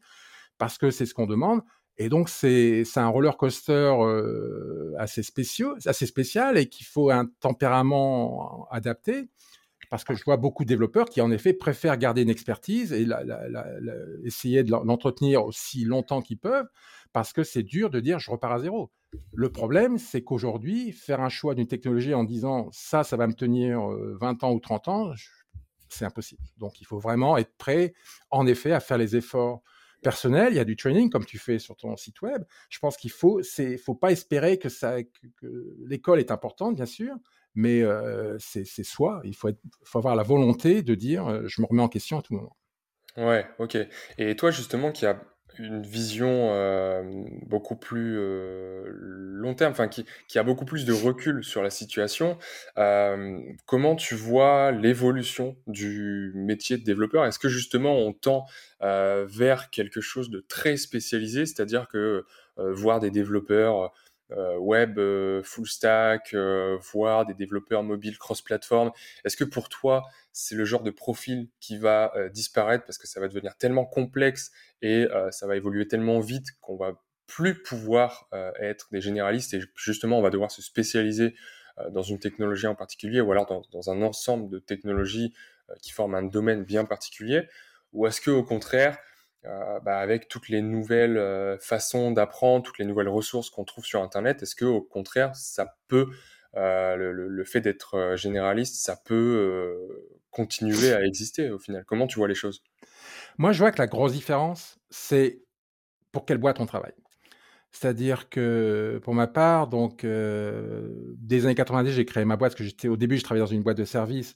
parce 0.57 0.77
que 0.77 0.89
c'est 0.89 1.05
ce 1.05 1.13
qu'on 1.13 1.27
demande. 1.27 1.61
Et 1.97 2.09
donc, 2.09 2.29
c'est 2.29 2.83
un 2.95 3.07
roller 3.07 3.37
coaster 3.37 3.93
assez, 4.97 5.23
spécial 5.23 6.57
et 6.57 6.67
qu'il 6.67 6.85
faut 6.85 7.11
un 7.11 7.25
tempérament 7.39 8.67
adapté. 8.71 9.29
Parce 9.89 10.05
que 10.05 10.15
je 10.15 10.23
vois 10.23 10.37
beaucoup 10.37 10.63
de 10.63 10.69
développeurs 10.69 11.09
qui, 11.09 11.19
en 11.19 11.31
effet, 11.31 11.51
préfèrent 11.51 11.97
garder 11.97 12.21
une 12.21 12.29
expertise 12.29 12.93
et 12.93 13.05
essayer 14.23 14.63
de 14.63 14.71
l'entretenir 14.71 15.45
aussi 15.45 15.83
longtemps 15.83 16.21
qu'ils 16.21 16.37
peuvent, 16.37 16.69
parce 17.11 17.33
que 17.33 17.43
c'est 17.43 17.63
dur 17.63 17.89
de 17.89 17.99
dire 17.99 18.17
je 18.17 18.31
repars 18.31 18.53
à 18.53 18.59
zéro. 18.59 18.89
Le 19.33 19.51
problème, 19.51 19.97
c'est 19.97 20.23
qu'aujourd'hui, 20.23 20.93
faire 20.93 21.19
un 21.19 21.27
choix 21.27 21.55
d'une 21.55 21.67
technologie 21.67 22.13
en 22.13 22.23
disant 22.23 22.69
ça, 22.71 23.03
ça 23.03 23.17
va 23.17 23.27
me 23.27 23.33
tenir 23.33 23.81
20 23.81 24.43
euh, 24.43 24.47
ans 24.47 24.53
ou 24.53 24.59
30 24.61 24.87
ans, 24.87 25.11
c'est 25.89 26.05
impossible. 26.05 26.41
Donc, 26.57 26.79
il 26.79 26.85
faut 26.85 26.99
vraiment 26.99 27.37
être 27.37 27.53
prêt, 27.57 27.93
en 28.29 28.47
effet, 28.47 28.71
à 28.71 28.79
faire 28.79 28.97
les 28.97 29.17
efforts 29.17 29.61
personnel, 30.01 30.53
il 30.53 30.57
y 30.57 30.59
a 30.59 30.65
du 30.65 30.75
training 30.75 31.09
comme 31.09 31.25
tu 31.25 31.37
fais 31.37 31.59
sur 31.59 31.75
ton 31.75 31.95
site 31.97 32.21
web. 32.21 32.43
Je 32.69 32.79
pense 32.79 32.97
qu'il 32.97 33.11
faut, 33.11 33.41
c'est, 33.43 33.77
faut 33.77 33.95
pas 33.95 34.11
espérer 34.11 34.57
que 34.57 34.69
ça, 34.69 34.97
l'école 35.85 36.19
est 36.19 36.31
importante, 36.31 36.75
bien 36.75 36.85
sûr, 36.85 37.15
mais 37.55 37.81
euh, 37.81 38.37
c'est, 38.39 38.65
soi. 38.83 39.21
Il 39.23 39.35
faut, 39.35 39.49
être, 39.49 39.61
faut 39.83 39.99
avoir 39.99 40.15
la 40.15 40.23
volonté 40.23 40.81
de 40.81 40.95
dire, 40.95 41.27
euh, 41.27 41.43
je 41.47 41.61
me 41.61 41.67
remets 41.67 41.83
en 41.83 41.89
question 41.89 42.19
à 42.19 42.21
tout 42.21 42.33
moment. 42.33 42.55
Ouais, 43.17 43.45
ok. 43.59 43.77
Et 44.17 44.35
toi, 44.35 44.51
justement, 44.51 44.91
qui 44.91 45.05
a 45.05 45.21
une 45.59 45.81
vision 45.81 46.49
euh, 46.53 47.03
beaucoup 47.45 47.75
plus 47.75 48.17
euh, 48.17 48.83
long 48.87 49.53
terme, 49.53 49.71
enfin 49.71 49.87
qui, 49.87 50.05
qui, 50.27 50.39
a 50.39 50.43
beaucoup 50.43 50.65
plus 50.65 50.85
de 50.85 50.93
recul 50.93 51.43
sur 51.43 51.61
la 51.61 51.69
situation. 51.69 52.37
Euh, 52.77 53.39
comment 53.65 53.95
tu 53.95 54.15
vois 54.15 54.71
l'évolution 54.71 55.55
du 55.67 56.31
métier 56.35 56.77
de 56.77 56.83
développeur? 56.83 57.25
Est-ce 57.25 57.39
que 57.39 57.49
justement 57.49 57.97
on 57.97 58.13
tend 58.13 58.45
vers 58.81 59.69
quelque 59.69 60.01
chose 60.01 60.31
de 60.31 60.43
très 60.47 60.75
spécialisé, 60.75 61.45
c'est-à-dire 61.45 61.87
que 61.87 62.25
voir 62.57 62.99
des 62.99 63.11
développeurs 63.11 63.83
euh, 63.83 63.87
web 64.59 64.97
euh, 64.97 65.41
full 65.43 65.67
stack, 65.67 66.33
euh, 66.33 66.77
voire 66.93 67.25
des 67.25 67.33
développeurs 67.33 67.83
mobiles 67.83 68.17
cross-platform. 68.17 68.91
Est-ce 69.25 69.37
que 69.37 69.43
pour 69.43 69.69
toi, 69.69 70.03
c'est 70.31 70.55
le 70.55 70.65
genre 70.65 70.83
de 70.83 70.91
profil 70.91 71.49
qui 71.59 71.77
va 71.77 72.13
disparaître 72.33 72.85
parce 72.85 72.97
que 72.97 73.07
ça 73.07 73.19
va 73.19 73.27
devenir 73.27 73.57
tellement 73.57 73.85
complexe 73.85 74.51
et 74.81 75.07
ça 75.31 75.45
va 75.45 75.57
évoluer 75.57 75.89
tellement 75.89 76.21
vite 76.21 76.47
qu'on 76.61 76.77
va 76.77 76.93
plus 77.27 77.61
pouvoir 77.61 78.29
être 78.57 78.87
des 78.93 79.01
généralistes 79.01 79.53
et 79.53 79.59
justement 79.75 80.19
on 80.19 80.21
va 80.21 80.29
devoir 80.29 80.49
se 80.49 80.61
spécialiser 80.61 81.35
dans 81.91 82.01
une 82.01 82.17
technologie 82.17 82.65
en 82.67 82.75
particulier 82.75 83.19
ou 83.19 83.29
alors 83.33 83.45
dans, 83.45 83.61
dans 83.73 83.89
un 83.89 84.01
ensemble 84.01 84.49
de 84.49 84.59
technologies 84.59 85.33
qui 85.81 85.91
forment 85.91 86.15
un 86.15 86.23
domaine 86.23 86.63
bien 86.63 86.85
particulier? 86.85 87.49
Ou 87.91 88.07
est-ce 88.07 88.21
que 88.21 88.31
au 88.31 88.43
contraire 88.43 88.97
euh, 89.45 89.79
bah, 89.79 89.97
avec 89.97 90.27
toutes 90.27 90.49
les 90.49 90.61
nouvelles 90.61 91.17
euh, 91.17 91.57
façons 91.57 92.11
d'apprendre, 92.11 92.63
toutes 92.63 92.77
les 92.77 92.85
nouvelles 92.85 93.09
ressources 93.09 93.49
qu'on 93.49 93.63
trouve 93.63 93.85
sur 93.85 94.01
Internet, 94.03 94.43
est-ce 94.43 94.55
que 94.55 94.65
au 94.65 94.81
contraire, 94.81 95.35
ça 95.35 95.77
peut, 95.87 96.11
euh, 96.55 96.95
le, 96.95 97.43
fait 97.43 97.59
d'être 97.59 98.13
généraliste, 98.15 98.75
ça 98.75 98.95
peut 98.95 99.77
continuer 100.29 100.93
à 100.93 101.03
exister 101.03 101.49
au 101.49 101.57
final? 101.57 101.83
Comment 101.85 102.05
tu 102.05 102.19
vois 102.19 102.27
les 102.27 102.35
choses? 102.35 102.63
Moi, 103.39 103.51
je 103.51 103.59
vois 103.59 103.71
que 103.71 103.79
la 103.79 103.87
grosse 103.87 104.13
différence, 104.13 104.77
c'est 104.91 105.41
pour 106.11 106.25
quelle 106.25 106.37
boîte 106.37 106.59
on 106.59 106.67
travaille. 106.67 106.93
C'est-à-dire 107.71 108.29
que 108.29 108.99
pour 109.01 109.15
ma 109.15 109.27
part, 109.27 109.67
donc 109.67 110.05
des 110.05 111.45
années 111.45 111.55
90, 111.55 111.91
j'ai 111.93 112.05
créé 112.05 112.25
ma 112.25 112.35
boîte, 112.35 112.51
parce 112.51 112.59
que 112.59 112.63
j'étais 112.63 112.89
au 112.89 112.97
début, 112.97 113.17
je 113.17 113.23
travaillais 113.23 113.45
dans 113.45 113.51
une 113.51 113.63
boîte 113.63 113.77
de 113.77 113.85
service 113.85 114.35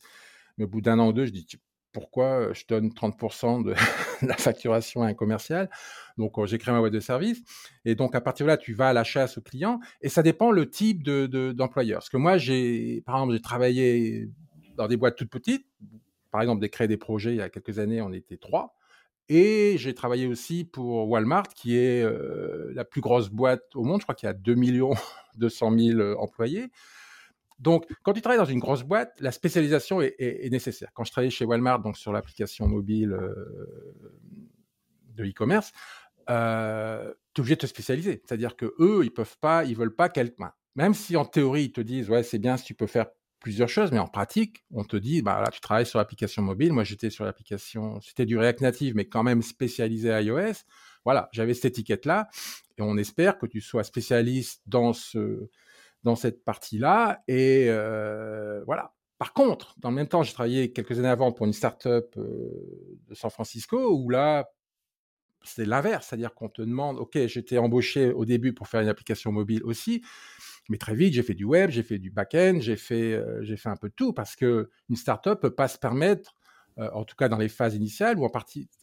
Mais 0.57 0.63
au 0.63 0.67
bout 0.67 0.81
d'un 0.81 0.97
an 0.97 1.09
ou 1.09 1.13
deux, 1.13 1.25
je 1.25 1.31
dis 1.31 1.45
pourquoi 1.96 2.52
je 2.52 2.66
donne 2.68 2.90
30% 2.90 3.64
de 3.64 3.74
la 4.28 4.36
facturation 4.36 5.02
à 5.02 5.08
un 5.08 5.14
commercial 5.14 5.70
Donc, 6.18 6.34
j'ai 6.46 6.58
créé 6.58 6.74
ma 6.74 6.82
boîte 6.82 6.92
de 6.92 7.00
service. 7.00 7.42
Et 7.86 7.96
donc, 7.96 8.16
à 8.16 8.22
partir 8.22 8.46
de 8.46 8.50
là, 8.50 8.58
tu 8.58 8.74
vas 8.74 8.90
à 8.90 8.94
la 8.94 9.06
chasse 9.06 9.38
au 9.38 9.42
client. 9.42 9.80
Et 10.02 10.10
ça 10.10 10.22
dépend 10.22 10.52
le 10.52 10.70
type 10.70 11.04
d'employeur. 11.04 12.00
De, 12.00 12.02
Parce 12.02 12.10
que 12.10 12.18
moi, 12.18 12.38
j'ai, 12.38 13.02
par 13.06 13.16
exemple, 13.16 13.34
j'ai 13.34 13.42
travaillé 13.42 14.30
dans 14.75 14.90
des 14.90 14.98
boîtes 14.98 15.16
toutes 15.16 15.30
petites. 15.30 15.66
Par 16.32 16.42
exemple, 16.42 16.62
j'ai 16.62 16.70
créé 16.70 16.90
des 16.90 16.98
projets 16.98 17.32
il 17.32 17.38
y 17.38 17.42
a 17.42 17.48
quelques 17.48 17.80
années, 17.80 18.02
on 18.02 18.12
était 18.12 18.36
trois. 18.36 18.75
Et 19.30 19.78
j'ai 19.78 19.96
travaillé 19.96 20.28
aussi 20.28 20.66
pour 20.66 21.08
Walmart, 21.08 21.48
qui 21.48 21.78
est 21.78 22.06
la 22.74 22.84
plus 22.84 23.00
grosse 23.00 23.30
boîte 23.30 23.74
au 23.74 23.86
monde. 23.86 24.02
Je 24.02 24.06
crois 24.06 24.16
qu'il 24.16 24.28
y 24.28 24.30
a 24.30 24.34
2 24.34 24.54
millions 24.54 24.94
200 25.38 25.78
000 25.78 26.02
employés. 26.20 26.72
Donc, 27.59 27.85
quand 28.03 28.13
tu 28.13 28.21
travailles 28.21 28.39
dans 28.39 28.45
une 28.45 28.59
grosse 28.59 28.83
boîte, 28.83 29.13
la 29.19 29.31
spécialisation 29.31 30.01
est, 30.01 30.50
nécessaire. 30.51 30.89
Quand 30.93 31.03
je 31.03 31.12
travaillais 31.12 31.31
chez 31.31 31.45
Walmart, 31.45 31.79
donc 31.79 31.97
sur 31.97 32.12
l'application 32.12 32.67
mobile 32.67 33.13
euh, 33.13 33.33
de 35.13 35.25
e-commerce, 35.25 35.71
euh, 36.29 37.13
tu 37.33 37.39
es 37.39 37.41
obligé 37.41 37.55
de 37.55 37.62
te 37.62 37.67
spécialiser. 37.67 38.21
C'est-à-dire 38.25 38.55
que 38.55 38.74
eux, 38.79 39.01
ils 39.03 39.13
peuvent 39.13 39.38
pas, 39.39 39.63
ils 39.63 39.75
veulent 39.75 39.95
pas 39.95 40.09
quelqu'un. 40.09 40.51
Même 40.75 40.93
si 40.93 41.15
en 41.15 41.25
théorie, 41.25 41.65
ils 41.65 41.71
te 41.71 41.81
disent, 41.81 42.09
ouais, 42.09 42.24
c'est 42.24 42.39
bien 42.39 42.57
si 42.57 42.65
tu 42.65 42.74
peux 42.74 42.88
faire 42.88 43.07
plusieurs 43.39 43.69
choses, 43.69 43.91
mais 43.91 44.00
en 44.00 44.07
pratique, 44.07 44.65
on 44.71 44.83
te 44.83 44.97
dit, 44.97 45.21
bah 45.21 45.39
là, 45.39 45.51
tu 45.51 45.62
travailles 45.62 45.85
sur 45.85 46.00
l'application 46.00 46.41
mobile. 46.41 46.74
Moi, 46.74 46.83
j'étais 46.83 47.09
sur 47.09 47.25
l'application, 47.25 48.01
c'était 48.01 48.25
du 48.25 48.38
React 48.38 48.62
Native, 48.62 48.95
mais 48.95 49.05
quand 49.05 49.24
même 49.24 49.43
spécialisé 49.43 50.12
à 50.12 50.21
iOS. 50.21 50.63
Voilà, 51.05 51.29
j'avais 51.31 51.53
cette 51.53 51.65
étiquette-là, 51.65 52.27
et 52.77 52.81
on 52.81 52.97
espère 52.97 53.38
que 53.38 53.45
tu 53.45 53.62
sois 53.62 53.83
spécialiste 53.83 54.63
dans 54.65 54.93
ce, 54.93 55.47
dans 56.05 56.15
cette 56.15 56.45
partie-là. 56.45 57.24
Et 57.27 57.65
euh, 57.67 58.63
voilà. 58.65 58.93
Par 59.17 59.33
contre, 59.33 59.75
dans 59.79 59.89
le 59.89 59.95
même 59.95 60.07
temps, 60.07 60.24
j'ai 60.24 60.33
travaillé 60.33 60.71
quelques 60.71 61.00
années 61.00 61.09
avant 61.09 61.31
pour 61.31 61.45
une 61.45 61.53
startup 61.53 62.15
euh, 62.17 63.00
de 63.07 63.15
San 63.15 63.31
Francisco 63.31 63.97
où 63.97 64.09
là, 64.09 64.47
c'est 65.43 65.65
l'inverse, 65.65 66.07
c'est-à-dire 66.07 66.33
qu'on 66.33 66.50
te 66.50 66.62
demande, 66.62 66.97
ok, 66.97 67.25
j'étais 67.27 67.57
embauché 67.57 68.12
au 68.12 68.25
début 68.25 68.53
pour 68.53 68.67
faire 68.67 68.81
une 68.81 68.88
application 68.88 69.31
mobile 69.31 69.63
aussi, 69.63 70.03
mais 70.69 70.77
très 70.77 70.95
vite, 70.95 71.13
j'ai 71.13 71.24
fait 71.24 71.33
du 71.33 71.45
web, 71.45 71.69
j'ai 71.69 71.83
fait 71.83 71.97
du 72.00 72.12
back-end, 72.12 72.57
j'ai 72.59 72.75
fait, 72.75 73.13
euh, 73.13 73.41
j'ai 73.41 73.57
fait 73.57 73.69
un 73.69 73.77
peu 73.77 73.89
tout 73.89 74.13
parce 74.13 74.35
que 74.35 74.69
une 74.89 74.95
startup 74.95 75.39
peut 75.39 75.55
pas 75.55 75.67
se 75.67 75.77
permettre, 75.77 76.35
en 76.77 77.05
tout 77.05 77.15
cas 77.15 77.29
dans 77.29 77.38
les 77.38 77.47
phases 77.47 77.74
initiales 77.74 78.19
ou 78.19 78.25
en 78.25 78.31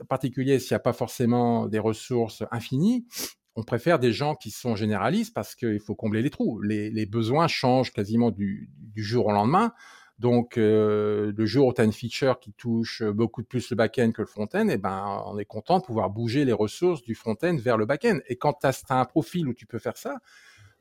particulier 0.09 0.59
s'il 0.59 0.73
n'y 0.73 0.77
a 0.77 0.81
pas 0.81 0.95
forcément 0.95 1.67
des 1.67 1.79
ressources 1.79 2.43
infinies, 2.51 3.07
on 3.55 3.63
préfère 3.63 3.99
des 3.99 4.13
gens 4.13 4.35
qui 4.35 4.51
sont 4.51 4.77
généralistes 4.77 5.35
parce 5.35 5.55
qu'il 5.55 5.81
faut 5.81 5.95
combler 5.95 6.23
les 6.23 6.31
trous. 6.31 6.61
Les, 6.63 7.07
besoins 7.07 7.49
changent 7.49 7.93
quasiment 7.93 8.31
du, 8.31 8.71
jour 8.97 9.27
au 9.27 9.33
lendemain. 9.33 9.73
Donc, 10.19 10.57
euh, 10.57 11.33
le 11.37 11.47
jour 11.47 11.69
où 11.69 11.73
tu 11.73 11.81
as 11.81 11.85
une 11.85 11.93
feature 11.93 12.39
qui 12.39 12.53
touche 12.53 13.03
beaucoup 13.03 13.43
plus 13.43 13.71
le 13.71 13.77
back-end 13.77 14.13
que 14.13 14.23
le 14.23 14.27
front-end, 14.27 14.69
eh 14.71 14.79
ben, 14.79 15.23
on 15.27 15.39
est 15.39 15.45
content 15.45 15.81
de 15.81 15.85
pouvoir 15.85 16.11
bouger 16.11 16.45
les 16.45 16.53
ressources 16.53 17.03
du 17.03 17.15
front-end 17.15 17.57
vers 17.59 17.77
le 17.77 17.87
back-end. 17.87 18.19
Et 18.29 18.37
quand 18.37 18.55
tu 18.55 18.67
as, 18.67 18.85
un 18.91 19.05
profil 19.05 19.49
où 19.49 19.55
tu 19.55 19.67
peux 19.67 19.79
faire 19.79 19.97
ça, 19.97 20.19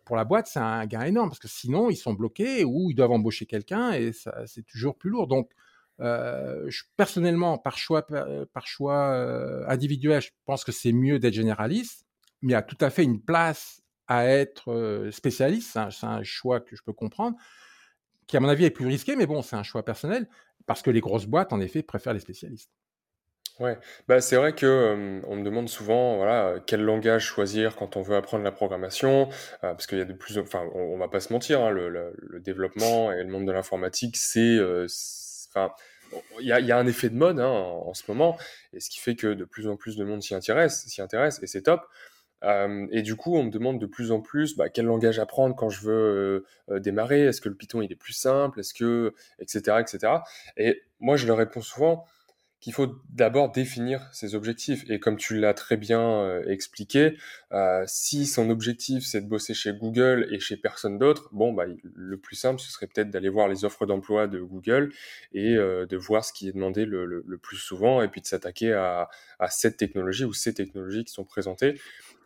pour 0.05 0.15
la 0.15 0.25
boîte, 0.25 0.47
c'est 0.47 0.59
un 0.59 0.85
gain 0.85 1.01
énorme 1.01 1.29
parce 1.29 1.39
que 1.39 1.47
sinon, 1.47 1.89
ils 1.89 1.95
sont 1.95 2.13
bloqués 2.13 2.63
ou 2.63 2.91
ils 2.91 2.95
doivent 2.95 3.11
embaucher 3.11 3.45
quelqu'un 3.45 3.93
et 3.93 4.11
c'est 4.45 4.65
toujours 4.65 4.95
plus 4.95 5.09
lourd. 5.09 5.27
Donc, 5.27 5.49
euh, 5.99 6.69
personnellement, 6.95 7.57
par 7.57 7.77
choix, 7.77 8.05
par 8.53 8.67
choix 8.67 9.11
euh, 9.11 9.63
individuel, 9.67 10.21
je 10.21 10.29
pense 10.45 10.63
que 10.63 10.71
c'est 10.71 10.93
mieux 10.93 11.19
d'être 11.19 11.33
généraliste 11.33 12.05
mais 12.41 12.53
a 12.53 12.61
tout 12.61 12.77
à 12.81 12.89
fait 12.89 13.03
une 13.03 13.21
place 13.21 13.81
à 14.07 14.25
être 14.25 15.09
spécialiste. 15.11 15.77
C'est 15.89 16.05
un, 16.05 16.23
choix 16.23 16.59
que 16.59 16.75
je 16.75 16.83
peux 16.83 16.93
comprendre, 16.93 17.37
qui 18.27 18.37
à 18.37 18.39
mon 18.39 18.49
avis 18.49 18.65
est 18.65 18.71
plus 18.71 18.87
risqué, 18.87 19.15
mais 19.15 19.25
bon, 19.25 19.41
c'est 19.41 19.55
un 19.55 19.63
choix 19.63 19.85
personnel, 19.85 20.27
parce 20.65 20.81
que 20.81 20.89
les 20.89 20.99
grosses 20.99 21.27
boîtes, 21.27 21.53
en 21.53 21.61
effet, 21.61 21.81
préfèrent 21.81 22.13
les 22.13 22.19
spécialistes. 22.19 22.71
Ouais, 23.59 23.77
bah 24.07 24.21
c'est 24.21 24.37
vrai 24.37 24.53
que 24.53 25.21
on 25.27 25.35
me 25.35 25.43
demande 25.43 25.69
souvent, 25.69 26.17
voilà, 26.17 26.55
quel 26.65 26.81
langage 26.81 27.25
choisir 27.25 27.75
quand 27.75 27.95
on 27.95 28.01
veut 28.01 28.15
apprendre 28.15 28.43
la 28.43 28.51
programmation, 28.51 29.29
parce 29.61 29.87
qu'il 29.87 29.99
y 29.99 30.01
a 30.01 30.05
de 30.05 30.13
plus, 30.13 30.37
enfin, 30.39 30.67
on, 30.73 30.97
va 30.97 31.07
pas 31.07 31.19
se 31.19 31.31
mentir, 31.31 31.61
hein, 31.61 31.69
le, 31.69 32.39
développement 32.39 33.11
et 33.11 33.23
le 33.23 33.29
monde 33.29 33.45
de 33.45 33.51
l'informatique, 33.51 34.17
c'est, 34.17 34.57
enfin, 35.49 35.73
il 36.39 36.47
y, 36.47 36.71
a, 36.71 36.77
un 36.77 36.87
effet 36.87 37.09
de 37.09 37.15
mode 37.15 37.39
hein, 37.39 37.47
en, 37.47 37.87
en, 37.87 37.93
ce 37.93 38.03
moment, 38.07 38.37
et 38.73 38.79
ce 38.79 38.89
qui 38.89 38.99
fait 38.99 39.15
que 39.15 39.27
de 39.27 39.45
plus 39.45 39.67
en 39.67 39.77
plus 39.77 39.95
de 39.95 40.03
monde 40.03 40.23
s'y 40.23 40.33
intéresse, 40.33 40.85
s'y 40.87 41.01
intéresse, 41.01 41.39
et 41.43 41.47
c'est 41.47 41.61
top. 41.61 41.87
Et 42.43 43.01
du 43.01 43.15
coup, 43.15 43.35
on 43.35 43.43
me 43.43 43.51
demande 43.51 43.79
de 43.79 43.85
plus 43.85 44.11
en 44.11 44.19
plus 44.19 44.55
bah, 44.55 44.69
quel 44.69 44.85
langage 44.85 45.19
apprendre 45.19 45.55
quand 45.55 45.69
je 45.69 45.81
veux 45.81 46.45
démarrer. 46.79 47.25
Est-ce 47.25 47.41
que 47.41 47.49
le 47.49 47.55
Python 47.55 47.81
il 47.81 47.91
est 47.91 47.95
plus 47.95 48.13
simple? 48.13 48.59
Est-ce 48.59 48.73
que 48.73 49.13
etc 49.39 49.77
etc. 49.79 50.13
Et 50.57 50.81
moi, 50.99 51.17
je 51.17 51.27
leur 51.27 51.37
réponds 51.37 51.61
souvent 51.61 52.05
qu'il 52.61 52.73
faut 52.73 52.95
d'abord 53.09 53.51
définir 53.51 54.07
ses 54.13 54.35
objectifs. 54.35 54.85
Et 54.87 54.99
comme 54.99 55.17
tu 55.17 55.39
l'as 55.39 55.55
très 55.55 55.77
bien 55.77 56.41
expliqué, 56.43 57.17
si 57.87 58.27
son 58.27 58.49
objectif 58.51 59.03
c'est 59.03 59.21
de 59.21 59.27
bosser 59.27 59.55
chez 59.55 59.73
Google 59.73 60.27
et 60.31 60.39
chez 60.39 60.57
personne 60.57 60.99
d'autre, 60.99 61.29
bon 61.31 61.51
bah 61.53 61.65
le 61.83 62.17
plus 62.17 62.35
simple 62.35 62.61
ce 62.61 62.71
serait 62.71 62.85
peut-être 62.85 63.09
d'aller 63.09 63.29
voir 63.29 63.47
les 63.47 63.65
offres 63.65 63.87
d'emploi 63.87 64.27
de 64.27 64.39
Google 64.39 64.93
et 65.33 65.55
de 65.55 65.97
voir 65.97 66.23
ce 66.23 66.31
qui 66.31 66.47
est 66.47 66.51
demandé 66.53 66.85
le, 66.85 67.39
plus 67.41 67.57
souvent 67.57 68.03
et 68.03 68.07
puis 68.07 68.21
de 68.21 68.27
s'attaquer 68.27 68.73
à 68.73 69.09
cette 69.49 69.77
technologie 69.77 70.23
ou 70.23 70.33
ces 70.33 70.53
technologies 70.53 71.03
qui 71.03 71.13
sont 71.13 71.25
présentées 71.25 71.79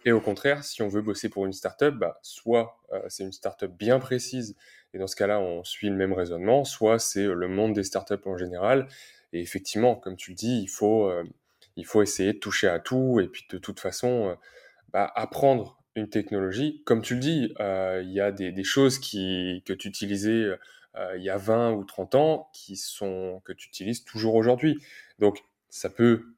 et 0.05 0.11
au 0.11 0.21
contraire, 0.21 0.63
si 0.63 0.83
on 0.83 0.87
veut 0.87 1.01
bosser 1.01 1.29
pour 1.29 1.47
une 1.47 1.53
startup, 1.53 1.95
bah, 1.95 2.19
soit 2.21 2.79
euh, 2.93 3.01
c'est 3.09 3.23
une 3.23 3.31
startup 3.31 3.71
bien 3.71 3.99
précise, 3.99 4.55
et 4.93 4.99
dans 4.99 5.07
ce 5.07 5.15
cas-là, 5.15 5.39
on 5.39 5.63
suit 5.63 5.89
le 5.89 5.95
même 5.95 6.13
raisonnement, 6.13 6.63
soit 6.63 6.99
c'est 6.99 7.25
euh, 7.25 7.33
le 7.33 7.47
monde 7.47 7.73
des 7.73 7.83
startups 7.83 8.13
en 8.25 8.37
général. 8.37 8.87
Et 9.33 9.41
effectivement, 9.41 9.95
comme 9.95 10.15
tu 10.15 10.31
le 10.31 10.35
dis, 10.35 10.61
il 10.61 10.67
faut, 10.67 11.09
euh, 11.09 11.23
il 11.75 11.85
faut 11.87 12.03
essayer 12.03 12.33
de 12.33 12.37
toucher 12.37 12.67
à 12.67 12.79
tout, 12.79 13.19
et 13.19 13.27
puis 13.27 13.45
de 13.49 13.57
toute 13.57 13.79
façon, 13.79 14.37
bah, 14.93 15.11
apprendre 15.15 15.81
une 15.95 16.09
technologie. 16.09 16.83
Comme 16.85 17.01
tu 17.01 17.15
le 17.15 17.19
dis, 17.19 17.53
il 17.59 18.11
y 18.11 18.21
a 18.21 18.31
des, 18.31 18.51
des, 18.51 18.63
choses 18.63 18.99
qui, 18.99 19.63
que 19.65 19.73
tu 19.73 19.87
utilisais 19.87 20.45
il 21.15 21.23
y 21.23 21.29
a 21.29 21.37
20 21.37 21.73
ou 21.73 21.83
30 21.83 22.15
ans 22.15 22.49
qui 22.53 22.77
sont, 22.77 23.41
que 23.43 23.53
tu 23.53 23.67
utilises 23.67 24.05
toujours 24.05 24.35
aujourd'hui. 24.35 24.79
Donc, 25.19 25.39
ça 25.69 25.89
peut 25.89 26.34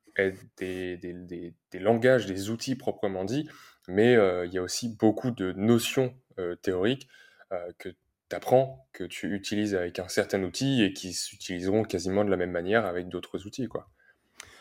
des, 0.57 1.79
langages, 1.79 2.25
des 2.25 2.49
outils 2.49 2.75
proprement 2.75 3.25
dit, 3.25 3.49
mais 3.87 4.15
euh, 4.15 4.45
il 4.45 4.53
y 4.53 4.57
a 4.57 4.61
aussi 4.61 4.89
beaucoup 4.89 5.31
de 5.31 5.53
notions 5.53 6.13
euh, 6.39 6.55
théoriques 6.55 7.07
euh, 7.53 7.71
que 7.77 7.89
tu 7.89 8.35
apprends, 8.35 8.87
que 8.93 9.03
tu 9.03 9.33
utilises 9.33 9.75
avec 9.75 9.99
un 9.99 10.07
certain 10.07 10.43
outil 10.43 10.83
et 10.83 10.93
qui 10.93 11.13
s'utiliseront 11.13 11.83
quasiment 11.83 12.25
de 12.25 12.29
la 12.29 12.37
même 12.37 12.51
manière 12.51 12.85
avec 12.85 13.07
d'autres 13.07 13.45
outils. 13.45 13.67
Quoi. 13.67 13.89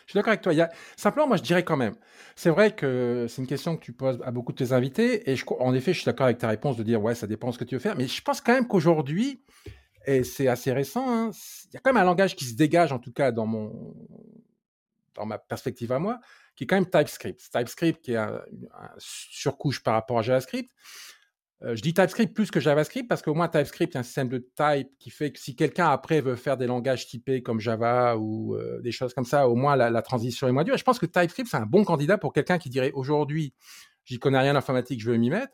Je 0.05 0.11
suis 0.11 0.17
d'accord 0.17 0.31
avec 0.31 0.41
toi. 0.41 0.53
Simplement, 0.95 1.27
moi, 1.27 1.35
je 1.35 1.43
dirais 1.43 1.63
quand 1.63 1.75
même, 1.75 1.95
c'est 2.37 2.49
vrai 2.49 2.73
que 2.73 3.25
c'est 3.27 3.41
une 3.41 3.47
question 3.47 3.75
que 3.75 3.83
tu 3.83 3.91
poses 3.91 4.21
à 4.23 4.31
beaucoup 4.31 4.53
de 4.53 4.57
tes 4.57 4.71
invités, 4.71 5.29
et 5.29 5.35
je... 5.35 5.43
en 5.59 5.73
effet, 5.73 5.91
je 5.91 5.99
suis 5.99 6.05
d'accord 6.05 6.27
avec 6.27 6.37
ta 6.37 6.47
réponse 6.47 6.77
de 6.77 6.83
dire, 6.83 7.01
ouais, 7.01 7.15
ça 7.15 7.27
dépend 7.27 7.49
de 7.49 7.53
ce 7.53 7.57
que 7.57 7.65
tu 7.65 7.75
veux 7.75 7.81
faire, 7.81 7.97
mais 7.97 8.07
je 8.07 8.21
pense 8.21 8.39
quand 8.39 8.53
même 8.53 8.67
qu'aujourd'hui, 8.67 9.43
et 10.05 10.23
c'est 10.23 10.47
assez 10.47 10.71
récent, 10.71 11.05
hein, 11.09 11.31
il 11.65 11.73
y 11.73 11.77
a 11.77 11.81
quand 11.81 11.91
même 11.91 12.01
un 12.01 12.05
langage 12.05 12.37
qui 12.37 12.45
se 12.45 12.55
dégage, 12.55 12.93
en 12.93 12.99
tout 12.99 13.11
cas 13.11 13.33
dans 13.33 13.45
mon, 13.45 13.93
dans 15.17 15.25
ma 15.25 15.37
perspective 15.37 15.91
à 15.91 15.99
moi, 15.99 16.19
qui 16.55 16.63
est 16.63 16.67
quand 16.67 16.75
même 16.75 16.89
TypeScript. 16.89 17.49
TypeScript 17.51 18.03
qui 18.03 18.13
est 18.13 18.17
un, 18.17 18.41
surcouche 18.97 19.83
par 19.83 19.93
rapport 19.93 20.19
à 20.19 20.21
JavaScript. 20.21 20.71
Euh, 21.63 21.75
je 21.75 21.81
dis 21.81 21.93
TypeScript 21.93 22.35
plus 22.35 22.51
que 22.51 22.59
JavaScript 22.59 23.09
parce 23.09 23.23
qu'au 23.23 23.33
moins 23.33 23.47
TypeScript 23.47 23.95
est 23.95 23.99
un 23.99 24.03
système 24.03 24.29
de 24.29 24.37
type 24.37 24.89
qui 24.99 25.09
fait 25.09 25.31
que 25.31 25.39
si 25.39 25.55
quelqu'un 25.55 25.89
après 25.89 26.21
veut 26.21 26.35
faire 26.35 26.55
des 26.55 26.67
langages 26.67 27.07
typés 27.07 27.41
comme 27.41 27.59
Java 27.59 28.15
ou 28.17 28.55
euh, 28.55 28.79
des 28.81 28.91
choses 28.91 29.13
comme 29.13 29.25
ça, 29.25 29.49
au 29.49 29.55
moins 29.55 29.75
la, 29.75 30.01
transition 30.03 30.47
est 30.47 30.51
moins 30.51 30.63
dure. 30.63 30.77
Je 30.77 30.83
pense 30.83 30.99
que 30.99 31.07
TypeScript, 31.07 31.49
c'est 31.49 31.57
un 31.57 31.65
bon 31.65 31.83
candidat 31.83 32.17
pour 32.19 32.31
quelqu'un 32.31 32.59
qui 32.59 32.69
dirait 32.69 32.91
aujourd'hui, 32.93 33.53
j'y 34.05 34.19
connais 34.19 34.39
rien 34.39 34.53
en 34.53 34.57
informatique, 34.57 35.01
je 35.01 35.09
veux 35.09 35.17
m'y 35.17 35.31
mettre. 35.31 35.53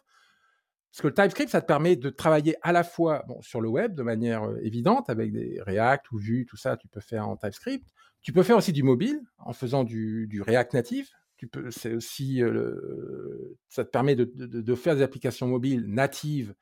Parce 0.91 1.01
que 1.01 1.07
le 1.07 1.13
TypeScript, 1.13 1.49
ça 1.49 1.61
te 1.61 1.65
permet 1.65 1.95
de 1.95 2.09
travailler 2.11 2.55
à 2.61 2.71
la 2.71 2.83
fois 2.83 3.25
sur 3.41 3.61
le 3.61 3.69
web 3.69 3.95
de 3.95 4.03
manière 4.03 4.43
euh, 4.43 4.59
évidente, 4.61 5.09
avec 5.09 5.31
des 5.31 5.59
React 5.65 6.11
ou 6.11 6.19
Vue, 6.19 6.45
tout 6.45 6.57
ça, 6.57 6.77
tu 6.77 6.87
peux 6.87 6.99
faire 6.99 7.27
en 7.27 7.35
TypeScript. 7.35 7.87
Tu 8.23 8.31
peux 8.31 8.43
faire 8.43 8.57
aussi 8.57 8.71
du 8.71 8.83
mobile 8.83 9.21
en 9.37 9.53
faisant 9.53 9.83
du, 9.83 10.41
React 10.41 10.73
Native. 10.73 11.09
Tu 11.37 11.47
peux, 11.47 11.69
c'est 11.71 11.93
aussi, 11.93 12.41
euh, 12.41 13.57
ça 13.67 13.83
te 13.83 13.89
permet 13.89 14.15
de, 14.15 14.75
faire 14.75 14.95
des 14.95 15.01
applications 15.01 15.47
mobiles 15.47 15.85
natives, 15.87 16.55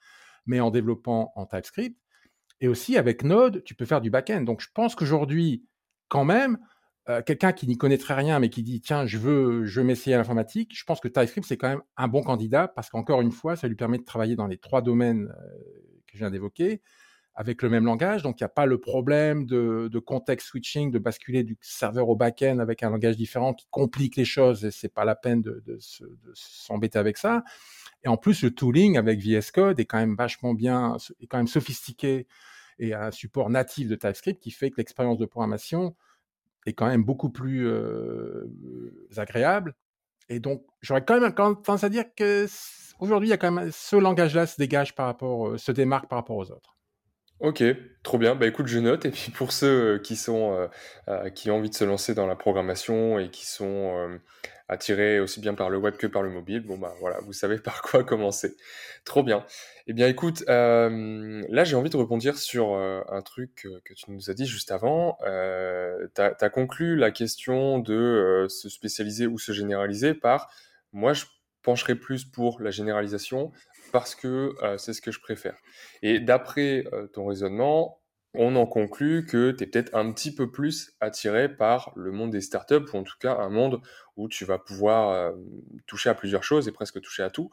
mais 0.48 0.60
en 0.60 0.72
développant 0.72 1.32
en 1.36 1.46
TypeScript. 1.46 2.00
Et 2.62 2.68
aussi 2.68 2.98
avec 2.98 3.24
Node, 3.24 3.64
tu 3.64 3.76
peux 3.76 3.86
faire 3.86 4.02
du 4.02 4.10
back-end. 4.10 4.42
Donc 4.42 4.62
je 4.62 4.70
pense 4.74 4.96
qu'aujourd'hui, 4.96 5.64
quand 6.08 6.26
même, 6.26 6.58
euh, 7.10 7.22
quelqu'un 7.22 7.52
qui 7.54 7.68
n'y 7.68 7.78
connaîtrait 7.78 8.16
rien, 8.16 8.40
mais 8.40 8.50
qui 8.50 8.64
dit 8.64 8.82
tiens, 8.82 9.06
je 9.06 9.20
veux, 9.20 9.66
je 9.66 9.82
veux 9.82 9.86
m'essayer 9.86 10.16
à 10.16 10.18
l'informatique, 10.18 10.72
je 10.76 10.84
pense 10.84 11.00
que 11.00 11.08
TypeScript 11.08 11.48
c'est 11.48 11.58
quand 11.58 11.70
même 11.70 11.82
un 11.98 12.08
bon 12.08 12.22
candidat 12.22 12.68
parce 12.68 12.90
qu'encore 12.90 13.22
une 13.22 13.32
fois, 13.32 13.56
ça 13.56 13.68
lui 13.68 13.76
permet 13.76 13.98
de 13.98 14.04
travailler 14.04 14.36
dans 14.36 14.48
les 14.48 14.58
trois 14.58 14.82
domaines 14.82 15.28
euh, 15.28 15.58
que 16.08 16.14
je 16.14 16.20
viens 16.20 16.32
d'évoquer 16.32 16.82
avec 17.42 17.64
le 17.64 17.70
même 17.70 17.86
langage. 17.86 18.22
Donc, 18.22 18.40
il 18.40 18.44
n'y 18.44 18.46
a 18.46 18.50
pas 18.50 18.68
le 18.68 18.78
problème 18.78 19.48
de, 19.48 19.90
de, 19.92 20.00
context 20.00 20.46
switching, 20.46 20.92
de 20.92 21.00
basculer 21.00 21.44
du 21.44 21.58
serveur 21.60 22.08
au 22.08 22.16
back-end 22.16 22.60
avec 22.60 22.84
un 22.84 22.92
langage 22.92 23.18
différent 23.18 23.56
qui 23.56 23.66
complique 23.72 24.16
les 24.16 24.26
choses 24.26 24.64
et 24.64 24.70
c'est 24.70 24.94
pas 24.94 25.06
la 25.06 25.16
peine 25.16 25.42
de, 25.42 25.80
s'embêter 26.36 27.00
avec 27.00 27.18
ça. 27.18 27.44
Et 28.04 28.08
en 28.08 28.16
plus, 28.16 28.44
le 28.44 28.52
tooling 28.52 28.96
avec 28.96 29.20
VS 29.20 29.50
Code 29.52 29.80
est 29.80 29.86
quand 29.86 29.98
même 29.98 30.16
vachement 30.16 30.54
bien, 30.54 30.98
est 31.20 31.26
quand 31.26 31.38
même 31.38 31.48
sophistiqué 31.48 32.28
et 32.78 32.94
un 32.94 33.10
support 33.10 33.50
natif 33.50 33.88
de 33.88 33.96
TypeScript 33.96 34.40
qui 34.40 34.52
fait 34.52 34.70
que 34.70 34.76
l'expérience 34.78 35.18
de 35.18 35.26
programmation 35.26 35.96
est 36.68 36.74
quand 36.74 36.88
même 36.88 37.04
beaucoup 37.04 37.32
plus 37.32 37.68
agréable. 39.18 39.74
Et 40.30 40.40
donc, 40.40 40.64
j'aurais 40.82 41.04
quand 41.04 41.20
même 41.20 41.34
tendance 41.34 41.84
à 41.84 41.90
dire 41.90 42.06
que 42.16 42.46
aujourd'hui, 43.00 43.30
il 43.30 43.32
y 43.32 43.34
a 43.34 43.38
quand 43.38 43.52
même 43.52 43.72
ce 43.72 43.96
langage-là 43.96 44.46
se 44.46 44.58
dégage 44.58 44.94
par 44.94 45.08
rapport, 45.08 45.60
se 45.60 45.72
démarque 45.72 46.08
par 46.08 46.20
rapport 46.20 46.38
aux 46.38 46.52
autres. 46.52 46.78
Ok, 47.42 47.64
trop 48.04 48.18
bien. 48.18 48.36
Bah 48.36 48.48
écoute, 48.48 48.68
je 48.68 48.80
note. 48.80 49.06
Et 49.06 49.12
puis 49.12 49.32
pour 49.32 49.52
ceux 49.52 50.00
qui 50.00 50.16
sont 50.16 50.70
qui 51.36 51.52
ont 51.52 51.58
envie 51.58 51.70
de 51.70 51.76
se 51.76 51.84
lancer 51.84 52.14
dans 52.14 52.28
la 52.28 52.36
programmation 52.36 53.20
et 53.20 53.30
qui 53.30 53.46
sont 53.46 54.20
attiré 54.72 55.20
aussi 55.20 55.42
bien 55.42 55.54
par 55.54 55.70
le 55.70 55.78
web 55.78 55.98
que 55.98 56.08
par 56.08 56.24
le 56.24 56.30
mobile, 56.30 56.62
bon 56.62 56.78
bah 56.78 56.96
voilà, 57.02 57.20
vous 57.22 57.34
savez 57.34 57.60
par 57.60 57.82
quoi 57.82 58.04
commencer. 58.04 58.56
Trop 59.04 59.22
bien. 59.22 59.46
Eh 59.86 59.94
bien 59.94 60.08
écoute, 60.08 60.44
euh, 60.48 61.44
là 61.50 61.64
j'ai 61.66 61.76
envie 61.76 61.90
de 61.90 61.98
rebondir 61.98 62.38
sur 62.38 62.74
euh, 62.74 63.02
un 63.10 63.22
truc 63.22 63.68
que, 63.84 63.94
tu 63.94 64.10
nous 64.10 64.30
as 64.30 64.34
dit 64.34 64.46
juste 64.46 64.72
avant. 64.72 65.18
Euh, 65.28 66.08
tu 66.16 66.22
as, 66.22 66.50
conclu 66.50 66.96
la 66.96 67.12
question 67.12 67.80
de 67.80 67.94
euh, 67.94 68.48
se 68.48 68.70
spécialiser 68.70 69.28
ou 69.28 69.38
se 69.38 69.52
généraliser 69.52 70.14
par 70.14 70.50
moi 70.94 71.14
je 71.14 71.26
pencherai 71.64 71.96
plus 71.96 72.26
pour 72.26 72.62
la 72.62 72.72
généralisation 72.72 73.52
parce 73.92 74.16
que 74.16 74.56
c'est 74.78 74.94
ce 74.94 75.02
que 75.02 75.12
je 75.12 75.20
préfère. 75.20 75.58
Et 76.02 76.20
d'après 76.20 76.86
ton 77.14 77.26
raisonnement, 77.26 78.02
on 78.34 78.56
en 78.56 78.66
conclut 78.66 79.26
que 79.26 79.52
tu 79.52 79.64
es 79.64 79.68
peut-être 79.68 79.94
un 79.94 80.12
petit 80.12 80.34
peu 80.34 80.50
plus 80.50 80.94
attiré 81.02 81.54
par 81.54 81.92
le 81.96 82.12
monde 82.12 82.32
des 82.32 82.42
startups, 82.42 82.86
ou 82.94 82.98
en 82.98 83.04
tout 83.04 83.18
cas 83.20 83.36
un 83.38 83.50
monde 83.50 83.82
où 84.16 84.30
tu 84.30 84.46
vas 84.46 84.58
pouvoir 84.58 85.10
euh, 85.10 85.32
toucher 85.86 86.10
à 86.10 86.14
plusieurs 86.14 86.44
choses 86.44 86.68
et 86.68 86.72
presque 86.72 87.02
toucher 87.02 87.24
à 87.24 87.30
tout. 87.30 87.50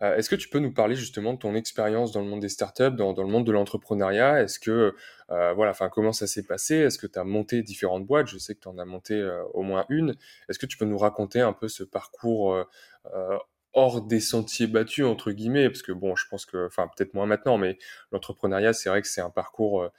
Euh, 0.00 0.16
est-ce 0.16 0.30
que 0.30 0.36
tu 0.36 0.48
peux 0.48 0.58
nous 0.58 0.72
parler 0.72 0.94
justement 0.94 1.34
de 1.34 1.38
ton 1.38 1.54
expérience 1.54 2.12
dans 2.12 2.20
le 2.20 2.26
monde 2.26 2.40
des 2.40 2.48
startups, 2.48 2.92
dans, 2.92 3.12
le 3.12 3.26
monde 3.26 3.46
de 3.46 3.52
l'entrepreneuriat? 3.52 4.42
Est-ce 4.42 4.58
que, 4.58 4.94
euh, 5.30 5.52
voilà, 5.52 5.74
comment 5.90 6.12
ça 6.12 6.26
s'est 6.26 6.44
passé? 6.44 6.76
Est-ce 6.76 6.98
que 6.98 7.06
tu 7.06 7.18
as 7.18 7.24
monté 7.24 7.62
différentes 7.62 8.06
boîtes? 8.06 8.28
Je 8.28 8.38
sais 8.38 8.54
que 8.54 8.60
tu 8.60 8.68
en 8.68 8.78
as 8.78 8.86
monté 8.86 9.22
au 9.52 9.62
moins 9.62 9.84
une. 9.90 10.16
Est-ce 10.48 10.58
que 10.58 10.66
tu 10.66 10.78
peux 10.78 10.86
nous 10.86 10.98
raconter 10.98 11.40
un 11.40 11.52
peu 11.52 11.68
ce 11.68 11.84
parcours 11.84 12.56
hors 13.74 14.02
des 14.02 14.20
sentiers 14.20 14.66
battus 14.66 15.04
entre 15.04 15.32
guillemets 15.32 15.68
parce 15.68 15.82
que 15.82 15.92
bon 15.92 16.14
je 16.14 16.26
pense 16.28 16.44
que 16.44 16.66
enfin 16.66 16.88
peut-être 16.94 17.14
moins 17.14 17.26
maintenant 17.26 17.58
mais 17.58 17.78
l'entrepreneuriat 18.10 18.72
c'est 18.72 18.88
vrai 18.88 19.02
que 19.02 19.08
c'est 19.08 19.20
un 19.20 19.30
parcours 19.30 19.90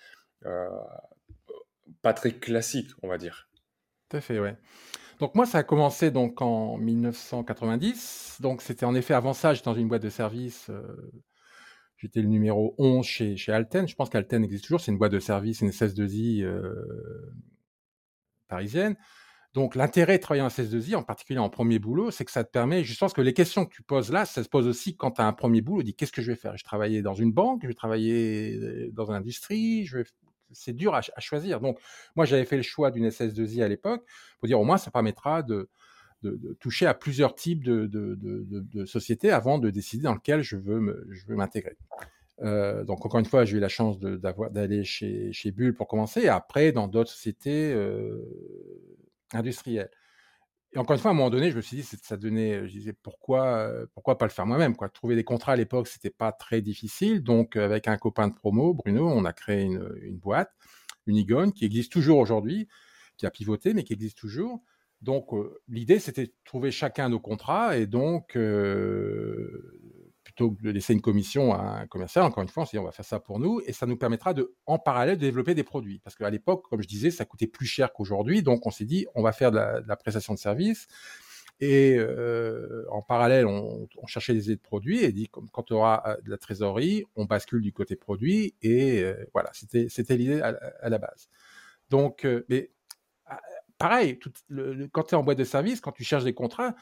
euh, 0.45 0.69
pas 2.01 2.13
très 2.13 2.31
classique, 2.31 2.91
on 3.01 3.07
va 3.07 3.17
dire. 3.17 3.49
Tout 4.09 4.17
à 4.17 4.21
fait, 4.21 4.39
ouais. 4.39 4.57
Donc 5.19 5.35
moi, 5.35 5.45
ça 5.45 5.59
a 5.59 5.63
commencé 5.63 6.11
donc 6.11 6.41
en 6.41 6.77
1990. 6.77 8.37
Donc 8.41 8.61
c'était 8.61 8.85
en 8.85 8.95
effet 8.95 9.13
avant 9.13 9.33
ça, 9.33 9.53
j'étais 9.53 9.65
dans 9.65 9.75
une 9.75 9.87
boîte 9.87 10.03
de 10.03 10.09
service. 10.09 10.69
Euh, 10.69 11.11
j'étais 11.97 12.21
le 12.21 12.27
numéro 12.27 12.75
11 12.77 13.05
chez, 13.05 13.37
chez 13.37 13.51
Alten. 13.51 13.87
Je 13.87 13.95
pense 13.95 14.09
qu'Alten 14.09 14.43
existe 14.43 14.65
toujours. 14.65 14.81
C'est 14.81 14.91
une 14.91 14.97
boîte 14.97 15.11
de 15.11 15.19
service, 15.19 15.61
une 15.61 15.69
SS2I 15.69 16.43
euh, 16.43 17.33
parisienne. 18.47 18.97
Donc 19.53 19.75
l'intérêt 19.75 20.17
de 20.17 20.23
travailler 20.23 20.43
en 20.43 20.47
SS2I, 20.47 20.95
en 20.95 21.03
particulier 21.03 21.39
en 21.39 21.49
premier 21.49 21.77
boulot, 21.77 22.09
c'est 22.09 22.25
que 22.25 22.31
ça 22.31 22.43
te 22.43 22.49
permet, 22.49 22.83
je 22.83 22.97
pense 22.97 23.13
que 23.13 23.21
les 23.21 23.33
questions 23.33 23.65
que 23.65 23.73
tu 23.73 23.83
poses 23.83 24.11
là, 24.11 24.25
ça 24.25 24.43
se 24.43 24.49
pose 24.49 24.67
aussi 24.67 24.95
quand 24.95 25.11
tu 25.11 25.21
as 25.21 25.27
un 25.27 25.33
premier 25.33 25.61
boulot. 25.61 25.83
Dis 25.83 25.93
qu'est-ce 25.93 26.11
que 26.11 26.23
je 26.23 26.31
vais 26.31 26.37
faire? 26.37 26.57
Je 26.57 26.63
vais 26.63 26.67
travailler 26.67 27.03
dans 27.03 27.13
une 27.13 27.31
banque, 27.31 27.59
je 27.61 27.67
vais 27.67 27.75
travailler 27.75 28.89
dans 28.93 29.05
une 29.05 29.15
industrie, 29.15 29.87
c'est 30.53 30.73
dur 30.73 30.95
à, 30.95 31.01
choisir. 31.19 31.59
Donc, 31.59 31.79
moi, 32.15 32.25
j'avais 32.25 32.45
fait 32.45 32.57
le 32.57 32.63
choix 32.63 32.91
d'une 32.91 33.07
SS2I 33.07 33.63
à 33.63 33.67
l'époque 33.67 34.03
pour 34.39 34.47
dire 34.47 34.59
au 34.59 34.63
moins, 34.63 34.77
ça 34.77 34.91
permettra 34.91 35.43
de, 35.43 35.69
toucher 36.59 36.85
à 36.85 36.93
plusieurs 36.93 37.35
types 37.35 37.63
de, 37.63 38.85
sociétés 38.85 39.31
avant 39.31 39.59
de 39.59 39.69
décider 39.69 40.03
dans 40.03 40.15
lequel 40.15 40.41
je 40.41 40.55
veux, 40.57 40.79
m'intégrer. 41.27 41.77
Euh, 42.41 42.83
donc, 42.83 43.05
encore 43.05 43.19
une 43.19 43.25
fois, 43.25 43.45
j'ai 43.45 43.57
eu 43.57 43.59
la 43.59 43.69
chance 43.69 43.99
d'aller 43.99 44.83
chez, 44.83 45.31
chez 45.31 45.51
Bull 45.51 45.75
pour 45.75 45.87
commencer, 45.87 46.21
et 46.21 46.29
après, 46.29 46.71
dans 46.71 46.87
d'autres 46.87 47.11
sociétés 47.11 47.71
euh, 47.71 48.17
industrielles. 49.33 49.89
Et 50.73 50.79
encore 50.79 50.95
une 50.95 51.01
fois, 51.01 51.11
à 51.11 51.13
un 51.13 51.17
moment 51.17 51.29
donné, 51.29 51.51
je 51.51 51.55
me 51.55 51.61
suis 51.61 51.77
dit, 51.77 51.83
ça 51.83 52.17
donnait, 52.17 52.67
je 52.67 52.71
disais, 52.71 52.93
pourquoi, 52.93 53.71
pourquoi 53.93 54.17
pas 54.17 54.25
le 54.25 54.31
faire 54.31 54.47
moi-même, 54.47 54.75
quoi. 54.75 54.89
Trouver 54.89 55.15
des 55.15 55.23
contrats 55.23 55.51
à 55.53 55.55
l'époque, 55.55 55.87
c'était 55.87 56.09
pas 56.09 56.31
très 56.31 56.61
difficile. 56.61 57.21
Donc, 57.21 57.55
avec 57.55 57.87
un 57.87 57.97
copain 57.97 58.27
de 58.27 58.33
promo, 58.33 58.73
Bruno, 58.73 59.07
on 59.07 59.23
a 59.25 59.33
créé 59.33 59.61
une, 59.61 59.87
une 60.01 60.17
boîte, 60.17 60.51
Unigone, 61.05 61.53
qui 61.53 61.65
existe 61.65 61.91
toujours 61.91 62.17
aujourd'hui, 62.17 62.67
qui 63.17 63.27
a 63.27 63.29
pivoté, 63.29 63.75
mais 63.75 63.83
qui 63.83 63.93
existe 63.93 64.17
toujours. 64.17 64.63
Donc, 65.01 65.29
l'idée, 65.67 65.99
c'était 65.99 66.27
de 66.27 66.33
trouver 66.45 66.71
chacun 66.71 67.09
nos 67.09 67.19
contrats 67.19 67.77
et 67.77 67.85
donc, 67.85 68.37
plutôt 70.35 70.51
que 70.51 70.63
de 70.63 70.71
laisser 70.71 70.93
une 70.93 71.01
commission 71.01 71.53
à 71.53 71.81
un 71.81 71.87
commercial, 71.87 72.23
encore 72.23 72.43
une 72.43 72.49
fois, 72.49 72.63
on 72.63 72.65
s'est 72.65 72.77
dit 72.77 72.79
on 72.79 72.85
va 72.85 72.91
faire 72.91 73.05
ça 73.05 73.19
pour 73.19 73.39
nous 73.39 73.61
et 73.65 73.73
ça 73.73 73.85
nous 73.85 73.97
permettra 73.97 74.33
de, 74.33 74.55
en 74.65 74.79
parallèle, 74.79 75.17
de 75.17 75.21
développer 75.21 75.53
des 75.53 75.63
produits. 75.63 75.99
Parce 75.99 76.15
qu'à 76.15 76.29
l'époque, 76.29 76.67
comme 76.69 76.81
je 76.81 76.87
disais, 76.87 77.11
ça 77.11 77.25
coûtait 77.25 77.47
plus 77.47 77.65
cher 77.65 77.93
qu'aujourd'hui, 77.93 78.41
donc 78.41 78.65
on 78.65 78.71
s'est 78.71 78.85
dit 78.85 79.05
on 79.15 79.21
va 79.21 79.31
faire 79.31 79.51
de 79.51 79.57
la, 79.57 79.95
prestation 79.95 80.33
de 80.33 80.39
service. 80.39 80.87
Et 81.59 81.95
euh, 81.97 82.85
en 82.89 83.03
parallèle, 83.03 83.45
on, 83.45 83.87
cherchait 84.07 84.33
des 84.33 84.45
idées 84.45 84.55
de 84.55 84.61
produits 84.61 85.03
et 85.03 85.11
dit 85.11 85.29
quand 85.29 85.63
tu 85.63 85.73
auras 85.73 86.01
euh, 86.07 86.21
de 86.21 86.29
la 86.29 86.37
trésorerie, 86.37 87.05
on 87.15 87.25
bascule 87.25 87.61
du 87.61 87.71
côté 87.71 87.95
produit 87.95 88.55
et 88.61 89.03
euh, 89.03 89.25
voilà, 89.33 89.49
c'était 89.53 89.87
c'était 89.87 90.17
l'idée 90.17 90.41
à, 90.41 90.89
la 90.89 90.97
base. 90.97 91.29
Donc, 91.89 92.27
mais 92.49 92.71
ah, 93.27 93.39
pareil, 93.77 94.19
quand 94.91 95.03
tu 95.03 95.15
es 95.15 95.17
en 95.17 95.23
boîte 95.23 95.37
de 95.37 95.43
service, 95.43 95.79
quand 95.79 95.91
tu 95.91 96.03
cherches 96.03 96.23
des 96.23 96.33
contrats, 96.33 96.75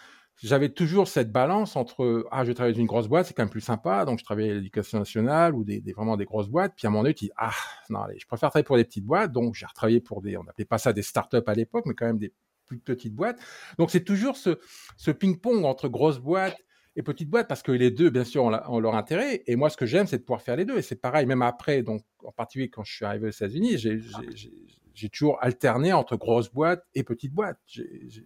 j'avais 0.44 0.70
toujours 0.70 1.08
cette 1.08 1.32
balance 1.32 1.76
entre 1.76 2.28
ah 2.32 2.44
je 2.44 2.50
vais 2.50 2.54
travailler 2.54 2.74
dans 2.74 2.82
une 2.82 2.88
grosse 2.88 3.08
boîte 3.08 3.28
c'est 3.28 3.34
quand 3.34 3.44
même 3.44 3.50
plus 3.50 3.62
sympa 3.62 4.06
donc 4.06 4.20
je 4.20 4.24
travaillais 4.24 4.52
à 4.52 4.54
l'éducation 4.56 5.00
nationale 5.00 5.54
ou 5.54 5.64
des, 5.64 5.82
vraiment 5.96 6.18
des 6.18 6.26
grosses 6.26 6.50
boîtes. 6.50 6.74
Puis 6.76 6.88
à 6.88 6.90
un 6.90 6.92
moment 6.92 7.04
donné 7.04 7.14
tu 7.14 7.26
dis 7.26 7.32
ah 7.38 7.52
non 7.90 8.02
allez 8.02 8.20
je 8.20 8.26
préfère 8.26 8.50
travailler 8.50 8.66
pour 8.66 8.78
des 8.78 8.86
petites 8.86 9.06
boîtes. 9.06 9.32
Donc 9.32 9.56
j'ai 9.56 9.66
retravaillé 9.66 10.02
pour 10.02 10.22
des 10.22 10.38
on 10.38 10.44
n'appelait 10.44 10.66
pas 10.66 10.78
ça 10.78 10.94
des 10.94 11.04
startups 11.04 11.38
à 11.46 11.54
l'époque 11.54 11.86
mais 11.86 11.94
quand 11.94 12.08
même 12.08 12.18
des 12.18 12.34
plus 12.66 12.80
petites 12.80 13.14
boîtes. 13.14 13.40
Donc 13.78 13.92
c'est 13.92 14.04
toujours 14.04 14.38
ce, 14.38 14.60
ce 14.98 15.12
ping 15.12 15.40
pong 15.40 15.66
entre 15.66 15.88
grosses 15.88 16.20
boîtes 16.20 16.58
et 16.96 17.04
petites 17.04 17.30
boîtes 17.30 17.48
parce 17.48 17.64
que 17.64 17.72
les 17.72 17.92
deux 17.92 18.10
bien 18.10 18.24
sûr 18.24 18.44
ont, 18.44 18.80
leur 18.80 18.96
intérêt 18.96 19.44
et 19.48 19.56
moi 19.56 19.70
ce 19.70 19.78
que 19.78 19.86
j'aime 19.86 20.08
c'est 20.08 20.18
de 20.18 20.24
pouvoir 20.24 20.42
faire 20.42 20.58
les 20.58 20.66
deux 20.66 20.78
et 20.78 20.82
c'est 20.82 21.00
pareil 21.00 21.26
même 21.26 21.42
après 21.42 21.84
donc 21.84 22.04
en 22.24 22.32
particulier 22.32 22.70
quand 22.70 22.84
je 22.84 22.94
suis 22.94 23.06
arrivé 23.06 23.28
aux 23.28 23.32
États-Unis 23.32 23.78
j'ai 24.94 25.10
toujours 25.10 25.38
alterné 25.42 25.94
entre 25.94 26.16
grosses 26.18 26.52
boîtes 26.52 26.86
et 26.94 27.04
petites 27.04 27.34
boîtes. 27.34 27.60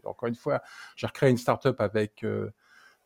encore 0.04 0.28
une 0.28 0.36
fois, 0.36 0.62
j'ai 0.96 1.08
recréé 1.08 1.32
une 1.32 1.38
startup 1.38 1.80
avec 1.80 2.24
euh, 2.24 2.50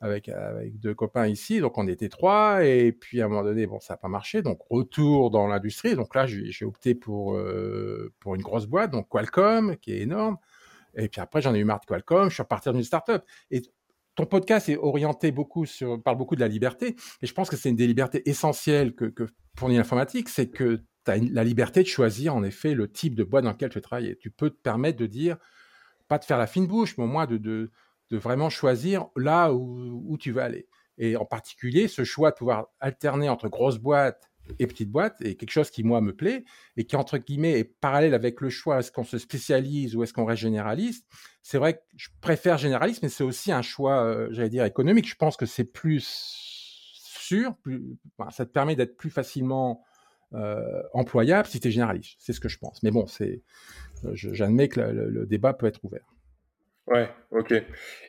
avec 0.02 0.30
avec 0.30 0.80
deux 0.80 0.94
copains 0.96 1.28
ici, 1.28 1.60
donc 1.60 1.78
on 1.78 1.88
était 1.88 2.10
trois, 2.10 2.64
et 2.64 2.92
puis 2.94 3.22
à 3.22 3.26
un 3.26 3.28
moment 3.28 3.44
donné, 3.44 3.68
bon, 3.68 3.80
ça 3.80 3.94
n'a 3.94 3.98
pas 3.98 4.08
marché, 4.08 4.42
donc 4.42 4.62
retour 4.70 5.30
dans 5.30 5.48
l'industrie. 5.48 5.96
Donc 5.96 6.16
là, 6.16 6.26
j'ai 6.26 6.66
opté 6.66 6.96
pour 6.96 7.36
euh, 7.36 8.14
pour 8.20 8.36
une 8.36 8.42
grosse 8.42 8.66
boîte, 8.66 8.92
donc 8.92 9.10
Qualcomm, 9.10 9.76
qui 9.78 9.94
est 9.94 10.00
énorme. 10.00 10.38
Et 10.96 11.10
puis 11.10 11.22
après, 11.22 11.42
j'en 11.42 11.54
ai 11.54 11.60
eu 11.60 11.66
marre 11.66 11.82
de 11.82 11.86
Qualcomm, 11.86 12.30
je 12.30 12.34
suis 12.36 12.44
reparti 12.44 12.70
dans 12.70 12.76
une 12.76 12.84
startup. 12.84 13.24
Et 13.52 13.62
ton 14.16 14.26
podcast 14.26 14.70
est 14.70 14.78
orienté 14.78 15.32
beaucoup 15.32 15.66
sur, 15.66 16.02
parle 16.02 16.18
beaucoup 16.18 16.36
de 16.36 16.42
la 16.42 16.48
liberté, 16.48 16.96
et 17.22 17.28
je 17.28 17.34
pense 17.34 17.50
que 17.50 17.56
c'est 17.56 17.70
une 17.70 17.76
des 17.76 17.88
libertés 17.88 18.28
essentielles 18.30 18.94
que, 18.94 19.06
que 19.06 19.28
fournit 19.58 19.78
l'informatique, 19.78 20.30
c'est 20.30 20.50
que 20.50 20.82
tu 21.06 21.12
as 21.12 21.18
la 21.18 21.44
liberté 21.44 21.84
de 21.84 21.88
choisir 21.88 22.36
en 22.36 22.44
effet 22.44 22.74
le 22.74 22.92
type 22.92 23.16
de 23.16 23.24
boîte 23.24 23.44
dans 23.44 23.52
lequel 23.52 23.70
tu 23.70 23.82
travailles. 23.82 24.18
Tu 24.20 24.32
peux 24.32 24.50
te 24.50 24.62
permettre 24.62 24.98
de 24.98 25.06
dire, 25.06 25.38
pas 26.08 26.18
de 26.18 26.26
faire 26.26 26.38
la 26.38 26.48
fine 26.48 26.68
bouche, 26.68 26.98
mais 26.98 27.04
au 27.04 27.08
moins 27.08 27.26
de, 27.26 27.38
de, 27.38 27.72
vraiment 28.12 28.50
choisir 28.50 29.08
là 29.16 29.54
où, 29.54 30.18
tu 30.20 30.32
vas 30.32 30.46
aller. 30.46 30.68
Et 30.98 31.16
en 31.16 31.26
particulier, 31.26 31.88
ce 31.88 32.04
choix 32.04 32.32
de 32.32 32.36
pouvoir 32.36 32.68
alterner 32.80 33.30
entre 33.30 33.48
grosses 33.48 33.78
boîtes 33.78 34.29
et 34.58 34.68
petites 34.68 34.90
boîtes 34.90 35.22
est 35.22 35.36
quelque 35.36 35.52
chose 35.52 35.70
qui, 35.70 35.84
moi, 35.84 36.02
me 36.02 36.16
plaît 36.16 36.44
et 36.78 36.86
qui, 36.86 36.96
entre 36.96 37.18
guillemets, 37.18 37.60
est 37.60 37.64
parallèle 37.64 38.14
avec 38.14 38.42
le 38.42 38.50
choix 38.50 38.80
est-ce 38.80 38.92
qu'on 38.92 39.04
se 39.04 39.18
spécialise 39.18 39.96
ou 39.96 40.04
est-ce 40.04 40.14
qu'on 40.14 40.26
reste 40.26 40.42
généraliste? 40.42 41.06
C'est 41.42 41.58
vrai 41.58 41.76
que 41.76 41.82
je 41.98 42.10
préfère 42.22 42.58
généraliste, 42.58 43.04
mais 43.04 43.10
c'est 43.10 43.24
aussi 43.24 43.52
un 43.52 43.62
choix, 43.62 44.04
euh, 44.04 44.28
j'allais 44.32 44.50
dire, 44.50 44.66
économique. 44.66 45.08
Je 45.08 45.16
pense 45.16 45.38
que 45.38 45.46
c'est 45.46 45.66
plus 45.66 46.06
sûr, 46.96 47.56
plus, 47.58 47.98
ça 48.32 48.46
te 48.46 48.52
permet 48.52 48.76
d'être 48.76 48.98
plus 48.98 49.10
facilement 49.10 49.84
euh, 50.34 50.84
employable 50.94 51.48
si 51.48 51.60
tu 51.60 51.68
es 51.68 51.72
généraliste. 51.72 52.16
C'est 52.20 52.34
ce 52.34 52.40
que 52.40 52.50
je 52.50 52.58
pense. 52.60 52.84
Mais 52.84 52.92
bon, 52.92 53.08
c'est, 53.08 53.42
euh, 54.06 54.12
j'admets 54.14 54.68
que 54.68 54.80
le, 54.80 55.26
débat 55.26 55.54
peut 55.54 55.66
être 55.66 55.84
ouvert. 55.84 56.06
Ouais, 56.90 57.08
ok. 57.30 57.54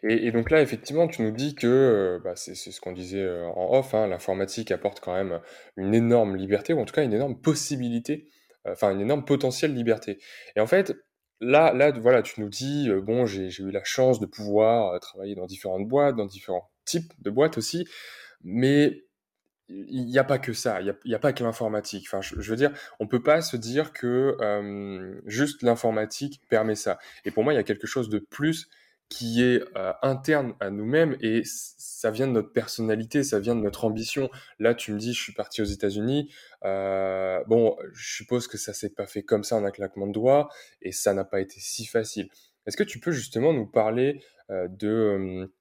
Et, 0.04 0.32
donc 0.32 0.50
là, 0.50 0.62
effectivement, 0.62 1.06
tu 1.06 1.20
nous 1.20 1.32
dis 1.32 1.54
que 1.54 1.66
euh, 1.66 2.18
bah, 2.24 2.32
c'est 2.34 2.54
ce 2.54 2.80
qu'on 2.80 2.92
disait 2.92 3.28
en 3.54 3.74
off, 3.78 3.92
hein, 3.92 4.06
l'informatique 4.06 4.70
apporte 4.70 5.00
quand 5.00 5.12
même 5.12 5.40
une 5.76 5.94
énorme 5.94 6.34
liberté, 6.36 6.72
ou 6.72 6.80
en 6.80 6.86
tout 6.86 6.94
cas 6.94 7.04
une 7.04 7.12
énorme 7.12 7.38
possibilité, 7.38 8.28
enfin 8.66 8.90
une 8.90 9.02
énorme 9.02 9.26
potentielle 9.26 9.74
liberté. 9.74 10.18
Et 10.56 10.60
en 10.60 10.66
fait, 10.66 10.96
là, 11.40 11.74
là 11.74 11.90
voilà, 11.90 12.22
tu 12.22 12.40
nous 12.40 12.48
dis, 12.48 12.88
bon, 13.02 13.26
j'ai 13.26 13.48
eu 13.48 13.70
la 13.70 13.84
chance 13.84 14.18
de 14.18 14.24
pouvoir 14.24 14.98
travailler 15.00 15.34
dans 15.34 15.46
différentes 15.46 15.86
boîtes, 15.86 16.16
dans 16.16 16.26
différents 16.26 16.70
types 16.86 17.12
de 17.18 17.28
boîtes 17.28 17.58
aussi, 17.58 17.86
mais 18.42 19.04
il 19.70 20.06
n'y 20.06 20.18
a 20.18 20.24
pas 20.24 20.38
que 20.38 20.52
ça, 20.52 20.80
il 20.80 20.94
n'y 21.04 21.14
a, 21.14 21.18
pas 21.18 21.33
que 21.33 21.44
l'informatique. 21.44 22.06
Enfin, 22.09 22.20
je, 22.20 22.35
veux 22.35 22.56
dire, 22.56 22.72
on 22.98 23.06
peut 23.06 23.22
pas 23.22 23.40
se 23.40 23.56
dire 23.56 23.92
que 23.92 24.37
juste 25.26 25.62
l'informatique 25.62 26.40
permet 26.48 26.74
ça. 26.74 26.98
Et 27.24 27.30
pour 27.30 27.44
moi, 27.44 27.52
il 27.52 27.56
y 27.56 27.61
a 27.61 27.64
quelque 27.64 27.87
chose 27.87 28.09
de 28.09 28.18
plus 28.18 28.68
qui 29.11 29.42
est 29.42 29.62
euh, 29.76 29.92
interne 30.02 30.54
à 30.61 30.70
nous-mêmes 30.70 31.16
et 31.20 31.42
ça 31.44 32.12
vient 32.12 32.28
de 32.28 32.33
notre 32.33 32.52
personnalité, 32.52 33.24
ça 33.24 33.40
vient 33.40 33.56
de 33.56 33.61
notre 33.61 33.85
ambition. 33.85 34.30
Là, 34.61 34.72
tu 34.72 34.92
me 34.92 34.98
dis, 34.98 35.12
je 35.12 35.20
suis 35.20 35.35
parti 35.35 35.61
aux 35.61 35.66
États-Unis. 35.66 36.33
Euh, 36.64 37.42
bon, 37.48 37.76
je 37.92 38.14
suppose 38.14 38.46
que 38.46 38.56
ça 38.56 38.72
s'est 38.72 38.90
pas 38.90 39.06
fait 39.06 39.24
comme 39.24 39.42
ça 39.42 39.56
en 39.56 39.64
un 39.64 39.72
claquement 39.72 40.06
de 40.06 40.12
doigts 40.12 40.48
et 40.80 40.92
ça 40.92 41.12
n'a 41.12 41.24
pas 41.24 41.40
été 41.40 41.59
si 41.59 41.87
facile. 41.87 42.28
Est-ce 42.66 42.76
que 42.76 42.85
tu 42.85 43.00
peux 43.00 43.11
justement 43.11 43.52
nous 43.52 43.66
parler 43.66 44.22
euh, 44.50 44.68
de, 44.68 45.52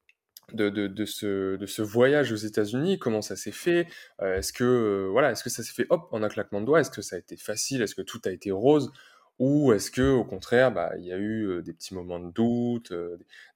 de, 0.53 0.69
de, 0.69 1.05
ce, 1.05 1.55
de 1.55 1.65
ce 1.65 1.81
voyage 1.81 2.31
aux 2.31 2.37
États-Unis 2.37 2.99
Comment 2.99 3.21
ça 3.21 3.35
s'est 3.35 3.51
fait 3.51 3.87
Est-ce 4.21 4.53
que 4.53 5.07
voilà, 5.11 5.31
est-ce 5.31 5.43
que 5.43 5.49
ça 5.49 5.63
s'est 5.63 5.73
fait 5.73 5.87
hop 5.89 6.07
en 6.11 6.23
un 6.23 6.29
claquement 6.29 6.61
de 6.61 6.65
doigts 6.65 6.81
Est-ce 6.81 6.91
que 6.91 7.01
ça 7.01 7.15
a 7.15 7.19
été 7.19 7.37
facile 7.37 7.81
Est-ce 7.81 7.95
que 7.95 8.01
tout 8.01 8.21
a 8.25 8.31
été 8.31 8.51
rose 8.51 8.91
ou 9.39 9.71
est-ce 9.71 9.89
que 9.89 10.11
au 10.11 10.25
contraire, 10.25 10.71
bah, 10.71 10.91
il 10.97 11.05
y 11.05 11.13
a 11.13 11.17
eu 11.17 11.63
des 11.63 11.73
petits 11.73 11.93
moments 11.93 12.19
de 12.19 12.29
doute, 12.29 12.93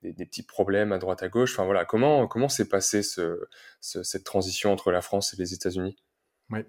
des, 0.02 0.14
petits 0.14 0.44
problèmes 0.44 0.94
à 0.94 0.98
droite 0.98 1.22
à 1.24 1.30
gauche. 1.30 1.54
Enfin 1.54 1.66
voilà, 1.66 1.84
comment 1.84 2.26
comment 2.28 2.48
s'est 2.48 2.70
passée 2.70 3.04
ce, 3.04 3.48
cette 3.82 4.24
transition 4.24 4.72
entre 4.72 4.92
la 4.92 5.02
France 5.02 5.34
et 5.34 5.38
les 5.38 5.54
États-Unis? 5.54 5.98
Oui. 6.50 6.60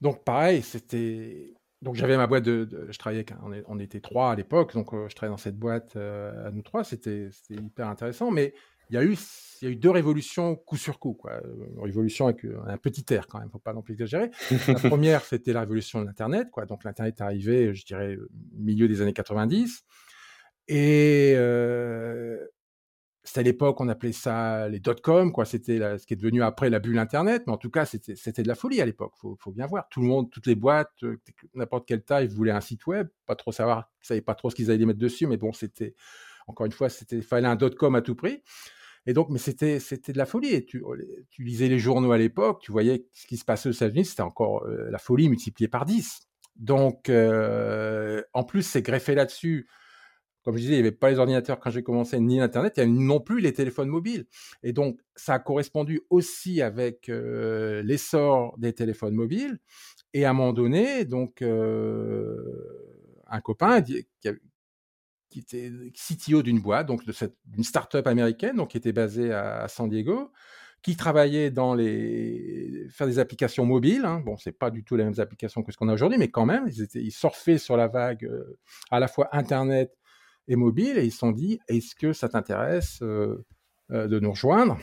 Donc 0.00 0.24
pareil, 0.24 0.62
c'était 0.62 1.54
donc 1.82 1.96
j'avais 1.96 2.16
ma 2.16 2.26
boîte 2.26 2.44
de, 2.44 2.86
je 2.90 2.98
travaillais, 2.98 3.26
on, 3.42 3.52
on, 3.66 3.78
était 3.78 4.00
trois 4.00 4.32
à 4.32 4.36
l'époque, 4.36 4.74
donc 4.74 4.90
je 4.92 5.14
travaillais 5.14 5.32
dans 5.32 5.38
cette 5.38 5.58
boîte 5.58 5.96
à 5.96 6.50
nous 6.52 6.62
trois, 6.62 6.84
c'était 6.84 7.30
hyper 7.48 7.88
intéressant, 7.88 8.30
mais 8.30 8.54
il 8.90 8.94
y 8.94 8.98
a 8.98 9.04
eu 9.04 9.16
il 9.62 9.66
y 9.66 9.68
a 9.68 9.72
eu 9.72 9.76
deux 9.76 9.90
révolutions 9.90 10.56
coup 10.56 10.76
sur 10.76 10.98
coup. 10.98 11.12
Quoi. 11.12 11.40
Une 11.44 11.82
révolution 11.82 12.26
avec 12.26 12.46
un 12.66 12.78
petit 12.78 13.04
air 13.12 13.26
quand 13.26 13.38
même, 13.40 13.50
faut 13.50 13.58
pas 13.58 13.74
non 13.74 13.82
plus 13.82 13.92
exagérer. 13.92 14.30
La 14.66 14.74
première, 14.88 15.22
c'était 15.22 15.52
la 15.52 15.60
révolution 15.60 16.00
de 16.00 16.06
l'Internet. 16.06 16.50
Quoi. 16.50 16.64
Donc 16.64 16.84
l'Internet 16.84 17.16
est 17.18 17.22
arrivé, 17.22 17.74
je 17.74 17.84
dirais, 17.84 18.16
au 18.16 18.26
milieu 18.54 18.88
des 18.88 19.02
années 19.02 19.12
90. 19.12 19.84
Et 20.68 21.34
euh, 21.36 22.38
c'était 23.22 23.40
à 23.40 23.42
l'époque, 23.42 23.80
on 23.80 23.88
appelait 23.88 24.12
ça 24.12 24.66
les 24.68 24.80
dot-com, 24.80 25.30
quoi. 25.30 25.44
C'était 25.44 25.98
ce 25.98 26.06
qui 26.06 26.14
est 26.14 26.16
devenu 26.16 26.42
après 26.42 26.70
la 26.70 26.78
bulle 26.78 26.98
Internet, 26.98 27.42
mais 27.46 27.52
en 27.52 27.58
tout 27.58 27.70
cas, 27.70 27.84
c'était 27.84 28.42
de 28.42 28.48
la 28.48 28.54
folie 28.54 28.80
à 28.80 28.86
l'époque. 28.86 29.12
Faut, 29.16 29.36
faut 29.38 29.52
bien 29.52 29.66
voir. 29.66 29.88
Tout 29.90 30.00
le 30.00 30.06
monde, 30.06 30.30
toutes 30.30 30.46
les 30.46 30.54
boîtes, 30.54 31.04
n'importe 31.54 31.86
quelle 31.86 32.02
taille, 32.02 32.28
voulaient 32.28 32.50
un 32.52 32.62
site 32.62 32.86
web. 32.86 33.08
Pas 33.26 33.36
trop 33.36 33.52
savoir, 33.52 33.90
ils 34.02 34.06
savaient 34.06 34.22
pas 34.22 34.34
trop 34.34 34.48
ce 34.48 34.54
qu'ils 34.54 34.70
allaient 34.70 34.86
mettre 34.86 34.98
dessus, 34.98 35.26
mais 35.26 35.36
bon, 35.36 35.52
c'était 35.52 35.94
encore 36.46 36.64
une 36.64 36.72
fois, 36.72 36.88
c'était 36.88 37.20
fallait 37.20 37.46
un 37.46 37.56
dot-com 37.56 37.94
à 37.94 38.00
tout 38.00 38.14
prix. 38.14 38.42
Et 39.06 39.12
donc, 39.12 39.28
mais 39.30 39.38
c'était, 39.38 39.80
c'était 39.80 40.12
de 40.12 40.18
la 40.18 40.26
folie. 40.26 40.64
Tu, 40.66 40.82
tu 41.30 41.42
lisais 41.42 41.68
les 41.68 41.78
journaux 41.78 42.12
à 42.12 42.18
l'époque, 42.18 42.60
tu 42.62 42.72
voyais 42.72 43.06
ce 43.12 43.26
qui 43.26 43.36
se 43.36 43.44
passait 43.44 43.68
aux 43.68 43.72
États-Unis, 43.72 44.04
c'était 44.04 44.22
encore 44.22 44.64
euh, 44.64 44.90
la 44.90 44.98
folie 44.98 45.28
multipliée 45.28 45.68
par 45.68 45.86
10. 45.86 46.20
Donc, 46.56 47.08
euh, 47.08 48.22
en 48.34 48.44
plus, 48.44 48.62
c'est 48.62 48.82
greffé 48.82 49.14
là-dessus. 49.14 49.68
Comme 50.42 50.56
je 50.56 50.62
disais, 50.62 50.72
il 50.74 50.76
n'y 50.76 50.88
avait 50.88 50.92
pas 50.92 51.10
les 51.10 51.18
ordinateurs 51.18 51.60
quand 51.60 51.70
j'ai 51.70 51.82
commencé, 51.82 52.18
ni 52.18 52.38
l'Internet, 52.38 52.74
il 52.76 52.80
n'y 52.80 52.90
avait 52.90 53.04
non 53.06 53.20
plus 53.20 53.40
les 53.40 53.52
téléphones 53.52 53.88
mobiles. 53.88 54.26
Et 54.62 54.72
donc, 54.72 54.98
ça 55.14 55.34
a 55.34 55.38
correspondu 55.38 56.00
aussi 56.08 56.62
avec 56.62 57.08
euh, 57.08 57.82
l'essor 57.82 58.54
des 58.58 58.72
téléphones 58.72 59.14
mobiles. 59.14 59.58
Et 60.14 60.24
à 60.24 60.30
un 60.30 60.32
moment 60.32 60.52
donné, 60.52 61.04
donc, 61.04 61.42
un 61.42 63.40
copain 63.42 63.80
qui, 63.82 64.06
qui 65.30 65.38
était 65.38 65.70
CTO 65.94 66.42
d'une 66.42 66.60
boîte, 66.60 66.86
donc 66.86 67.02
d'une 67.46 67.64
start-up 67.64 68.06
américaine, 68.06 68.56
donc 68.56 68.70
qui 68.70 68.76
était 68.76 68.92
basée 68.92 69.32
à, 69.32 69.68
San 69.68 69.88
Diego, 69.88 70.32
qui 70.82 70.96
travaillait 70.96 71.50
dans 71.50 71.74
les 71.74 72.86
faire 72.90 73.06
des 73.06 73.18
applications 73.18 73.64
mobiles. 73.64 74.04
Hein. 74.04 74.20
Bon, 74.24 74.36
c'est 74.36 74.52
pas 74.52 74.70
du 74.70 74.82
tout 74.82 74.96
les 74.96 75.04
mêmes 75.04 75.18
applications 75.18 75.62
que 75.62 75.72
ce 75.72 75.76
qu'on 75.76 75.88
a 75.88 75.94
aujourd'hui, 75.94 76.18
mais 76.18 76.28
quand 76.28 76.46
même, 76.46 76.64
ils, 76.66 76.82
étaient, 76.82 77.00
ils 77.00 77.12
surfaient 77.12 77.58
sur 77.58 77.76
la 77.76 77.86
vague 77.86 78.24
euh, 78.24 78.58
à 78.90 78.98
la 78.98 79.08
fois 79.08 79.28
Internet 79.32 79.96
et 80.48 80.56
mobile, 80.56 80.98
et 80.98 81.04
ils 81.04 81.12
se 81.12 81.18
sont 81.18 81.32
dit, 81.32 81.60
est-ce 81.68 81.94
que 81.94 82.12
ça 82.12 82.28
t'intéresse 82.28 82.98
euh, 83.02 83.44
euh, 83.92 84.08
de 84.08 84.18
nous 84.18 84.30
rejoindre? 84.30 84.78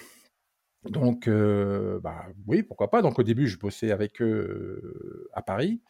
Donc, 0.85 1.27
bah 1.27 2.27
oui, 2.45 2.63
pourquoi 2.63 2.89
pas. 2.89 3.01
Donc 3.01 3.19
au 3.19 3.23
début, 3.23 3.47
je 3.47 3.59
bossais 3.59 3.91
avec 3.91 4.21
eux 4.21 5.27
à 5.33 5.41
Paris, 5.41 5.81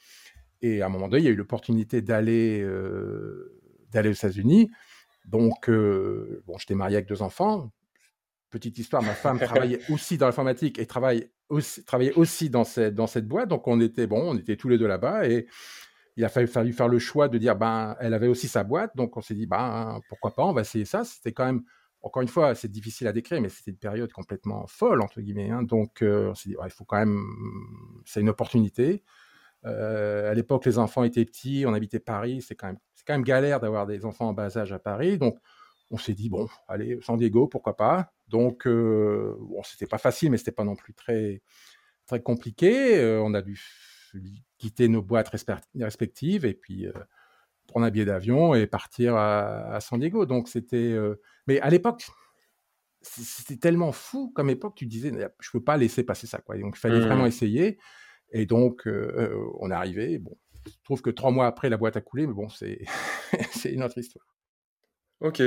et 0.64 0.82
à 0.82 0.88
un 0.88 0.90
moment 0.90 1.08
donné, 1.08 1.22
il 1.22 1.26
y 1.26 1.28
a 1.28 1.32
eu 1.32 1.36
l'opportunité 1.36 2.02
d'aller 2.02 2.66
d'aller 3.92 4.10
aux 4.10 4.14
États-Unis. 4.14 4.70
Donc, 5.26 5.70
euh, 5.70 6.42
bon, 6.46 6.58
j'étais 6.58 6.76
marié 6.76 6.98
avec 6.98 7.08
deux 7.08 7.22
enfants. 7.22 7.72
Petite 8.50 8.78
histoire, 8.78 9.04
ma 9.04 9.14
femme 9.14 9.40
travaillait 9.40 9.82
aussi 9.92 10.18
dans 10.18 10.26
l'informatique 10.26 10.80
et 10.80 10.86
travaille 10.86 11.30
aussi, 11.50 11.84
travaillait 11.84 12.14
aussi 12.14 12.50
dans 12.50 12.64
cette, 12.64 12.96
dans 12.96 13.08
cette 13.08 13.28
boîte. 13.28 13.50
Donc, 13.50 13.68
on 13.68 13.80
était, 13.82 14.08
bon, 14.08 14.32
on 14.32 14.38
était 14.38 14.56
tous 14.56 14.70
les 14.70 14.78
deux 14.78 14.88
là-bas 14.88 15.28
et 15.28 15.48
il 16.16 16.26
a 16.26 16.30
fallu, 16.30 16.48
fallu, 16.48 16.74
faire 16.74 16.88
le 16.88 16.98
choix 16.98 17.28
de 17.28 17.38
dire, 17.38 17.56
ben, 17.56 17.96
elle 18.00 18.14
avait 18.14 18.28
aussi 18.28 18.48
sa 18.48 18.64
boîte. 18.64 18.96
Donc, 18.96 19.18
on 19.18 19.22
s'est 19.22 19.36
dit, 19.36 19.46
ben, 19.46 20.00
pourquoi 20.10 20.34
pas, 20.34 20.46
on 20.46 20.54
va 20.54 20.62
essayer 20.62 20.86
ça. 20.86 21.04
C'était 21.04 21.34
quand 21.34 21.46
même, 21.46 21.64
encore 22.02 22.24
une 22.24 22.28
fois, 22.28 22.56
c'est 22.56 22.72
difficile 22.72 23.08
à 23.08 23.14
décrire, 23.14 23.40
mais 23.42 23.50
c'était 23.50 23.72
une 23.72 23.78
période 23.78 24.12
complètement 24.12 24.66
folle, 24.66 25.02
entre 25.02 25.22
guillemets. 25.22 25.52
Hein. 25.52 25.64
Donc, 25.64 26.02
euh, 26.02 26.30
on 26.30 26.36
s'est 26.36 26.50
dit, 26.50 26.56
il 26.64 26.72
faut 26.72 26.86
quand 26.86 26.98
même, 26.98 27.22
c'est 28.06 28.22
une 28.22 28.30
opportunité. 28.30 29.04
Euh, 29.68 30.32
à 30.32 30.34
l'époque, 30.34 30.66
les 30.66 30.78
enfants 30.80 31.04
étaient 31.04 31.26
petits, 31.26 31.66
on 31.68 31.74
habitait 31.74 32.00
Paris, 32.00 32.42
c'est 32.42 32.56
quand 32.56 32.68
même 32.68 32.78
quand 33.08 33.14
même 33.14 33.24
galère 33.24 33.60
d'avoir 33.60 33.88
des 33.88 34.06
enfants 34.06 34.28
en 34.28 34.34
bas 34.34 34.58
âge 34.58 34.74
à 34.74 34.80
Paris. 34.80 35.18
Donc, 35.18 35.40
on 35.90 35.98
s'est 35.98 36.14
dit, 36.14 36.30
bon, 36.30 36.48
allez, 36.68 37.00
San 37.02 37.18
Diego, 37.18 37.48
pourquoi 37.48 37.78
pas? 37.78 38.12
Donc, 38.28 38.68
euh, 38.68 39.36
bon, 39.40 39.64
c'était 39.64 39.88
pas 39.88 39.98
facile, 39.98 40.30
mais 40.30 40.38
c'était 40.38 40.52
pas 40.52 40.66
non 40.66 40.76
plus 40.76 40.94
très, 40.94 41.42
très 42.06 42.22
compliqué. 42.22 43.00
Euh, 43.00 43.22
on 43.22 43.34
a 43.34 43.42
dû 43.42 43.60
quitter 44.58 44.90
nos 44.90 45.02
boîtes 45.02 45.32
respectives 45.76 46.46
et 46.46 46.54
puis 46.54 46.88
euh, 46.88 46.92
prendre 47.68 47.86
un 47.86 47.90
billet 47.90 48.06
d'avion 48.06 48.54
et 48.54 48.68
partir 48.68 49.16
à, 49.16 49.80
San 49.80 50.00
Diego. 50.00 50.26
Donc, 50.26 50.50
c'était. 50.50 50.98
Mais 51.48 51.62
à 51.62 51.70
l'époque, 51.70 52.06
c'était 53.02 53.58
tellement 53.58 53.94
fou 53.94 54.32
comme 54.36 54.50
époque, 54.50 54.76
tu 54.76 54.86
disais, 54.86 55.14
je 55.40 55.52
peux 55.52 55.64
pas 55.64 55.78
laisser 55.78 56.04
passer 56.04 56.28
ça. 56.28 56.40
Quoi. 56.40 56.58
Donc, 56.58 56.76
il 56.76 56.80
fallait 56.80 57.00
mmh. 57.00 57.08
vraiment 57.08 57.26
essayer. 57.26 57.80
Et 58.32 58.46
donc, 58.46 58.88
on 59.60 59.72
est 59.72 59.76
arrivé. 59.76 60.18
Bon, 60.18 60.36
je 60.68 60.74
trouve 60.84 61.02
que 61.02 61.10
trois 61.10 61.32
mois 61.32 61.48
après, 61.48 61.70
la 61.70 61.78
boîte 61.78 61.98
a 61.98 62.02
coulé, 62.02 62.28
mais 62.28 62.34
bon, 62.34 62.48
c'est 62.50 63.72
une 63.72 63.84
autre 63.84 63.98
histoire. 63.98 64.26
Ok, 65.20 65.42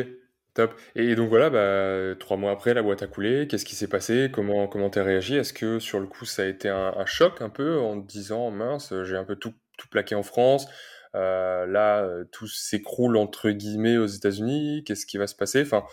top. 0.54 0.74
Et 0.96 1.14
donc 1.14 1.28
voilà, 1.28 1.50
bah, 1.50 2.16
trois 2.18 2.36
mois 2.36 2.50
après, 2.50 2.74
la 2.74 2.82
boîte 2.82 3.02
a 3.02 3.06
coulé. 3.06 3.46
Qu'est-ce 3.46 3.64
qui 3.64 3.76
s'est 3.76 3.88
passé? 3.88 4.30
Comment 4.32 4.66
comment 4.66 4.90
t'as 4.90 5.04
réagi? 5.04 5.36
Est-ce 5.36 5.52
que 5.52 5.78
sur 5.78 6.00
le 6.00 6.06
coup, 6.06 6.24
ça 6.24 6.42
a 6.42 6.46
été 6.46 6.68
un, 6.68 7.06
choc 7.06 7.40
un 7.40 7.50
peu 7.50 7.78
en 7.78 8.00
te 8.00 8.06
disant 8.06 8.50
mince, 8.50 8.92
j'ai 9.04 9.16
un 9.16 9.24
peu 9.24 9.36
tout, 9.36 9.54
tout 9.78 9.88
plaqué 9.88 10.14
en 10.14 10.22
France. 10.22 10.66
Euh, 11.14 11.66
là, 11.66 12.08
tout 12.32 12.46
s'écroule 12.46 13.16
entre 13.16 13.50
guillemets 13.50 13.96
aux 13.96 14.06
États-Unis. 14.06 14.84
Qu'est-ce 14.84 15.06
qui 15.06 15.18
va 15.18 15.26
se 15.26 15.36
passer? 15.36 15.62
Enfin, 15.62 15.84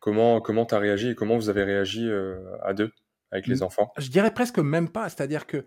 comment 0.00 0.40
comment 0.40 0.66
t'as 0.66 0.78
réagi 0.78 1.10
et 1.10 1.14
comment 1.14 1.36
vous 1.36 1.48
avez 1.48 1.64
réagi 1.64 2.08
euh, 2.08 2.38
à 2.62 2.72
deux 2.72 2.92
avec 3.32 3.46
les 3.46 3.62
enfants? 3.62 3.92
Je 3.98 4.08
dirais 4.08 4.32
presque 4.32 4.58
même 4.58 4.88
pas. 4.88 5.08
C'est-à-dire 5.10 5.46
que 5.46 5.64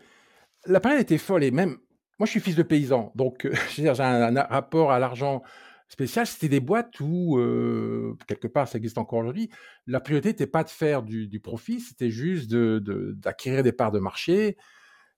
la 0.66 0.80
période 0.80 1.02
était 1.02 1.18
folle 1.18 1.44
et 1.44 1.52
même 1.52 1.78
moi, 2.20 2.26
je 2.26 2.32
suis 2.32 2.42
fils 2.42 2.56
de 2.56 2.64
paysan, 2.64 3.14
donc 3.16 3.46
euh, 3.46 3.54
j'ai 3.76 3.88
un, 3.88 4.44
rapport 4.44 4.92
à 4.92 5.00
l'argent 5.00 5.42
spécial. 5.88 6.28
C'était 6.28 6.50
des 6.50 6.60
boîtes 6.60 7.00
où, 7.00 7.40
euh, 7.40 8.18
quelque 8.28 8.48
part, 8.48 8.68
ça 8.68 8.78
existe 8.78 8.98
encore 8.98 9.20
aujourd'hui. 9.20 9.50
La 9.88 10.02
priorité 10.02 10.30
n'était 10.30 10.48
pas 10.48 10.66
de 10.66 10.70
faire 10.70 11.02
du, 11.02 11.40
profit, 11.40 11.80
c'était 11.80 12.10
juste 12.10 12.52
d'acquérir 12.52 13.60
de, 13.60 13.64
des 13.64 13.72
parts 13.72 13.92
de 13.92 14.00
marché. 14.00 14.58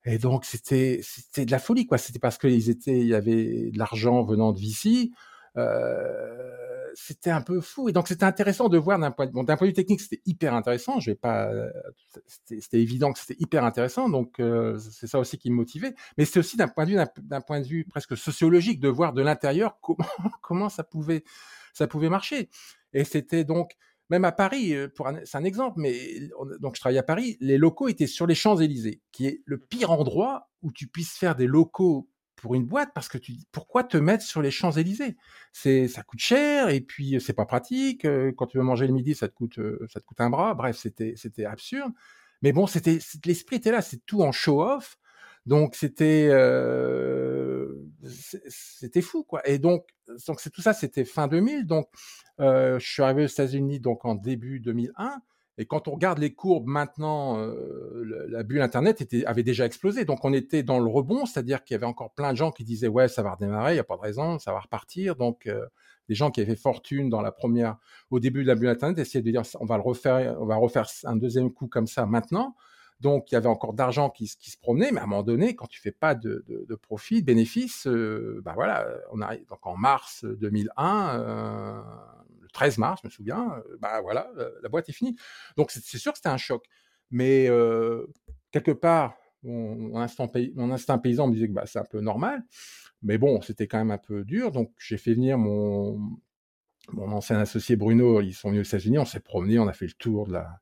Et 0.05 0.19
donc, 0.19 0.45
c'était 0.45 0.99
c'était 1.03 1.45
de 1.45 1.51
la 1.51 1.59
folie, 1.59 1.87
quoi. 1.87 1.97
C'était 1.97 2.19
parce 2.19 2.37
qu'il 2.37 2.51
il 2.51 3.07
y 3.07 3.13
avait 3.15 3.71
de 3.71 3.77
l'argent 3.77 4.23
venant 4.23 4.51
de 4.51 4.59
Vici. 4.59 5.13
Euh, 5.57 6.70
c'était 6.93 7.29
un 7.29 7.41
peu 7.41 7.61
fou. 7.61 7.89
Et 7.89 7.91
donc, 7.91 8.07
c'était 8.07 8.25
intéressant 8.25 8.69
de 8.69 8.77
voir 8.77 8.99
d'un 8.99 9.11
point, 9.11 9.27
bon, 9.27 9.45
point 9.45 9.55
de 9.55 9.65
vue 9.65 9.73
technique, 9.73 10.01
c'était 10.01 10.21
hyper 10.25 10.53
intéressant. 10.53 10.99
Je 10.99 11.11
vais 11.11 11.15
pas, 11.15 11.51
c'était 12.45 12.79
évident 12.79 13.11
que 13.13 13.19
c'était 13.19 13.37
hyper 13.39 13.63
intéressant. 13.63 14.09
Donc, 14.09 14.39
euh, 14.39 14.77
c'est 14.79 15.07
ça 15.07 15.19
aussi 15.19 15.37
qui 15.37 15.49
me 15.49 15.55
motivait. 15.55 15.95
Mais 16.17 16.25
c'était 16.25 16.39
aussi 16.39 16.57
d'un 16.57 16.67
point 16.67 16.85
de 16.85 16.91
vue, 16.91 16.97
d'un 17.21 17.41
point 17.41 17.61
de 17.61 17.67
vue 17.67 17.85
presque 17.85 18.17
sociologique, 18.17 18.79
de 18.79 18.89
voir 18.89 19.13
de 19.13 19.21
l'intérieur 19.21 19.79
comment, 19.81 20.05
comment 20.41 20.69
ça 20.69 20.83
pouvait, 20.83 21.23
ça 21.73 21.87
pouvait 21.87 22.09
marcher. 22.09 22.49
Et 22.93 23.03
c'était 23.03 23.43
donc, 23.43 23.75
même 24.09 24.25
à 24.25 24.33
Paris, 24.33 24.73
euh, 24.73 24.89
pour 24.89 25.09
c'est 25.23 25.37
un 25.37 25.43
exemple, 25.45 25.79
mais 25.79 26.29
donc 26.59 26.75
je 26.75 26.81
travaillais 26.81 26.99
à 26.99 27.03
Paris, 27.03 27.37
les 27.39 27.57
locaux 27.57 27.87
étaient 27.87 28.07
sur 28.07 28.27
les 28.27 28.35
Champs-Élysées, 28.35 29.01
qui 29.13 29.25
est 29.27 29.41
le 29.45 29.57
pire 29.57 29.91
endroit 29.91 30.49
où 30.61 30.71
tu 30.71 30.87
puisses 30.87 31.17
faire 31.17 31.35
des 31.35 31.47
locaux 31.47 32.09
pour 32.41 32.55
une 32.55 32.65
boîte 32.65 32.89
parce 32.93 33.07
que 33.07 33.17
tu 33.17 33.31
dis 33.33 33.47
pourquoi 33.51 33.83
te 33.83 33.97
mettre 33.97 34.23
sur 34.23 34.41
les 34.41 34.51
Champs-Élysées? 34.51 35.17
C'est 35.53 35.87
ça 35.87 36.03
coûte 36.03 36.19
cher 36.19 36.69
et 36.69 36.81
puis 36.81 37.19
c'est 37.21 37.33
pas 37.33 37.45
pratique 37.45 38.05
quand 38.35 38.47
tu 38.47 38.57
veux 38.57 38.63
manger 38.63 38.87
le 38.87 38.93
midi 38.93 39.15
ça 39.15 39.27
te 39.27 39.33
coûte 39.33 39.59
ça 39.89 39.99
te 39.99 40.05
coûte 40.05 40.21
un 40.21 40.29
bras. 40.29 40.53
Bref 40.53 40.77
c'était 40.77 41.13
c'était 41.15 41.45
absurde. 41.45 41.91
Mais 42.41 42.51
bon 42.51 42.67
c'était 42.67 42.99
l'esprit 43.25 43.57
était 43.57 43.71
là 43.71 43.81
c'est 43.81 44.05
tout 44.05 44.21
en 44.23 44.31
show 44.31 44.63
off 44.63 44.97
donc 45.45 45.75
c'était 45.75 46.27
euh, 46.31 47.73
c'était 48.47 49.01
fou 49.01 49.23
quoi. 49.23 49.47
Et 49.47 49.57
donc 49.57 49.87
donc 50.27 50.39
c'est 50.39 50.51
tout 50.51 50.61
ça 50.61 50.73
c'était 50.73 51.05
fin 51.05 51.27
2000 51.27 51.65
donc 51.65 51.87
euh, 52.39 52.77
je 52.79 52.87
suis 52.87 53.01
arrivé 53.01 53.23
aux 53.23 53.27
États-Unis 53.27 53.79
donc 53.79 54.05
en 54.05 54.15
début 54.15 54.59
2001 54.59 55.21
et 55.61 55.65
quand 55.65 55.87
on 55.87 55.91
regarde 55.91 56.17
les 56.17 56.33
courbes 56.33 56.65
maintenant, 56.65 57.37
euh, 57.37 58.27
la 58.29 58.41
bulle 58.41 58.63
Internet 58.63 59.07
avait 59.27 59.43
déjà 59.43 59.63
explosé. 59.63 60.05
Donc 60.05 60.25
on 60.25 60.33
était 60.33 60.63
dans 60.63 60.79
le 60.79 60.89
rebond, 60.89 61.27
c'est-à-dire 61.27 61.63
qu'il 61.63 61.75
y 61.75 61.77
avait 61.77 61.85
encore 61.85 62.15
plein 62.15 62.31
de 62.31 62.37
gens 62.37 62.51
qui 62.51 62.63
disaient 62.63 62.87
ouais, 62.87 63.07
ça 63.07 63.21
va 63.21 63.33
redémarrer, 63.35 63.73
il 63.73 63.75
n'y 63.75 63.79
a 63.79 63.83
pas 63.83 63.95
de 63.95 64.01
raison, 64.01 64.39
ça 64.39 64.53
va 64.53 64.59
repartir. 64.59 65.15
Donc 65.15 65.45
euh, 65.45 65.63
des 66.09 66.15
gens 66.15 66.31
qui 66.31 66.41
avaient 66.41 66.55
fait 66.55 66.59
fortune 66.59 67.09
dans 67.11 67.21
la 67.21 67.31
première, 67.31 67.77
au 68.09 68.19
début 68.19 68.41
de 68.41 68.47
la 68.47 68.55
bulle 68.55 68.69
Internet, 68.69 68.97
essayaient 68.97 69.21
de 69.21 69.29
dire 69.29 69.43
on 69.59 69.65
va 69.65 69.77
le 69.77 69.83
refaire, 69.83 70.35
on 70.41 70.47
va 70.47 70.55
refaire 70.55 70.87
un 71.03 71.15
deuxième 71.15 71.53
coup 71.53 71.67
comme 71.67 71.85
ça 71.85 72.07
maintenant. 72.07 72.55
Donc, 73.01 73.31
il 73.31 73.33
y 73.33 73.37
avait 73.37 73.47
encore 73.47 73.73
d'argent 73.73 74.11
qui, 74.11 74.27
se 74.27 74.57
promenait, 74.59 74.91
mais 74.91 74.99
à 74.99 75.03
un 75.03 75.07
moment 75.07 75.23
donné, 75.23 75.55
quand 75.55 75.65
tu 75.65 75.81
fais 75.81 75.91
pas 75.91 76.13
de, 76.13 76.45
profit, 76.83 77.21
de 77.21 77.25
bénéfice, 77.25 77.87
euh, 77.87 78.41
bah 78.45 78.53
voilà, 78.55 78.87
donc 79.49 79.65
en 79.65 79.75
mars 79.75 80.23
2001, 80.23 81.19
euh, 81.19 81.81
le 81.81 82.20
13 82.51 82.77
mars, 82.77 83.01
je 83.03 83.07
me 83.07 83.11
souviens, 83.11 83.53
euh, 83.57 83.77
bah 83.79 84.01
voilà, 84.01 84.29
la 84.61 84.69
boîte 84.69 84.89
est 84.89 84.93
finie. 84.93 85.15
Donc, 85.57 85.71
c'est 85.71 85.97
sûr 85.97 86.11
que 86.11 86.17
c'était 86.17 86.29
un 86.29 86.37
choc, 86.37 86.65
mais 87.09 87.47
euh, 87.49 88.05
quelque 88.51 88.71
part, 88.71 89.15
mon, 89.43 89.95
instinct, 89.97 90.27
paysan 90.27 91.27
me 91.27 91.33
disait 91.33 91.47
que 91.47 91.53
bah, 91.53 91.65
c'est 91.65 91.79
un 91.79 91.85
peu 91.85 91.99
normal, 91.99 92.43
mais 93.01 93.17
bon, 93.17 93.41
c'était 93.41 93.67
quand 93.67 93.79
même 93.79 93.91
un 93.91 93.97
peu 93.97 94.23
dur. 94.23 94.51
Donc, 94.51 94.71
j'ai 94.79 94.97
fait 94.97 95.13
venir 95.13 95.37
mon, 95.37 96.17
ancien 96.97 97.39
associé 97.39 97.75
Bruno, 97.75 98.21
ils 98.21 98.33
sont 98.33 98.49
venus 98.49 98.67
aux 98.67 98.69
États-Unis, 98.69 98.99
on 98.99 99.05
s'est 99.05 99.19
promené, 99.19 99.59
on 99.59 99.67
a 99.67 99.73
fait 99.73 99.87
le 99.87 99.93
tour 99.93 100.27
de 100.27 100.33
la 100.33 100.59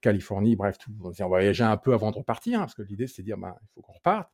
Californie, 0.00 0.56
bref, 0.56 0.78
tout. 0.78 0.92
On, 1.02 1.12
on 1.18 1.28
voyageait 1.28 1.64
un 1.64 1.76
peu 1.76 1.94
avant 1.94 2.10
de 2.10 2.16
repartir, 2.16 2.60
hein, 2.60 2.64
parce 2.64 2.74
que 2.74 2.82
l'idée, 2.82 3.06
c'est 3.06 3.22
de 3.22 3.26
dire, 3.26 3.38
ben, 3.38 3.54
il 3.62 3.68
faut 3.74 3.82
qu'on 3.82 3.92
reparte. 3.92 4.28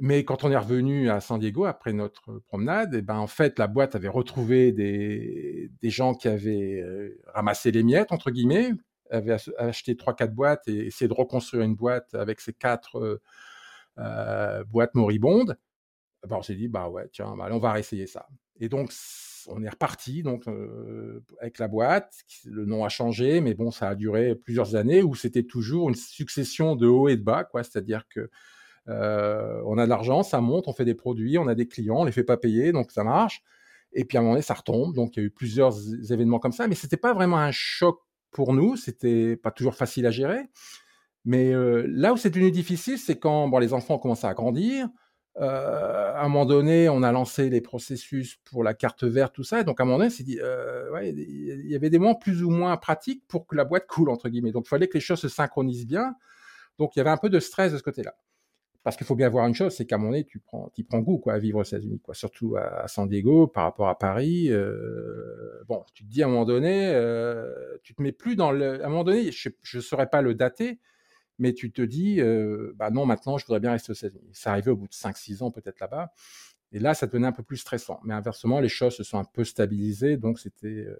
Mais 0.00 0.24
quand 0.24 0.44
on 0.44 0.50
est 0.50 0.56
revenu 0.56 1.10
à 1.10 1.20
San 1.20 1.38
Diego 1.38 1.64
après 1.64 1.92
notre 1.92 2.38
promenade, 2.40 2.94
et 2.94 2.98
eh 2.98 3.02
ben 3.02 3.16
en 3.16 3.26
fait 3.26 3.58
la 3.58 3.66
boîte 3.66 3.94
avait 3.94 4.08
retrouvé 4.08 4.72
des, 4.72 5.70
des 5.82 5.90
gens 5.90 6.14
qui 6.14 6.28
avaient 6.28 6.82
ramassé 7.34 7.70
les 7.70 7.82
miettes 7.82 8.10
entre 8.10 8.30
guillemets, 8.30 8.70
avaient 9.10 9.36
acheté 9.58 9.96
trois 9.96 10.14
quatre 10.14 10.34
boîtes 10.34 10.66
et 10.66 10.86
essayé 10.86 11.08
de 11.08 11.14
reconstruire 11.14 11.62
une 11.62 11.74
boîte 11.74 12.14
avec 12.14 12.40
ces 12.40 12.54
quatre 12.54 13.20
boîtes 13.96 14.94
moribondes. 14.94 15.58
Ben, 16.26 16.36
on 16.36 16.42
s'est 16.42 16.54
dit 16.54 16.68
bah 16.68 16.88
ouais 16.88 17.08
tiens 17.12 17.34
bah, 17.36 17.48
on 17.50 17.58
va 17.58 17.72
réessayer 17.72 18.06
ça. 18.06 18.26
Et 18.60 18.68
donc 18.70 18.92
on 19.48 19.62
est 19.62 19.68
reparti 19.68 20.22
donc 20.22 20.44
avec 21.40 21.58
la 21.58 21.68
boîte. 21.68 22.14
Le 22.44 22.64
nom 22.64 22.84
a 22.84 22.88
changé, 22.88 23.40
mais 23.40 23.54
bon, 23.54 23.70
ça 23.70 23.88
a 23.90 23.94
duré 23.94 24.34
plusieurs 24.34 24.76
années 24.76 25.02
où 25.02 25.14
c'était 25.14 25.42
toujours 25.42 25.88
une 25.88 25.94
succession 25.94 26.76
de 26.76 26.86
hauts 26.86 27.08
et 27.08 27.16
de 27.16 27.22
bas, 27.22 27.44
quoi. 27.44 27.62
C'est-à-dire 27.62 28.06
que 28.08 28.30
euh, 28.88 29.62
on 29.66 29.78
a 29.78 29.84
de 29.84 29.88
l'argent, 29.88 30.22
ça 30.22 30.40
monte, 30.40 30.68
on 30.68 30.72
fait 30.72 30.84
des 30.84 30.94
produits, 30.94 31.38
on 31.38 31.46
a 31.46 31.54
des 31.54 31.68
clients, 31.68 32.00
on 32.00 32.04
les 32.04 32.12
fait 32.12 32.24
pas 32.24 32.36
payer, 32.36 32.72
donc 32.72 32.90
ça 32.90 33.04
marche. 33.04 33.42
Et 33.92 34.04
puis 34.04 34.16
à 34.16 34.20
un 34.20 34.22
moment 34.22 34.34
donné, 34.34 34.42
ça 34.42 34.54
retombe. 34.54 34.94
Donc 34.94 35.16
il 35.16 35.20
y 35.20 35.22
a 35.22 35.26
eu 35.26 35.30
plusieurs 35.30 35.74
événements 36.10 36.38
comme 36.38 36.52
ça, 36.52 36.66
mais 36.66 36.74
c'était 36.74 36.96
pas 36.96 37.14
vraiment 37.14 37.38
un 37.38 37.52
choc 37.52 37.98
pour 38.30 38.54
nous. 38.54 38.76
C'était 38.76 39.36
pas 39.36 39.50
toujours 39.50 39.74
facile 39.74 40.06
à 40.06 40.10
gérer. 40.10 40.48
Mais 41.24 41.52
euh, 41.52 41.86
là 41.88 42.12
où 42.12 42.16
c'est 42.16 42.30
devenu 42.30 42.50
difficile, 42.50 42.98
c'est 42.98 43.18
quand 43.18 43.48
bon, 43.48 43.58
les 43.58 43.72
enfants 43.72 43.94
ont 43.94 43.98
commencé 43.98 44.26
à 44.26 44.34
grandir. 44.34 44.88
Euh, 45.40 46.12
à 46.14 46.24
un 46.24 46.28
moment 46.28 46.44
donné, 46.44 46.88
on 46.88 47.02
a 47.02 47.12
lancé 47.12 47.48
les 47.48 47.60
processus 47.60 48.36
pour 48.44 48.64
la 48.64 48.74
carte 48.74 49.04
verte, 49.04 49.34
tout 49.34 49.44
ça. 49.44 49.60
Et 49.60 49.64
donc, 49.64 49.80
à 49.80 49.84
un 49.84 49.86
moment 49.86 49.98
donné, 49.98 50.12
il 50.18 51.70
y 51.70 51.74
avait 51.74 51.90
des 51.90 51.98
moments 51.98 52.14
plus 52.14 52.42
ou 52.42 52.50
moins 52.50 52.76
pratiques 52.76 53.24
pour 53.28 53.46
que 53.46 53.56
la 53.56 53.64
boîte 53.64 53.86
coule, 53.86 54.10
entre 54.10 54.28
guillemets. 54.28 54.52
Donc, 54.52 54.64
il 54.66 54.68
fallait 54.68 54.88
que 54.88 54.94
les 54.94 55.00
choses 55.00 55.20
se 55.20 55.28
synchronisent 55.28 55.86
bien. 55.86 56.14
Donc, 56.78 56.96
il 56.96 56.98
y 56.98 57.00
avait 57.00 57.10
un 57.10 57.16
peu 57.16 57.30
de 57.30 57.40
stress 57.40 57.72
de 57.72 57.78
ce 57.78 57.82
côté-là. 57.82 58.14
Parce 58.82 58.96
qu'il 58.96 59.06
faut 59.06 59.14
bien 59.14 59.28
voir 59.28 59.46
une 59.46 59.54
chose, 59.54 59.72
c'est 59.74 59.86
qu'à 59.86 59.96
moment 59.96 60.10
donné, 60.10 60.24
tu 60.24 60.40
prends, 60.40 60.68
tu 60.74 60.82
prends 60.82 60.98
goût 60.98 61.22
à 61.30 61.38
vivre 61.38 61.60
aux 61.60 61.62
États-Unis, 61.62 62.00
surtout 62.12 62.56
à, 62.56 62.88
San 62.88 63.08
Diego 63.08 63.46
par 63.46 63.64
rapport 63.64 63.88
à 63.88 63.96
Paris. 63.96 64.48
Euh, 64.50 65.62
bon, 65.68 65.84
tu 65.94 66.04
te 66.04 66.08
dis 66.08 66.22
à 66.22 66.26
un 66.26 66.28
moment 66.28 66.44
donné, 66.44 66.90
euh, 66.92 67.76
tu 67.84 67.94
te 67.94 68.02
mets 68.02 68.10
plus 68.10 68.34
dans 68.34 68.50
le. 68.50 68.82
À 68.82 68.86
un 68.86 68.88
moment 68.88 69.04
donné, 69.04 69.30
je 69.30 69.50
ne 69.74 69.80
saurais 69.80 70.08
pas 70.08 70.20
le 70.20 70.34
dater, 70.34 70.80
mais 71.38 71.52
tu 71.54 71.70
te 71.70 71.82
dis, 71.82 72.20
euh, 72.20 72.72
bah 72.76 72.90
non, 72.90 73.06
maintenant, 73.06 73.38
je 73.38 73.46
voudrais 73.46 73.60
bien 73.60 73.70
rester 73.70 73.92
aux 73.92 73.94
États-Unis. 73.94 74.30
Ça 74.32 74.50
arrivait 74.50 74.72
au 74.72 74.76
bout 74.76 74.88
de 74.88 74.94
5-6 74.94 75.44
ans 75.44 75.52
peut-être 75.52 75.78
là-bas. 75.78 76.12
Et 76.72 76.80
là, 76.80 76.94
ça 76.94 77.06
devenait 77.06 77.26
un 77.26 77.32
peu 77.32 77.42
plus 77.44 77.58
stressant. 77.58 78.00
Mais 78.02 78.14
inversement, 78.14 78.58
les 78.58 78.68
choses 78.68 78.96
se 78.96 79.04
sont 79.04 79.18
un 79.18 79.24
peu 79.24 79.44
stabilisées, 79.44 80.16
donc 80.16 80.38
c'était... 80.38 80.66
Euh... 80.66 80.98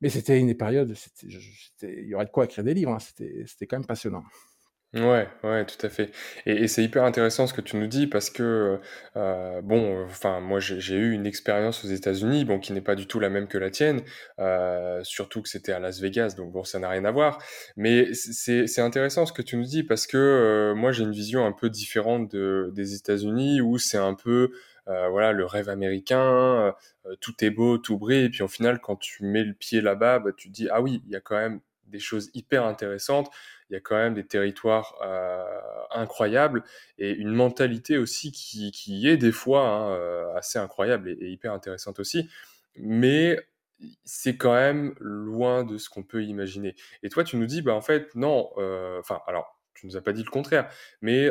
Mais 0.00 0.08
c'était 0.08 0.38
une 0.38 0.56
période, 0.56 0.94
il 1.22 2.08
y 2.08 2.14
aurait 2.14 2.24
de 2.24 2.30
quoi 2.30 2.44
écrire 2.44 2.64
des 2.64 2.74
livres, 2.74 2.92
hein. 2.92 2.98
c'était 2.98 3.66
quand 3.66 3.78
même 3.78 3.86
passionnant. 3.86 4.24
Ouais, 4.94 5.26
ouais, 5.42 5.64
tout 5.64 5.86
à 5.86 5.88
fait. 5.88 6.10
Et, 6.44 6.68
c'est 6.68 6.84
hyper 6.84 7.04
intéressant 7.04 7.46
ce 7.46 7.54
que 7.54 7.62
tu 7.62 7.78
nous 7.78 7.86
dis 7.86 8.06
parce 8.06 8.28
que, 8.28 8.78
euh, 9.16 9.62
bon, 9.62 10.04
enfin, 10.04 10.40
moi 10.40 10.60
j'ai 10.60 10.96
eu 10.96 11.12
une 11.12 11.24
expérience 11.24 11.82
aux 11.82 11.88
États-Unis, 11.88 12.44
bon, 12.44 12.58
qui 12.58 12.74
n'est 12.74 12.82
pas 12.82 12.94
du 12.94 13.06
tout 13.06 13.18
la 13.18 13.30
même 13.30 13.48
que 13.48 13.56
la 13.56 13.70
tienne, 13.70 14.02
euh, 14.38 15.02
surtout 15.02 15.40
que 15.40 15.48
c'était 15.48 15.72
à 15.72 15.78
Las 15.78 15.98
Vegas, 15.98 16.34
donc 16.36 16.52
bon, 16.52 16.62
ça 16.62 16.78
n'a 16.78 16.90
rien 16.90 17.06
à 17.06 17.10
voir. 17.10 17.42
Mais 17.76 18.12
c'est 18.12 18.80
intéressant 18.82 19.24
ce 19.24 19.32
que 19.32 19.40
tu 19.40 19.56
nous 19.56 19.64
dis 19.64 19.82
parce 19.82 20.06
que 20.06 20.18
euh, 20.18 20.74
moi 20.74 20.92
j'ai 20.92 21.04
une 21.04 21.12
vision 21.12 21.46
un 21.46 21.52
peu 21.52 21.70
différente 21.70 22.30
de, 22.30 22.70
des 22.74 22.94
États-Unis 22.94 23.62
où 23.62 23.78
c'est 23.78 23.96
un 23.96 24.12
peu, 24.12 24.50
euh, 24.88 25.08
voilà, 25.08 25.32
le 25.32 25.46
rêve 25.46 25.70
américain, 25.70 26.74
euh, 27.06 27.16
tout 27.20 27.42
est 27.42 27.50
beau, 27.50 27.78
tout 27.78 27.96
brille, 27.96 28.24
et 28.26 28.28
puis 28.28 28.42
au 28.42 28.48
final, 28.48 28.78
quand 28.80 28.96
tu 28.96 29.24
mets 29.24 29.44
le 29.44 29.54
pied 29.54 29.80
là-bas, 29.80 30.18
bah, 30.18 30.32
tu 30.36 30.48
te 30.48 30.52
dis, 30.52 30.68
ah 30.70 30.82
oui, 30.82 31.02
il 31.06 31.12
y 31.12 31.16
a 31.16 31.20
quand 31.20 31.36
même 31.36 31.60
des 31.86 31.98
choses 31.98 32.30
hyper 32.34 32.64
intéressantes 32.64 33.30
il 33.72 33.76
y 33.76 33.78
a 33.78 33.80
quand 33.80 33.96
même 33.96 34.12
des 34.12 34.26
territoires 34.26 34.94
euh, 35.02 35.42
incroyables 35.90 36.62
et 36.98 37.10
une 37.10 37.32
mentalité 37.32 37.96
aussi 37.96 38.30
qui, 38.30 38.70
qui 38.70 39.08
est 39.08 39.16
des 39.16 39.32
fois 39.32 39.66
hein, 39.66 39.94
euh, 39.94 40.34
assez 40.34 40.58
incroyable 40.58 41.08
et, 41.08 41.30
hyper 41.30 41.54
intéressante 41.54 41.98
aussi. 41.98 42.28
Mais 42.76 43.38
c'est 44.04 44.36
quand 44.36 44.52
même 44.52 44.94
loin 45.00 45.64
de 45.64 45.78
ce 45.78 45.88
qu'on 45.88 46.02
peut 46.02 46.22
imaginer. 46.22 46.76
Et 47.02 47.08
toi, 47.08 47.24
tu 47.24 47.38
nous 47.38 47.46
dis, 47.46 47.62
bah 47.62 47.74
en 47.74 47.80
fait, 47.80 48.14
non, 48.14 48.50
euh, 48.58 49.00
enfin, 49.00 49.20
alors, 49.26 49.58
tu 49.72 49.86
nous 49.86 49.96
as 49.96 50.02
pas 50.02 50.12
dit 50.12 50.22
le 50.22 50.30
contraire, 50.30 50.68
mais 51.00 51.30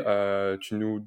tu 0.59 0.73
nous 0.73 1.05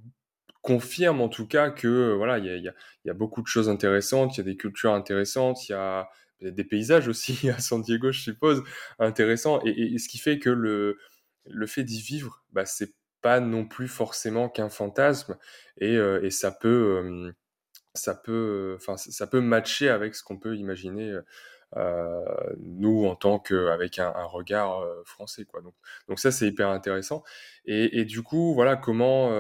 confirmes 0.63 1.21
en 1.21 1.29
tout 1.29 1.49
cas 1.49 1.71
que 1.71 2.15
voilà, 2.15 2.39
il 2.39 2.47
y 2.47 2.49
a, 2.49 2.57
y, 2.57 2.73
y 3.05 3.11
a, 3.11 3.13
beaucoup 3.13 3.43
de 3.43 3.49
choses 3.49 3.69
intéressantes, 3.69 4.37
il 4.37 4.39
y 4.39 4.41
a 4.41 4.45
des 4.45 4.57
cultures 4.57 4.95
intéressantes, 4.95 5.69
il 5.69 5.73
y 5.73 5.75
a 5.75 6.09
des 6.41 6.65
paysages 6.65 7.09
aussi 7.09 7.51
à 7.51 7.59
San 7.59 7.83
Diego, 7.83 8.13
je 8.13 8.21
suppose, 8.21 8.63
intéressants, 9.01 9.61
et 9.65 9.99
ce 9.99 10.09
qui 10.09 10.19
fait 10.19 10.39
que 10.39 10.51
le, 10.51 10.99
le 11.47 11.67
fait 11.67 11.85
d'y 11.85 12.01
vivre, 12.01 12.45
bah, 12.53 12.67
c'est 12.67 12.95
pas 13.23 13.41
non 13.41 13.65
plus 13.67 13.89
forcément 13.89 14.49
qu'un 14.51 14.69
fantasme 14.69 15.39
et, 15.79 15.97
euh, 15.97 16.23
et, 16.23 16.31
ça 16.31 16.51
peut, 16.51 17.33
ça 17.95 18.15
peut, 18.15 18.75
enfin, 18.77 18.97
ça 18.97 19.27
peut 19.27 19.41
matcher 19.41 19.89
avec 19.89 20.15
ce 20.15 20.23
qu'on 20.23 20.39
peut 20.39 20.57
imaginer 20.57 21.19
euh, 21.77 22.25
nous 22.59 23.07
en 23.07 23.17
tant 23.17 23.39
qu'avec 23.39 23.99
un, 23.99 24.13
un, 24.15 24.25
regard 24.25 24.81
euh, 24.81 25.03
français, 25.05 25.45
quoi. 25.45 25.61
Donc, 25.63 25.75
donc 26.09 26.21
ça 26.21 26.31
c'est 26.31 26.47
hyper 26.47 26.69
intéressant. 26.69 27.25
Et, 27.67 27.99
et, 28.01 28.05
du 28.05 28.23
coup, 28.23 28.55
voilà 28.55 28.77
comment, 28.77 29.31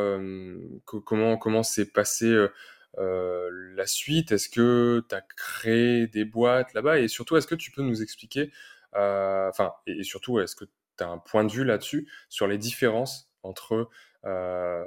comment, 0.84 1.36
comment 1.36 1.62
s'est 1.62 1.90
passé. 1.90 2.46
la 2.98 3.86
suite, 3.86 4.32
est-ce 4.32 4.48
que 4.48 5.04
tu 5.08 5.14
as 5.14 5.20
créé 5.36 6.06
des 6.06 6.24
boîtes 6.24 6.72
là-bas? 6.74 7.00
Et 7.00 7.08
surtout 7.08 7.36
est-ce 7.36 7.46
que 7.46 7.54
tu 7.54 7.70
peux 7.70 7.82
nous 7.82 8.02
expliquer, 8.02 8.50
enfin 8.94 9.72
et, 9.86 10.02
surtout 10.04 10.40
est-ce 10.40 10.56
que 10.56 10.64
as 11.02 11.08
un 11.08 11.18
point 11.18 11.44
de 11.44 11.52
vue 11.52 11.64
là-dessus, 11.64 12.08
sur 12.28 12.46
les 12.46 12.58
différences 12.58 13.30
entre 13.42 13.88
euh, 14.24 14.84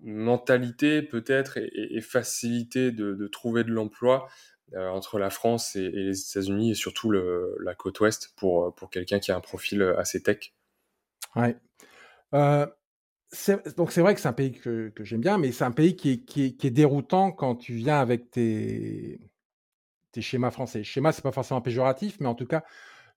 mentalité 0.00 1.02
peut-être 1.02 1.58
et, 1.58 2.00
facilité 2.00 2.90
de, 2.92 3.26
trouver 3.28 3.64
de 3.64 3.70
l'emploi 3.70 4.28
euh, 4.74 4.88
entre 4.88 5.18
la 5.18 5.30
France 5.30 5.76
et, 5.76 5.88
les 5.90 6.20
États-Unis 6.20 6.72
et 6.72 6.74
surtout 6.74 7.10
la 7.10 7.74
côte 7.74 8.00
ouest 8.00 8.32
pour, 8.36 8.74
pour 8.74 8.90
quelqu'un 8.90 9.18
qui 9.18 9.32
a 9.32 9.36
un 9.36 9.40
profil 9.40 9.82
assez 9.96 10.22
tech? 10.22 10.52
Ouais. 11.34 11.56
Euh, 12.34 12.66
donc 13.76 13.92
c'est 13.92 14.00
vrai 14.00 14.14
que 14.14 14.20
c'est 14.20 14.28
un 14.28 14.32
pays 14.32 14.52
que, 14.52 14.88
que 14.88 15.04
j'aime 15.04 15.20
bien, 15.20 15.38
mais 15.38 15.52
c'est 15.52 15.64
un 15.64 15.72
pays 15.72 15.96
qui 15.96 16.12
est, 16.12 16.18
qui, 16.24 16.44
est, 16.44 16.52
qui 16.52 16.66
est, 16.66 16.70
déroutant 16.70 17.32
quand 17.32 17.56
tu 17.56 17.74
viens 17.74 18.00
avec 18.00 18.30
tes, 18.30 19.20
tes 20.12 20.22
schémas 20.22 20.50
français. 20.50 20.84
Schéma, 20.84 21.12
c'est 21.12 21.22
pas 21.22 21.32
forcément 21.32 21.60
péjoratif, 21.60 22.18
mais 22.20 22.26
en 22.26 22.34
tout 22.34 22.46
cas, 22.46 22.64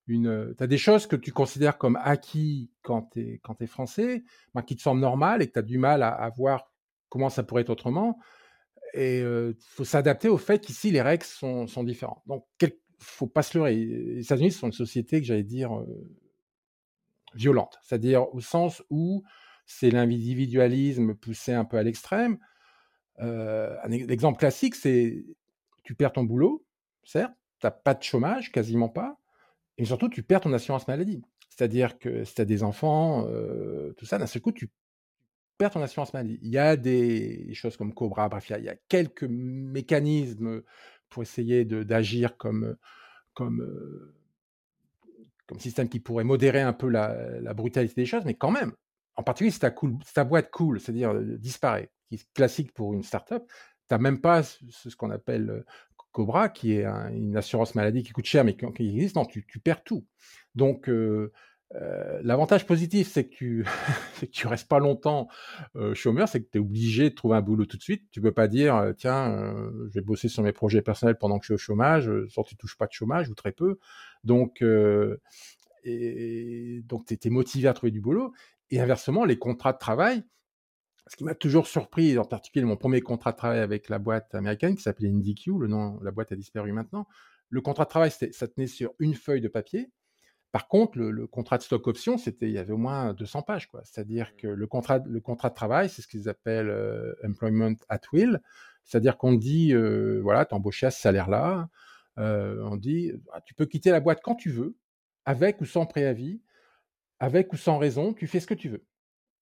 une, 0.09 0.53
tu 0.57 0.63
as 0.63 0.67
des 0.67 0.77
choses 0.77 1.07
que 1.07 1.15
tu 1.15 1.31
considères 1.31 1.77
comme 1.77 1.97
acquis 2.01 2.71
quand 2.81 3.09
tu 3.13 3.21
es, 3.21 3.41
quand 3.43 3.55
français, 3.67 4.23
ben, 4.53 4.61
qui 4.61 4.75
te 4.75 4.81
semblent 4.81 5.01
normales 5.01 5.41
et 5.41 5.47
que 5.47 5.53
tu 5.53 5.59
as 5.59 5.63
du 5.63 5.77
mal 5.77 6.03
à, 6.03 6.29
voir 6.35 6.71
comment 7.09 7.29
ça 7.29 7.43
pourrait 7.43 7.61
être 7.61 7.69
autrement. 7.69 8.19
Et 8.93 9.19
il 9.19 9.23
euh, 9.23 9.53
faut 9.59 9.85
s'adapter 9.85 10.29
au 10.29 10.37
fait 10.37 10.59
qu'ici, 10.59 10.91
les 10.91 11.01
règles 11.01 11.23
sont, 11.23 11.67
sont 11.67 11.83
différentes. 11.83 12.21
Donc, 12.25 12.45
il 12.61 12.71
faut 12.97 13.27
pas 13.27 13.43
se 13.43 13.57
leurrer. 13.57 13.75
Les 13.75 14.21
États-Unis 14.21 14.51
sont 14.51 14.67
une 14.67 14.73
société 14.73 15.19
que 15.21 15.27
j'allais 15.27 15.43
dire 15.43 15.77
euh, 15.77 16.09
violente, 17.35 17.77
c'est-à-dire 17.83 18.33
au 18.33 18.41
sens 18.41 18.83
où 18.89 19.23
c'est 19.65 19.91
l'individualisme 19.91 21.13
poussé 21.13 21.53
un 21.53 21.65
peu 21.65 21.77
à 21.77 21.83
l'extrême. 21.83 22.39
Euh, 23.19 23.75
un 23.83 23.91
exemple 23.91 24.39
classique, 24.39 24.75
c'est 24.75 25.25
tu 25.83 25.93
perds 25.93 26.13
ton 26.13 26.23
boulot, 26.23 26.65
certes, 27.03 27.33
tu 27.60 27.67
n'as 27.67 27.71
pas 27.71 27.93
de 27.93 28.01
chômage, 28.01 28.51
quasiment 28.51 28.89
pas, 28.89 29.18
et 29.80 29.86
surtout, 29.86 30.10
tu 30.10 30.23
perds 30.23 30.42
ton 30.42 30.52
assurance 30.52 30.88
maladie. 30.90 31.23
C'est-à-dire 31.48 31.98
que 31.98 32.25
si 32.25 32.36
tu 32.36 32.42
as 32.42 32.46
des 32.46 32.63
enfants, 32.63 33.25
tout 33.98 34.06
ça, 34.06 34.17
d'un 34.17 34.27
seul 34.27 34.42
coup, 34.42 34.52
tu 34.52 34.69
perds 35.58 35.71
ton 35.71 35.82
assurance 35.82 36.13
maladie. 36.13 36.38
Il 36.42 36.50
y 36.50 36.58
a 36.58 36.75
des 36.75 37.54
choses 37.54 37.77
comme 37.77 37.94
Cobra, 37.94 38.27
bref, 38.27 38.50
il 38.50 38.63
y 38.65 38.69
a, 38.69 38.75
quelques 38.90 39.23
mécanismes 39.23 40.63
pour 41.08 41.23
essayer 41.23 41.63
d'agir 41.63 42.36
comme, 42.36 42.75
comme, 43.34 44.13
comme 45.48 45.60
système 45.60 45.88
qui 45.88 46.02
pourrait 46.02 46.25
modérer 46.25 46.62
un 46.62 46.73
peu 46.73 46.90
la, 46.90 47.40
la, 47.40 47.54
brutalité 47.54 48.02
des 48.02 48.06
choses, 48.06 48.25
mais 48.25 48.36
quand 48.36 48.52
même, 48.52 48.73
en 49.15 49.23
particulier 49.23 49.52
si 49.52 49.60
ta, 49.60 49.71
cool, 49.71 49.98
boîte 50.27 50.52
cool, 50.52 50.82
c'est-à-dire 50.82 51.13
disparaît, 51.38 51.90
qui 52.10 52.15
est 52.15 52.34
classique 52.34 52.73
pour 52.73 52.94
une 52.94 53.04
startup, 53.04 53.44
tu 53.48 53.54
n'as 53.96 53.98
même 53.98 54.19
pas 54.19 54.44
ce 54.44 54.94
qu'on 54.98 55.10
appelle 55.10 55.63
Cobra, 56.19 56.49
qui 56.49 56.73
est 56.73 56.83
une 56.83 57.37
assurance 57.37 57.75
maladie 57.75 58.03
qui 58.03 58.11
coûte 58.11 58.25
cher, 58.25 58.43
mais 58.43 58.53
qui, 58.53 58.65
existe, 58.65 59.15
non, 59.15 59.23
tu, 59.23 59.41
perds 59.63 59.85
tout. 59.85 60.05
Donc, 60.53 60.89
euh, 60.89 61.31
euh, 61.75 62.19
l'avantage 62.23 62.65
positif, 62.65 63.07
c'est 63.07 63.29
que 63.29 63.35
tu 63.35 63.65
ne 64.45 64.49
restes 64.49 64.67
pas 64.67 64.79
longtemps 64.79 65.29
chômeur, 65.93 66.27
c'est 66.27 66.43
que 66.43 66.49
tu 66.51 66.57
es 66.57 66.61
obligé 66.61 67.09
de 67.09 67.15
trouver 67.15 67.37
un 67.37 67.41
boulot 67.41 67.65
tout 67.65 67.77
de 67.77 67.81
suite. 67.81 68.03
Tu 68.11 68.19
peux 68.19 68.33
pas 68.33 68.49
dire, 68.49 68.91
tiens, 68.97 69.55
je 69.87 69.93
vais 69.93 70.01
bosser 70.01 70.27
sur 70.27 70.43
mes 70.43 70.51
projets 70.51 70.81
personnels 70.81 71.17
pendant 71.17 71.39
que 71.39 71.45
je 71.45 71.53
suis 71.53 71.53
au 71.53 71.57
chômage, 71.57 72.11
soit 72.27 72.43
tu 72.43 72.57
touches 72.57 72.77
pas 72.77 72.87
de 72.87 72.91
chômage 72.91 73.29
ou 73.29 73.33
très 73.33 73.53
peu. 73.53 73.79
Donc 74.25 74.55
tu 74.55 74.65
es 75.85 76.83
motivé 77.29 77.69
à 77.69 77.73
trouver 77.73 77.91
du 77.91 78.01
boulot. 78.01 78.33
Et 78.71 78.81
inversement, 78.81 79.23
les 79.23 79.39
contrats 79.39 79.71
de 79.71 79.77
travail, 79.77 80.25
ce 81.10 81.15
qui 81.15 81.23
m'a 81.23 81.33
toujours 81.33 81.65
surpris, 81.65 82.17
en 82.19 82.23
particulier 82.23 82.65
mon 82.65 82.77
premier 82.77 83.01
contrat 83.01 83.31
de 83.31 83.37
travail 83.37 83.60
avec 83.60 83.89
la 83.89 83.97
boîte 83.97 84.35
américaine 84.35 84.75
qui 84.75 84.83
s'appelait 84.83 85.10
IndyQ, 85.10 85.57
le 85.60 85.67
nom, 85.67 85.99
la 86.03 86.12
boîte 86.12 86.31
a 86.31 86.35
disparu 86.35 86.71
maintenant. 86.71 87.07
Le 87.49 87.62
contrat 87.62 87.85
de 87.85 87.89
travail, 87.89 88.12
ça 88.12 88.47
tenait 88.47 88.67
sur 88.67 88.93
une 88.99 89.15
feuille 89.15 89.41
de 89.41 89.47
papier. 89.47 89.91
Par 90.51 90.67
contre, 90.67 90.99
le, 90.99 91.25
contrat 91.25 91.57
de 91.57 91.63
stock 91.63 91.87
option, 91.87 92.17
c'était, 92.19 92.47
il 92.47 92.53
y 92.53 92.60
avait 92.60 92.73
au 92.73 92.77
moins 92.77 93.13
200 93.13 93.41
pages, 93.41 93.67
quoi. 93.67 93.81
C'est-à-dire 93.85 94.35
que 94.35 94.47
le 94.47 94.67
contrat, 94.67 94.99
le 95.05 95.19
contrat 95.19 95.49
de 95.49 95.55
travail, 95.55 95.89
c'est 95.89 96.01
ce 96.03 96.07
qu'ils 96.07 96.29
appellent 96.29 96.69
euh, 96.69 97.13
employment 97.23 97.75
at 97.87 98.01
will. 98.13 98.39
C'est-à-dire 98.83 99.17
qu'on 99.17 99.33
dit, 99.33 99.73
euh, 99.73 100.19
voilà, 100.21 100.45
tu 100.45 100.53
embauché 100.53 100.87
à 100.87 100.91
ce 100.91 101.01
salaire-là. 101.01 101.69
Euh, 102.19 102.63
on 102.65 102.77
dit, 102.77 103.13
ah, 103.33 103.41
tu 103.41 103.53
peux 103.55 103.65
quitter 103.65 103.91
la 103.91 103.99
boîte 103.99 104.21
quand 104.23 104.35
tu 104.35 104.49
veux, 104.49 104.75
avec 105.25 105.62
ou 105.62 105.65
sans 105.65 105.85
préavis, 105.85 106.41
avec 107.19 107.53
ou 107.53 107.57
sans 107.57 107.77
raison, 107.77 108.13
tu 108.13 108.27
fais 108.27 108.39
ce 108.39 108.47
que 108.47 108.53
tu 108.55 108.69
veux. 108.69 108.83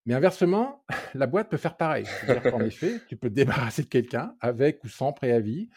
Mais 0.07 0.13
inversement, 0.13 0.83
la 1.13 1.27
boîte 1.27 1.49
peut 1.49 1.57
faire 1.57 1.77
pareil. 1.77 2.05
C'est-à-dire 2.05 2.51
qu'en 2.51 2.61
effet, 2.65 3.01
tu 3.07 3.17
peux 3.17 3.29
te 3.29 3.35
débarrasser 3.35 3.83
de 3.83 3.87
quelqu'un 3.87 4.35
avec 4.39 4.83
ou 4.83 4.87
sans 4.87 5.13
préavis, 5.13 5.69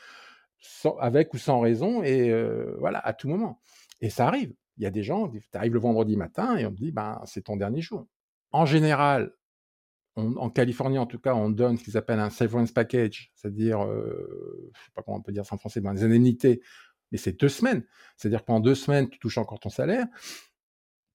avec 1.00 1.34
ou 1.34 1.38
sans 1.38 1.60
raison, 1.60 2.02
et 2.02 2.30
euh, 2.30 2.76
voilà, 2.78 3.00
à 3.00 3.12
tout 3.12 3.28
moment. 3.28 3.60
Et 4.00 4.08
ça 4.08 4.26
arrive. 4.26 4.54
Il 4.78 4.84
y 4.84 4.86
a 4.86 4.90
des 4.90 5.02
gens, 5.02 5.28
tu 5.28 5.42
arrives 5.52 5.74
le 5.74 5.80
vendredi 5.80 6.16
matin 6.16 6.56
et 6.56 6.64
on 6.64 6.70
te 6.70 6.76
dit, 6.76 6.92
ben, 6.92 7.20
c'est 7.26 7.42
ton 7.42 7.56
dernier 7.56 7.82
jour. 7.82 8.06
En 8.52 8.64
général, 8.64 9.32
en 10.16 10.48
Californie 10.48 10.98
en 10.98 11.06
tout 11.06 11.18
cas, 11.18 11.34
on 11.34 11.50
donne 11.50 11.76
ce 11.76 11.84
qu'ils 11.84 11.96
appellent 11.96 12.20
un 12.20 12.30
severance 12.30 12.72
package, 12.72 13.30
c'est-à-dire, 13.34 13.84
euh, 13.84 14.70
je 14.74 14.80
sais 14.80 14.92
pas 14.94 15.02
comment 15.02 15.18
on 15.18 15.22
peut 15.22 15.32
dire 15.32 15.44
ça 15.44 15.54
en 15.54 15.58
français, 15.58 15.80
ben, 15.80 15.92
des 15.92 16.04
indemnités, 16.04 16.62
mais 17.10 17.18
c'est 17.18 17.38
deux 17.38 17.48
semaines. 17.48 17.84
C'est-à-dire 18.16 18.40
que 18.40 18.46
pendant 18.46 18.60
deux 18.60 18.74
semaines, 18.74 19.08
tu 19.10 19.18
touches 19.18 19.38
encore 19.38 19.60
ton 19.60 19.70
salaire 19.70 20.06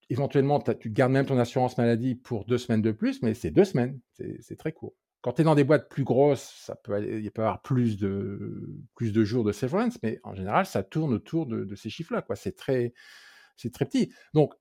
éventuellement, 0.10 0.60
tu 0.60 0.90
gardes 0.90 1.12
même 1.12 1.26
ton 1.26 1.38
assurance 1.40 1.78
maladie 1.78 2.16
pour 2.16 2.46
deux 2.46 2.58
semaines 2.58 2.82
de 2.82 2.92
plus, 2.92 3.22
mais 3.22 3.34
c'est 3.34 3.52
deux 3.52 3.66
semaines, 3.66 4.00
c'est 4.40 4.58
très 4.58 4.72
court. 4.72 4.96
Quand 5.22 5.34
tu 5.34 5.42
es 5.42 5.44
dans 5.44 5.56
des 5.56 5.64
boîtes 5.64 5.90
plus 5.90 6.04
grosses, 6.04 6.54
ça 6.66 6.76
peut 6.76 7.04
il 7.04 7.32
peut 7.32 7.42
y 7.42 7.46
avoir 7.46 7.62
plus 7.62 7.98
de, 7.98 8.78
plus 8.96 9.12
de 9.12 9.24
jours 9.24 9.44
de 9.44 9.52
severance, 9.52 9.98
mais 10.04 10.20
en 10.24 10.36
général, 10.36 10.68
ça 10.68 10.84
tourne 10.84 11.14
autour 11.14 11.48
de, 11.48 11.74
ces 11.76 11.90
chiffres-là. 11.90 12.24
C'est 12.36 12.56
très, 12.56 12.94
très 13.74 13.86
petit. 13.86 14.14
Donc, 14.34 14.54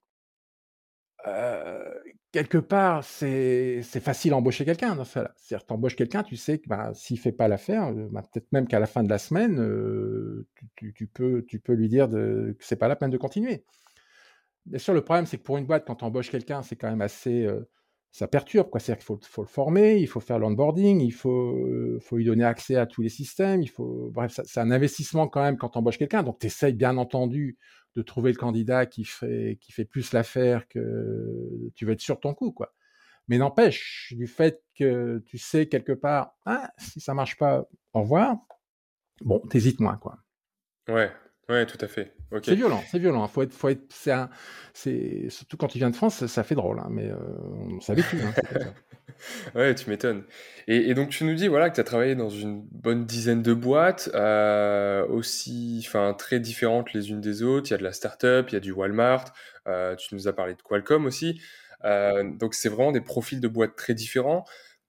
euh, 1.27 1.95
quelque 2.33 2.59
part, 2.59 3.05
c'est 3.05 3.83
facile 3.83 4.33
à 4.33 4.37
embaucher 4.37 4.65
quelqu'un 4.65 4.95
dans 4.97 5.05
ça. 5.05 5.33
C'est-à-dire, 5.37 5.67
tu 5.67 5.73
embauches 5.73 5.97
quelqu'un, 5.97 6.23
tu 6.23 6.37
sais 6.37 6.59
que 6.59 6.69
bah, 6.69 6.93
s'il 6.95 7.19
fait 7.19 7.33
pas 7.33 7.49
l'affaire, 7.49 7.89
euh, 7.89 8.09
bah, 8.11 8.23
peut-être 8.23 8.51
même 8.53 8.67
qu'à 8.67 8.79
la 8.79 8.87
fin 8.87 9.03
de 9.03 9.09
la 9.09 9.19
semaine, 9.19 9.61
euh, 9.61 10.47
tu, 10.77 11.07
peux, 11.07 11.45
tu 11.47 11.61
peux 11.61 11.75
lui 11.75 11.89
dire 11.89 12.09
de, 12.09 12.57
que 12.59 12.65
ce 12.65 12.75
n'est 12.75 12.79
pas 12.79 12.89
la 12.89 12.97
peine 12.97 13.11
de 13.11 13.17
continuer. 13.17 13.65
Bien 14.67 14.79
sûr, 14.79 14.95
le 14.95 15.03
problème, 15.03 15.27
c'est 15.27 15.39
que 15.39 15.43
pour 15.43 15.59
une 15.59 15.67
boîte, 15.67 15.87
quand 15.87 15.97
tu 15.97 16.05
embauches 16.05 16.31
quelqu'un, 16.31 16.63
c'est 16.63 16.77
quand 16.77 16.89
même 16.89 17.03
assez. 17.03 17.45
Euh, 17.45 17.69
ça 18.11 18.29
perturbe, 18.29 18.71
quoi. 18.71 18.81
C'est-à-dire 18.81 19.05
qu'il 19.05 19.27
faut, 19.27 19.43
le 19.43 19.49
former, 19.49 19.97
il 19.99 20.07
faut 20.07 20.21
faire 20.21 20.39
l'onboarding, 20.39 21.01
il 21.01 21.11
faut, 21.11 21.57
euh, 21.57 21.99
faut 22.01 22.17
lui 22.17 22.25
donner 22.25 22.45
accès 22.45 22.77
à 22.77 22.87
tous 22.87 23.03
les 23.03 23.09
systèmes, 23.09 23.61
il 23.63 23.69
faut. 23.69 24.11
Bref, 24.13 24.41
c'est 24.45 24.61
un 24.61 24.71
investissement 24.71 25.29
quand 25.29 25.43
même 25.43 25.59
quand 25.59 25.71
tu 25.71 25.79
embauches 25.79 25.99
quelqu'un. 25.99 26.23
Donc, 26.23 26.39
tu 26.39 26.47
essayes 26.47 26.75
bien 26.75 26.97
entendu 26.97 27.59
de 27.97 28.03
trouver 28.03 28.33
le 28.33 28.39
candidat 28.39 28.87
qui 28.87 29.05
fait, 29.05 29.59
qui 29.61 29.73
fait 29.73 29.85
plus 29.85 30.13
l'affaire 30.13 30.67
que 30.69 31.71
tu 31.75 31.85
veux 31.85 31.93
être 31.93 32.01
sur 32.01 32.21
ton 32.21 32.35
coup, 32.35 32.53
quoi. 32.53 32.73
Mais 33.29 33.39
n'empêche, 33.39 34.13
du 34.17 34.27
fait 34.27 34.63
que 34.79 35.23
tu 35.27 35.39
sais 35.39 35.67
quelque 35.67 35.93
part, 35.93 36.37
ah, 36.45 36.71
si 36.79 37.01
ça 37.01 37.15
marche 37.15 37.37
pas, 37.37 37.67
au 37.95 38.03
revoir, 38.03 38.37
bon, 39.23 39.41
t'hésites 39.51 39.81
moins, 39.81 39.97
quoi. 39.97 40.19
Ouais, 40.89 41.11
Ouais, 41.49 41.67
tout 41.67 41.79
à 41.81 41.89
fait. 41.89 42.13
C'est 42.43 42.55
violent, 42.55 42.83
c'est 42.91 42.99
violent. 42.99 43.27
Faut 43.29 43.43
être, 43.43 43.53
faut 43.53 43.69
être, 43.69 43.83
c'est, 44.73 45.29
surtout 45.29 45.57
quand 45.57 45.69
tu 45.69 45.79
viens 45.79 45.91
de 45.91 45.97
France, 45.97 46.27
ça, 46.27 46.43
fait 46.43 46.55
drôle, 46.55 46.79
hein, 46.79 46.89
mais 46.91 47.11
euh, 47.11 47.17
on 47.77 47.81
s'habitue. 47.81 48.19
Hein, 48.23 48.73
ouais, 49.55 49.75
tu 49.75 49.89
m'étonnes. 49.91 50.25
Et, 50.67 50.95
donc 50.95 51.11
tu 51.11 51.25
nous 51.25 51.35
dis 51.35 51.47
voilà 51.47 51.71
que 51.71 51.75
tu 51.75 51.81
as 51.81 51.85
travaillé 51.85 52.15
dans 52.15 52.31
une 52.31 52.63
bonne 52.73 53.05
dizaine 53.05 53.43
de 53.43 53.53
boîtes, 53.53 54.11
euh, 54.15 55.07
aussi, 55.07 55.85
enfin 55.87 56.15
très 56.15 56.41
différentes 56.41 56.93
les 56.93 57.11
unes 57.11 57.21
des 57.21 57.43
autres. 57.43 57.69
Il 57.71 57.73
y 57.73 57.75
a 57.75 57.79
de 57.79 57.85
la 57.85 57.93
startup, 57.93 58.47
il 58.49 58.55
y 58.55 58.57
a 58.57 58.61
du 58.61 58.73
Walmart. 58.73 59.27
Euh, 59.69 59.95
tu 59.97 60.15
nous 60.15 60.27
as 60.27 60.33
parlé 60.33 60.55
de 60.55 60.63
Qualcomm 60.63 61.07
aussi. 61.07 61.41
donc 61.85 62.55
c'est 62.55 62.69
vraiment 62.71 62.93
des 62.93 63.03
profils 63.03 63.41
de 63.41 63.49
boîtes 63.49 63.77
très 63.77 63.95
différents. 63.95 64.45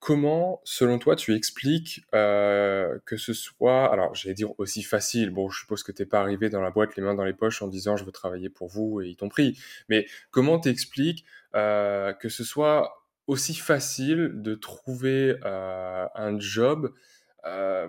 Comment, 0.06 0.62
selon 0.66 1.00
toi, 1.00 1.16
tu 1.16 1.34
expliques 1.34 2.06
euh, 2.14 3.00
que 3.08 3.18
ce 3.18 3.34
soit, 3.34 3.92
alors 3.92 4.14
j'allais 4.14 4.36
dire 4.36 4.52
aussi 4.60 4.84
facile, 4.84 5.32
bon 5.32 5.50
je 5.50 5.62
suppose 5.62 5.82
que 5.82 5.92
tu 5.92 6.04
n'es 6.04 6.06
pas 6.06 6.20
arrivé 6.20 6.48
dans 6.52 6.62
la 6.62 6.70
boîte 6.70 6.96
les 6.96 7.02
mains 7.02 7.16
dans 7.16 7.24
les 7.24 7.34
poches 7.34 7.64
en 7.64 7.68
disant 7.68 7.98
je 7.98 8.06
veux 8.06 8.12
travailler 8.12 8.52
pour 8.52 8.68
vous 8.68 9.02
et 9.02 9.08
ils 9.08 9.16
t'ont 9.16 9.30
pris, 9.30 9.58
mais 9.90 10.06
comment 10.30 10.60
tu 10.60 10.70
expliques 10.70 11.26
euh, 11.56 12.14
que 12.14 12.30
ce 12.30 12.44
soit 12.44 13.08
aussi 13.26 13.56
facile 13.56 14.30
de 14.36 14.54
trouver 14.54 15.40
euh, 15.44 16.06
un 16.14 16.40
job 16.40 16.94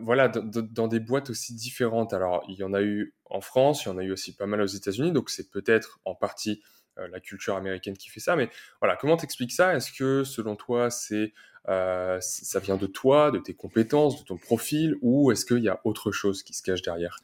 voilà, 0.00 0.28
dans 0.28 0.88
des 0.88 1.00
boîtes 1.00 1.28
aussi 1.28 1.54
différentes? 1.54 2.14
Alors, 2.14 2.42
il 2.48 2.54
y 2.54 2.64
en 2.64 2.72
a 2.72 2.80
eu 2.80 3.14
en 3.26 3.42
France, 3.42 3.84
il 3.84 3.88
y 3.88 3.92
en 3.92 3.98
a 3.98 4.02
eu 4.02 4.12
aussi 4.12 4.34
pas 4.34 4.46
mal 4.46 4.62
aux 4.62 4.66
États-Unis, 4.66 5.12
donc 5.12 5.28
c'est 5.28 5.50
peut-être 5.50 6.00
en 6.06 6.14
partie 6.14 6.62
la 6.96 7.20
culture 7.20 7.56
américaine 7.56 7.94
qui 7.94 8.08
fait 8.08 8.20
ça. 8.20 8.36
Mais 8.36 8.48
voilà, 8.80 8.96
comment 8.96 9.18
t'expliques 9.18 9.52
ça? 9.52 9.74
Est-ce 9.74 9.92
que 9.92 10.24
selon 10.24 10.56
toi, 10.56 10.90
c'est 10.90 11.34
euh, 11.68 12.18
ça 12.20 12.60
vient 12.60 12.76
de 12.76 12.86
toi, 12.86 13.30
de 13.30 13.38
tes 13.38 13.54
compétences, 13.54 14.20
de 14.20 14.24
ton 14.24 14.36
profil, 14.36 14.96
ou 15.02 15.32
est-ce 15.32 15.44
qu'il 15.44 15.62
y 15.62 15.68
a 15.68 15.80
autre 15.84 16.12
chose 16.12 16.42
qui 16.42 16.54
se 16.54 16.62
cache 16.62 16.82
derrière? 16.82 17.18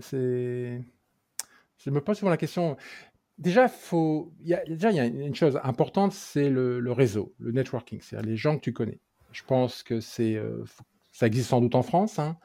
C'est... 0.00 0.80
Je 1.78 1.90
me 1.90 2.00
pose 2.00 2.18
souvent 2.18 2.30
la 2.30 2.36
question. 2.36 2.76
Déjà, 3.38 3.68
faut... 3.68 4.32
il 4.42 4.48
y 4.48 4.54
a, 4.54 5.04
une 5.06 5.34
chose 5.34 5.58
importante, 5.64 6.12
c'est 6.12 6.50
le, 6.50 6.92
réseau, 6.92 7.34
le 7.38 7.52
networking, 7.52 8.00
c'est-à-dire 8.02 8.30
les 8.30 8.36
gens 8.36 8.56
que 8.56 8.62
tu 8.62 8.72
connais. 8.72 9.00
Je 9.32 9.42
pense 9.44 9.82
que 9.82 10.00
c'est, 10.00 10.34
euh, 10.34 10.64
ça 11.12 11.26
existe 11.26 11.48
sans 11.48 11.60
doute 11.60 11.74
en 11.74 11.82
France. 11.82 12.18
Hein. 12.18 12.36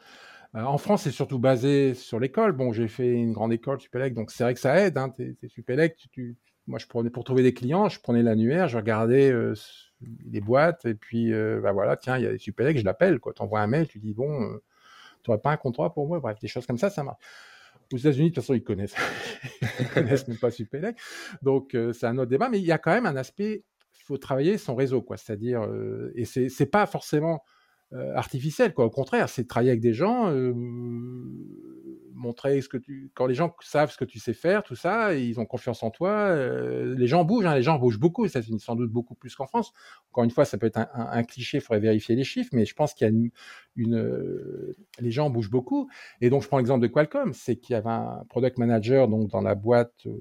Euh, 0.56 0.64
en 0.64 0.78
France, 0.78 1.04
c'est 1.04 1.12
surtout 1.12 1.39
basé 1.39 1.96
sur 1.96 2.20
l'école. 2.20 2.54
Bon, 2.54 2.72
j'ai 2.72 2.88
fait 2.88 3.12
une 3.12 3.34
grande 3.34 3.52
école, 3.52 3.82
Supélec, 3.82 4.14
donc 4.14 4.32
c'est 4.32 4.43
vrai 4.43 4.54
que 4.54 4.60
ça 4.60 4.80
aide. 4.80 4.98
Hein. 4.98 5.10
Tu 5.10 5.36
es, 5.41 5.48
Supélec, 5.50 5.98
tu, 6.12 6.38
moi, 6.68 6.80
je 6.80 6.88
prenais, 6.88 7.10
pour 7.10 7.26
trouver 7.26 7.43
des 7.43 7.54
clients, 7.54 7.89
je 7.89 8.00
prenais 8.00 8.24
l'annuaire, 8.24 8.70
je 8.70 8.78
regardais 8.78 9.34
les 10.32 10.41
boîtes, 10.41 10.86
et 10.86 10.95
puis, 10.95 11.34
euh, 11.34 11.60
bah 11.62 11.72
voilà, 11.72 11.97
tiens, 11.97 12.18
il 12.18 12.24
y 12.24 12.28
a 12.28 12.38
Supélec, 12.38 12.78
je 12.78 12.86
l'appelle, 12.86 13.20
quoi. 13.20 13.34
T'envoies 13.34 13.60
un 13.60 13.68
mail, 13.68 13.88
tu 13.88 13.99
dis, 13.99 14.14
bon, 14.14 14.43
euh, 14.43 14.64
tu 15.24 15.30
n'aurais 15.30 15.41
pas 15.41 15.51
un 15.51 15.58
contrat 15.58 15.93
pour 15.93 16.08
moi, 16.08 16.20
bref, 16.20 16.39
des 16.39 16.47
choses 16.47 16.66
comme 16.66 16.78
ça, 16.78 16.89
ça 16.89 17.03
marche. 17.03 17.20
Aux 17.93 17.97
États-Unis, 17.97 18.30
de 18.30 18.36
toute 18.36 18.43
façon, 18.43 18.53
ils 18.53 18.64
connaissent, 18.64 18.95
ils 19.80 19.89
connaissent 19.89 20.28
même 20.28 20.38
pas 20.38 20.51
Supélec, 20.51 20.97
donc 21.41 21.76
euh, 21.76 21.93
c'est 21.93 22.08
un 22.08 22.18
autre 22.18 22.30
débat, 22.30 22.49
mais 22.49 22.60
il 22.60 22.66
y 22.66 22.72
a 22.72 22.78
quand 22.78 22.91
même 22.91 23.06
un 23.06 23.16
aspect, 23.16 23.64
il 23.97 24.03
faut 24.03 24.18
travailler 24.18 24.58
son 24.58 24.76
réseau, 24.76 25.01
quoi. 25.01 25.18
C'est-à-dire, 25.18 25.68
et 26.16 26.26
c'est, 26.26 26.49
c'est 26.49 26.66
pas 26.68 26.86
forcément 26.86 27.43
artificiel, 27.91 28.74
quoi. 28.74 28.86
Au 28.86 28.89
contraire, 28.89 29.30
c'est 29.30 29.47
travailler 29.47 29.72
avec 29.72 29.82
des 29.82 29.93
gens 29.93 30.30
montrer 32.16 32.61
ce 32.61 32.70
que 32.70 32.78
tu. 32.78 33.11
Quand 33.13 33.28
les 33.28 33.36
gens 33.36 33.55
savent 33.61 33.91
ce 33.91 33.97
que 33.97 34.05
tu 34.05 34.20
sais 34.20 34.34
faire, 34.34 34.63
tout 34.63 34.76
ça, 34.76 35.13
ils 35.13 35.39
ont 35.39 35.45
confiance 35.45 35.84
en 35.84 35.91
toi. 35.91 36.11
Euh, 36.11 36.95
les 36.97 37.07
gens 37.07 37.24
bougent, 37.24 37.45
hein, 37.45 37.55
les 37.55 37.61
gens 37.61 37.78
bougent 37.78 37.99
beaucoup 37.99 38.24
aux 38.24 38.28
États-Unis, 38.28 38.59
sans 38.59 38.76
doute 38.76 38.91
beaucoup 38.91 39.16
plus 39.16 39.36
qu'en 39.36 39.47
France. 39.47 39.74
Encore 40.11 40.24
une 40.24 40.32
fois, 40.32 40.45
ça 40.45 40.57
peut 40.57 40.68
être 40.68 40.80
un, 40.93 41.24
cliché, 41.24 41.57
il 41.57 41.61
faudrait 41.61 41.80
vérifier 41.80 42.16
les 42.16 42.24
chiffres, 42.24 42.49
mais 42.53 42.66
je 42.66 42.74
pense 42.74 42.93
qu'il 42.93 43.07
y 43.07 43.09
a 43.09 43.13
une. 43.76 43.95
Euh, 43.95 44.76
les 44.99 45.11
gens 45.11 45.30
bougent 45.30 45.51
beaucoup. 45.51 45.89
Et 46.22 46.30
donc, 46.30 46.43
je 46.43 46.47
prends 46.47 46.57
l'exemple 46.57 46.82
de 46.82 46.88
Qualcomm, 46.88 47.34
c'est 47.34 47.57
qu'il 47.57 47.74
y 47.74 47.78
avait 47.78 47.89
un 47.89 48.24
product 48.30 48.57
manager 48.57 49.07
donc, 49.07 49.30
dans 49.30 49.41
la 49.41 49.55
boîte. 49.55 49.93
Euh, 50.07 50.20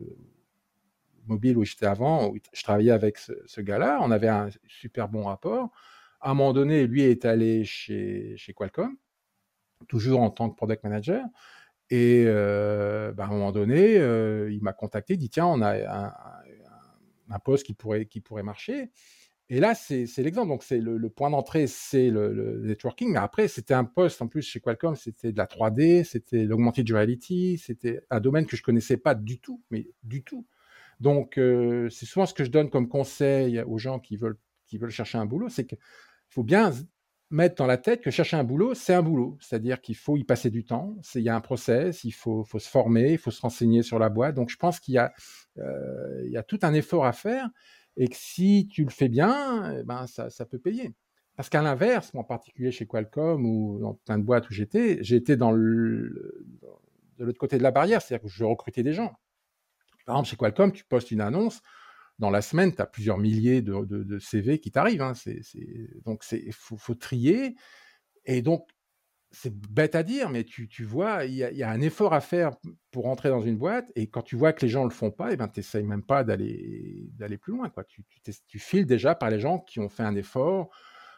mobile 1.26 1.56
où 1.56 1.64
j'étais 1.64 1.86
avant, 1.86 2.28
où 2.28 2.36
je 2.52 2.62
travaillais 2.62 2.90
avec 2.90 3.16
ce, 3.16 3.32
ce 3.46 3.62
gars-là, 3.62 3.98
on 4.02 4.10
avait 4.10 4.28
un 4.28 4.50
super 4.66 5.08
bon 5.08 5.24
rapport. 5.24 5.70
À 6.20 6.30
un 6.30 6.34
moment 6.34 6.52
donné, 6.52 6.86
lui 6.86 7.02
est 7.02 7.24
allé 7.24 7.64
chez, 7.64 8.34
chez 8.36 8.52
Qualcomm, 8.52 8.96
toujours 9.88 10.20
en 10.20 10.30
tant 10.30 10.50
que 10.50 10.56
product 10.56 10.82
manager. 10.84 11.24
Et 11.94 12.24
euh, 12.26 13.12
bah, 13.12 13.22
à 13.22 13.26
un 13.28 13.30
moment 13.30 13.52
donné, 13.52 13.98
euh, 13.98 14.50
il 14.50 14.60
m'a 14.64 14.72
contacté, 14.72 15.16
dit 15.16 15.30
tiens, 15.30 15.46
on 15.46 15.62
a 15.62 16.12
un, 17.30 17.38
poste 17.38 17.64
qui 17.64 17.72
pourrait, 17.72 18.06
qui 18.06 18.20
pourrait 18.20 18.42
marcher. 18.42 18.90
Et 19.48 19.60
là, 19.60 19.76
c'est 19.76 20.08
l'exemple. 20.18 20.48
Donc, 20.48 20.64
c'est 20.64 20.80
le, 20.80 21.08
point 21.08 21.30
d'entrée, 21.30 21.68
c'est 21.68 22.10
le, 22.10 22.62
networking. 22.64 23.12
Mais 23.12 23.20
après, 23.20 23.46
c'était 23.46 23.74
un 23.74 23.84
poste 23.84 24.20
en 24.22 24.26
plus 24.26 24.42
chez 24.42 24.58
Qualcomm, 24.58 24.96
c'était 24.96 25.30
de 25.30 25.38
la 25.38 25.46
3D, 25.46 26.02
c'était 26.02 26.44
l'augmented 26.46 26.90
reality, 26.90 27.58
c'était 27.58 28.00
un 28.10 28.18
domaine 28.18 28.46
que 28.46 28.56
je 28.56 28.64
connaissais 28.64 28.96
pas 28.96 29.14
du 29.14 29.38
tout, 29.38 29.62
mais 29.70 29.86
du 30.02 30.24
tout. 30.24 30.48
Donc, 30.98 31.38
euh, 31.38 31.88
c'est 31.90 32.06
souvent 32.06 32.26
ce 32.26 32.34
que 32.34 32.42
je 32.42 32.50
donne 32.50 32.70
comme 32.70 32.88
conseil 32.88 33.60
aux 33.60 33.78
gens 33.78 34.00
qui 34.00 34.16
veulent, 34.16 34.38
qui 34.66 34.78
veulent 34.78 34.90
chercher 34.90 35.18
un 35.18 35.26
boulot, 35.26 35.48
c'est 35.48 35.64
qu'il 35.64 35.78
faut 36.28 36.42
bien 36.42 36.72
mettre 37.34 37.56
dans 37.56 37.66
la 37.66 37.78
tête 37.78 38.00
que 38.00 38.10
chercher 38.10 38.36
un 38.36 38.44
boulot, 38.44 38.74
c'est 38.74 38.94
un 38.94 39.02
boulot. 39.02 39.36
C'est-à-dire 39.40 39.80
qu'il 39.80 39.96
faut 39.96 40.16
y 40.16 40.24
passer 40.24 40.50
du 40.50 40.64
temps, 40.64 40.96
il 41.14 41.22
y 41.22 41.28
a 41.28 41.34
un 41.34 41.40
process, 41.40 42.04
il 42.04 42.12
faut, 42.12 42.44
se 42.44 42.68
former, 42.68 43.12
il 43.12 43.18
faut 43.18 43.32
se 43.32 43.40
renseigner 43.40 43.82
sur 43.82 43.98
la 43.98 44.08
boîte. 44.08 44.36
Donc 44.36 44.50
je 44.50 44.56
pense 44.56 44.78
qu'il 44.78 44.94
y, 44.94 44.98
euh, 45.60 46.28
y, 46.28 46.36
a 46.36 46.42
tout 46.44 46.60
un 46.62 46.72
effort 46.72 47.04
à 47.04 47.12
faire 47.12 47.48
et 47.96 48.08
que 48.08 48.16
si 48.16 48.68
tu 48.70 48.84
le 48.84 48.90
fais 48.90 49.08
bien, 49.08 49.78
eh 49.78 49.82
ben, 49.82 50.06
ça, 50.06 50.30
ça 50.30 50.46
peut 50.46 50.58
payer. 50.58 50.94
Parce 51.36 51.48
qu'à 51.48 51.60
l'inverse, 51.60 52.12
en 52.14 52.22
particulier 52.22 52.70
chez 52.70 52.86
Qualcomm 52.86 53.44
ou 53.44 53.80
dans 53.80 53.94
plein 53.94 54.18
de 54.18 54.24
boîtes 54.24 54.48
où 54.48 54.52
j'étais, 54.52 55.02
j'étais 55.02 55.36
dans 55.36 55.50
le, 55.50 56.46
de 57.18 57.24
l'autre 57.24 57.38
côté 57.38 57.58
de 57.58 57.64
la 57.64 57.72
barrière, 57.72 58.00
c'est-à-dire 58.00 58.22
que 58.22 58.32
je 58.32 58.44
recrutais 58.44 58.84
des 58.84 58.92
gens. 58.92 59.12
Par 60.06 60.16
exemple, 60.16 60.28
chez 60.28 60.36
Qualcomm, 60.36 60.70
tu 60.70 60.84
postes 60.84 61.10
une 61.10 61.20
annonce, 61.20 61.62
dans 62.18 62.30
la 62.30 62.42
semaine, 62.42 62.74
tu 62.74 62.80
as 62.80 62.86
plusieurs 62.86 63.18
milliers 63.18 63.62
de, 63.62 64.18
CV 64.18 64.58
qui 64.58 64.70
t'arrivent. 64.70 65.02
Hein. 65.02 65.14
Donc, 66.04 66.24
il 66.32 66.52
faut, 66.52 66.94
trier. 66.94 67.56
Et 68.24 68.42
donc, 68.42 68.68
c'est 69.30 69.52
bête 69.52 69.96
à 69.96 70.04
dire, 70.04 70.30
mais 70.30 70.44
tu, 70.44 70.84
vois, 70.84 71.24
il 71.24 71.34
y, 71.34 71.62
a 71.62 71.70
un 71.70 71.80
effort 71.80 72.14
à 72.14 72.20
faire 72.20 72.52
pour 72.92 73.06
entrer 73.06 73.30
dans 73.30 73.40
une 73.40 73.56
boîte. 73.56 73.90
Et 73.96 74.06
quand 74.06 74.22
tu 74.22 74.36
vois 74.36 74.52
que 74.52 74.64
les 74.64 74.68
gens 74.68 74.84
ne 74.84 74.88
le 74.88 74.94
font 74.94 75.10
pas, 75.10 75.32
eh 75.32 75.36
ben, 75.36 75.48
tu 75.48 75.58
n'essayes 75.58 75.82
même 75.82 76.04
pas 76.04 76.22
d'aller 76.22 77.38
plus 77.40 77.52
loin. 77.52 77.70
Tu, 78.46 78.58
files 78.58 78.86
déjà 78.86 79.14
par 79.14 79.30
les 79.30 79.40
gens 79.40 79.58
qui 79.58 79.80
ont 79.80 79.88
fait 79.88 80.04
un 80.04 80.14
effort. 80.14 80.70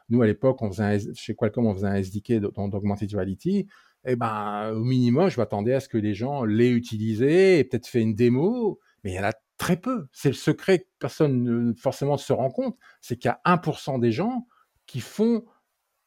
Nous, 0.08 0.22
à 0.22 0.26
l'époque, 0.26 0.62
on 0.62 0.70
faisait 0.70 1.12
chez 1.14 1.34
Qualcomm, 1.34 1.66
on 1.66 1.74
faisait 1.74 1.88
un 1.88 1.96
SDK 1.96 2.34
dans 2.34 2.70
Augmented 2.70 3.12
Reality. 3.12 3.66
Eh 4.06 4.16
ben, 4.16 4.70
au 4.72 4.84
minimum, 4.84 5.28
je 5.28 5.38
m'attendais 5.38 5.74
à 5.74 5.80
ce 5.80 5.88
que 5.88 5.98
les 5.98 6.14
gens 6.14 6.44
l'aient 6.44 6.70
utilisé 6.70 7.58
et 7.58 7.64
peut-être 7.64 7.88
fait 7.88 8.00
une 8.00 8.14
démo. 8.14 8.80
Mais 9.06 9.12
il 9.12 9.14
y 9.14 9.20
en 9.20 9.24
a 9.24 9.34
très 9.56 9.76
peu. 9.76 10.08
C'est 10.10 10.30
le 10.30 10.34
secret 10.34 10.80
que 10.80 10.88
personne 10.98 11.44
ne 11.44 11.72
se 12.16 12.32
rend 12.32 12.50
compte, 12.50 12.76
c'est 13.00 13.16
qu'il 13.16 13.28
y 13.28 13.32
a 13.32 13.40
1% 13.44 14.00
des 14.00 14.10
gens 14.10 14.48
qui 14.86 14.98
font 14.98 15.44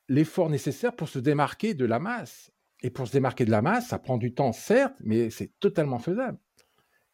l'effort 0.10 0.50
nécessaire 0.50 0.94
pour 0.94 1.08
se 1.08 1.18
démarquer 1.18 1.74
de 1.74 1.86
la 1.86 2.00
masse. 2.00 2.52
Et 2.84 2.90
pour 2.90 3.08
se 3.08 3.14
démarquer 3.14 3.46
de 3.46 3.52
la 3.52 3.62
masse, 3.62 3.88
ça 3.88 4.00
prend 4.00 4.18
du 4.18 4.34
temps, 4.34 4.52
certes, 4.52 4.98
mais 5.00 5.30
c'est 5.30 5.58
totalement 5.62 6.00
faisable. 6.00 6.40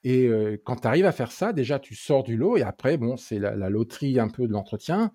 Et 0.04 0.26
euh, 0.26 0.60
quand 0.66 0.78
tu 0.78 0.88
arrives 0.88 1.06
à 1.06 1.12
faire 1.12 1.32
ça, 1.32 1.54
déjà 1.54 1.78
tu 1.78 1.94
sors 1.94 2.24
du 2.24 2.36
lot 2.36 2.58
et 2.58 2.64
après, 2.64 2.98
bon, 2.98 3.16
c'est 3.16 3.38
la, 3.38 3.70
loterie 3.70 4.20
un 4.20 4.30
peu 4.30 4.48
de 4.48 4.54
l'entretien. 4.54 5.12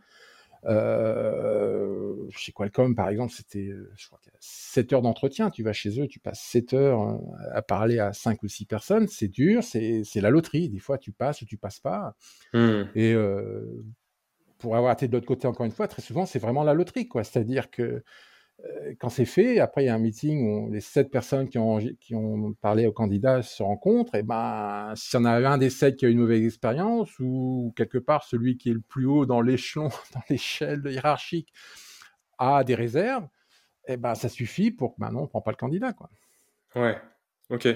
Euh, 0.67 2.15
chez 2.31 2.53
Qualcomm, 2.53 2.95
par 2.95 3.09
exemple, 3.09 3.33
c'était, 3.33 3.69
euh, 3.69 3.91
je 3.97 4.07
crois, 4.07 4.21
7 4.41 4.93
heures 4.93 5.03
d'entretien. 5.03 5.51
Tu 5.51 5.63
vas 5.63 5.73
chez 5.73 6.01
eux, 6.01 6.07
tu 6.07 6.21
passes 6.21 6.41
7 6.41 6.75
heures 6.75 7.03
euh, 7.03 7.17
à 7.53 7.63
parler 7.63 7.99
à 7.99 8.13
5 8.13 8.43
ou 8.43 8.49
6 8.49 8.67
personnes. 8.67 9.09
C'est 9.09 9.29
dur, 9.29 9.63
c'est, 9.63 10.05
la 10.17 10.31
loterie. 10.31 10.69
Des 10.69 10.79
fois, 10.79 10.99
tu 10.99 11.13
passes 11.13 11.43
ou 11.43 11.47
tu 11.47 11.57
passes 11.57 11.81
pas. 11.81 12.15
Mmh. 12.53 12.83
Et 12.95 13.15
pour 14.61 14.77
avoir 14.77 14.93
été 14.93 15.09
de 15.09 15.13
l'autre 15.13 15.27
côté, 15.27 15.49
encore 15.49 15.67
une 15.67 15.73
fois, 15.73 15.89
très 15.89 16.03
souvent, 16.03 16.27
c'est 16.27 16.39
vraiment 16.39 16.63
la 16.63 16.75
loterie. 16.75 17.09
Quoi. 17.09 17.25
C'est-à-dire 17.25 17.71
que 17.71 17.83
euh, 17.83 18.05
quand 18.99 19.09
c'est 19.09 19.25
fait, 19.25 19.61
après 19.61 19.85
il 19.85 19.87
y 19.87 19.89
a 19.89 19.95
un 19.95 19.99
meeting 19.99 20.67
où 20.67 20.71
les 20.71 20.81
sept 20.81 21.11
personnes 21.11 21.49
qui 21.49 21.59
ont, 21.59 22.55
parlé 22.61 22.87
aux 22.87 22.93
candidats 22.93 23.43
se 23.43 23.63
rencontrent, 23.63 24.15
et 24.15 24.23
ben 24.23 24.93
s'il 24.97 25.21
y 25.21 25.23
en 25.23 25.25
a 25.25 25.33
un 25.49 25.59
des 25.59 25.71
sept 25.71 25.97
qui 25.97 26.07
a 26.07 26.09
une 26.09 26.19
mauvaise 26.19 26.45
expérience, 26.45 27.11
ou 27.21 27.73
quelque 27.77 27.99
part 27.99 28.25
celui 28.25 28.57
qui 28.57 28.71
est 28.71 28.75
le 28.75 28.81
plus 28.81 29.07
haut 29.07 29.27
dans 29.27 29.41
l'échelon, 29.41 29.89
dans 30.15 30.23
l'échelle 30.29 30.83
hiérarchique, 30.87 31.53
a 32.39 32.65
des 32.65 32.75
réserves, 32.75 33.27
et 33.87 33.97
ben 33.97 34.15
ça 34.15 34.29
suffit 34.29 34.71
pour 34.71 34.95
que 34.95 35.01
maintenant 35.01 35.21
on 35.21 35.25
ne 35.25 35.29
prend 35.29 35.41
pas 35.41 35.53
le 35.53 35.57
candidat. 35.57 35.93
Quoi. 35.93 36.11
Ouais, 36.75 36.97
ok. 37.51 37.69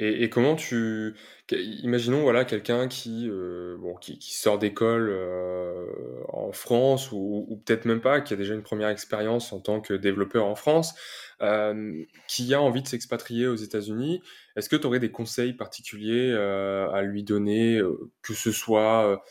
Et, 0.00 0.30
comment 0.30 0.54
tu. 0.54 1.16
Imaginons 1.50 2.20
voilà, 2.20 2.44
quelqu'un 2.44 2.86
qui, 2.86 3.28
euh, 3.28 3.76
bon, 3.80 3.96
qui, 3.96 4.18
sort 4.20 4.58
d'école 4.58 5.08
euh, 5.10 5.86
en 6.28 6.52
France, 6.52 7.10
ou, 7.10 7.60
peut-être 7.66 7.84
même 7.84 8.00
pas, 8.00 8.20
qui 8.20 8.32
a 8.32 8.36
déjà 8.36 8.54
une 8.54 8.62
première 8.62 8.90
expérience 8.90 9.52
en 9.52 9.58
tant 9.58 9.80
que 9.80 9.94
développeur 9.94 10.44
en 10.44 10.54
France, 10.54 10.94
euh, 11.40 12.04
qui 12.28 12.54
a 12.54 12.60
envie 12.60 12.82
de 12.82 12.86
s'expatrier 12.86 13.48
aux 13.48 13.56
États-Unis. 13.56 14.22
Est-ce 14.54 14.68
que 14.68 14.76
tu 14.76 14.86
aurais 14.86 15.00
des 15.00 15.10
conseils 15.10 15.52
particuliers 15.52 16.32
à 16.32 17.02
lui 17.02 17.24
donner, 17.24 17.80
que 18.22 18.34
ce 18.34 18.52
soit 18.52 19.22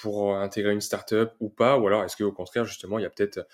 pour 0.00 0.36
intégrer 0.36 0.72
une 0.72 0.80
startup 0.80 1.30
ou 1.40 1.50
pas, 1.50 1.78
ou 1.78 1.86
alors 1.86 2.04
est-ce 2.04 2.16
qu'au 2.16 2.32
contraire, 2.32 2.64
justement, 2.64 2.98
il 2.98 3.02
y 3.02 3.06
a 3.06 3.10
peut-être 3.10 3.46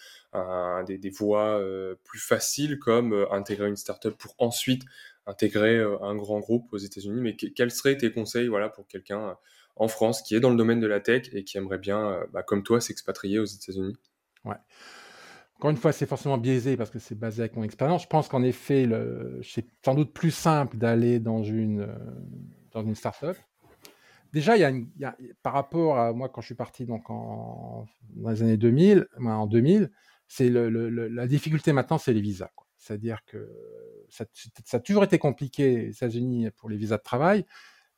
des, 0.87 0.99
des, 0.99 1.11
voies 1.11 1.61
plus 2.05 2.19
faciles 2.19 2.79
comme 2.79 3.27
intégrer 3.31 3.69
une 3.69 3.77
startup 3.77 4.17
pour 4.19 4.35
ensuite 4.39 4.83
intégrer 5.27 5.77
euh, 5.77 6.03
un 6.03 6.15
grand 6.15 6.41
groupe 6.41 6.73
aux 6.73 6.79
États-Unis. 6.79 7.21
Mais 7.21 7.37
quels 7.37 7.71
seraient 7.71 7.97
tes 7.97 8.13
conseils 8.13 8.49
voilà, 8.49 8.69
pour 8.69 8.87
quelqu'un 8.87 9.21
euh, 9.21 9.35
en 9.77 9.89
France 9.89 10.23
qui 10.23 10.35
est 10.35 10.41
dans 10.41 10.51
le 10.51 10.57
domaine 10.57 10.81
de 10.81 10.87
la 10.87 11.01
tech 11.01 11.29
et 11.33 11.45
qui 11.45 11.59
aimerait 11.59 11.79
bien, 11.79 12.11
euh, 12.11 12.25
bah, 12.33 12.43
comme 12.43 12.63
toi, 12.63 12.81
s'expatrier 12.81 13.39
aux 13.39 13.45
États-Unis? 13.45 13.97
Ouais. 14.45 14.57
Encore 15.57 15.71
une 15.71 15.77
fois, 15.77 15.93
c'est 15.93 16.07
forcément 16.07 16.39
biaisé 16.39 16.77
parce 16.77 16.91
que 16.91 16.99
c'est 16.99 17.15
basé 17.15 17.43
avec 17.43 17.55
mon 17.55 17.63
expérience. 17.63 18.03
Je 18.03 18.09
pense 18.09 18.29
qu'en 18.29 18.43
effet, 18.43 18.89
c'est 19.45 19.65
sans 19.85 19.95
doute 19.95 20.13
plus 20.13 20.33
simple 20.33 20.77
d'aller 20.77 21.21
dans 21.21 21.45
une, 21.45 21.87
dans 22.73 22.83
une 22.83 22.97
startup. 22.97 23.37
Déjà, 24.33 24.57
il 24.57 24.89
y, 24.99 25.05
a 25.05 25.17
par 25.45 25.53
rapport 25.53 25.99
à 25.99 26.13
moi, 26.13 26.29
quand 26.29 26.41
je 26.41 26.47
suis 26.47 26.55
parti 26.57 26.85
donc 26.85 27.05
dans 27.07 27.87
les 28.17 28.43
années 28.43 28.57
2000, 28.57 29.07
en 29.21 29.47
2000, 29.47 29.93
c'est 30.27 30.51
la 30.51 31.27
difficulté 31.29 31.73
maintenant, 31.73 31.99
c'est 31.99 32.13
les 32.13 32.21
visas. 32.21 32.51
C'est-à-dire 32.83 33.25
que 33.27 33.49
ça, 34.09 34.25
a 34.73 34.81
toujours 34.81 35.05
été 35.05 35.17
compliqué 35.17 35.87
aux 35.87 35.91
États-Unis 35.93 36.51
pour 36.57 36.69
les 36.69 36.77
visas 36.77 36.97
de 36.97 37.03
travail, 37.03 37.47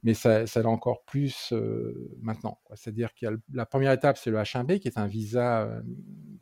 mais 0.02 0.12
ça, 0.12 0.46
ça 0.46 0.60
l'est 0.60 0.66
encore 0.66 1.04
plus 1.04 1.54
euh, 1.54 2.14
maintenant. 2.20 2.60
C'est-à-dire 2.74 3.08
a 3.22 3.30
la 3.54 3.64
première 3.64 3.92
étape, 3.92 4.18
c'est 4.18 4.30
le 4.30 4.36
H1B, 4.36 4.80
qui 4.80 4.88
est 4.88 4.98
un 4.98 5.06
visa 5.06 5.62
euh, 5.62 5.80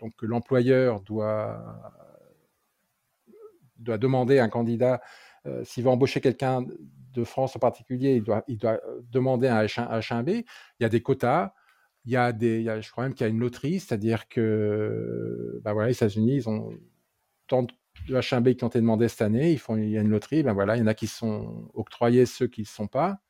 donc, 0.00 0.16
que 0.16 0.26
l'employeur 0.26 1.02
doit, 1.02 1.62
doit 3.78 3.98
demander 3.98 4.40
à 4.40 4.44
un 4.44 4.48
candidat, 4.48 5.00
euh, 5.46 5.62
s'il 5.62 5.84
veut 5.84 5.90
embaucher 5.90 6.20
quelqu'un 6.20 6.66
de 7.12 7.22
France 7.22 7.54
en 7.54 7.60
particulier, 7.60 8.16
il 8.16 8.24
doit, 8.24 8.42
il 8.48 8.58
doit 8.58 8.80
demander 9.08 9.46
un 9.46 9.64
H1, 9.64 10.24
b 10.24 10.28
Il 10.30 10.44
y 10.80 10.84
a 10.84 10.88
des 10.88 11.00
quotas. 11.00 11.54
Il 12.06 12.10
y 12.10 12.16
a 12.16 12.32
des, 12.32 12.64
je 12.64 12.90
crois 12.90 13.04
même 13.04 13.14
qu'il 13.14 13.24
y 13.24 13.30
a 13.30 13.30
une 13.30 13.38
loterie, 13.38 13.78
c'est-à-dire 13.78 14.26
que 14.26 15.60
bah 15.62 15.72
voilà, 15.72 15.86
les 15.86 15.94
États-Unis, 15.94 16.34
ils 16.34 16.48
ont 16.48 16.72
tant 17.46 17.62
de 17.62 17.72
de 18.08 18.16
HMB 18.16 18.54
qui 18.54 18.64
ont 18.64 18.68
été 18.68 18.80
demandés 18.80 19.08
cette 19.08 19.22
année, 19.22 19.58
il 19.68 19.90
y 19.90 19.98
a 19.98 20.00
une 20.00 20.08
loterie, 20.08 20.42
ben 20.42 20.52
voilà, 20.52 20.76
il 20.76 20.80
y 20.80 20.82
en 20.82 20.86
a 20.86 20.94
qui 20.94 21.06
sont 21.06 21.70
octroyés, 21.74 22.26
ceux 22.26 22.46
qui 22.46 22.62
ne 22.62 22.66
sont 22.66 22.88
pas. 22.88 23.20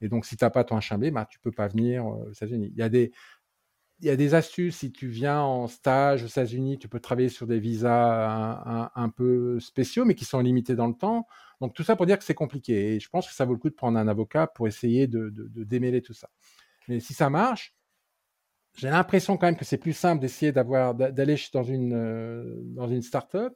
Et 0.00 0.08
donc, 0.08 0.24
si 0.24 0.36
tu 0.36 0.44
n'as 0.44 0.50
pas 0.50 0.64
ton 0.64 0.78
HMB, 0.78 1.10
ben, 1.10 1.24
tu 1.26 1.38
ne 1.38 1.42
peux 1.42 1.52
pas 1.52 1.68
venir 1.68 2.06
euh, 2.06 2.28
aux 2.28 2.32
États-Unis. 2.32 2.72
Il 2.72 2.78
y 2.78 2.82
a 2.82 2.88
des, 4.16 4.34
astuces. 4.34 4.76
Si 4.76 4.92
tu 4.92 5.08
viens 5.08 5.40
en 5.40 5.68
stage 5.68 6.24
aux 6.24 6.26
États-Unis, 6.26 6.78
tu 6.78 6.88
peux 6.88 7.00
travailler 7.00 7.28
sur 7.28 7.46
des 7.46 7.60
visas 7.60 8.90
un, 8.94 9.08
peu 9.10 9.60
spéciaux, 9.60 10.04
mais 10.06 10.14
qui 10.14 10.24
sont 10.24 10.40
limités 10.40 10.74
dans 10.74 10.88
le 10.88 10.94
temps. 10.94 11.26
Donc, 11.60 11.74
tout 11.74 11.82
ça 11.82 11.96
pour 11.96 12.06
dire 12.06 12.18
que 12.18 12.24
c'est 12.24 12.34
compliqué. 12.34 12.94
Et 12.94 13.00
je 13.00 13.08
pense 13.10 13.28
que 13.28 13.34
ça 13.34 13.44
vaut 13.44 13.52
le 13.52 13.58
coup 13.58 13.68
de 13.68 13.74
prendre 13.74 13.98
un 13.98 14.08
avocat 14.08 14.46
pour 14.46 14.66
essayer 14.68 15.06
de, 15.06 15.28
de 15.30 15.64
démêler 15.64 16.00
tout 16.00 16.14
ça. 16.14 16.30
Mais 16.88 16.98
si 16.98 17.12
ça 17.12 17.28
marche, 17.28 17.74
j'ai 18.76 18.88
l'impression 18.88 19.36
quand 19.36 19.46
même 19.46 19.56
que 19.56 19.64
c'est 19.64 19.78
plus 19.78 19.92
simple 19.92 20.20
d'essayer 20.20 20.52
d'avoir 20.52 20.94
d'aller 20.94 21.36
dans 21.52 21.62
une, 21.62 21.92
euh, 21.92 22.56
dans 22.62 22.88
une 22.88 23.02
start-up 23.02 23.52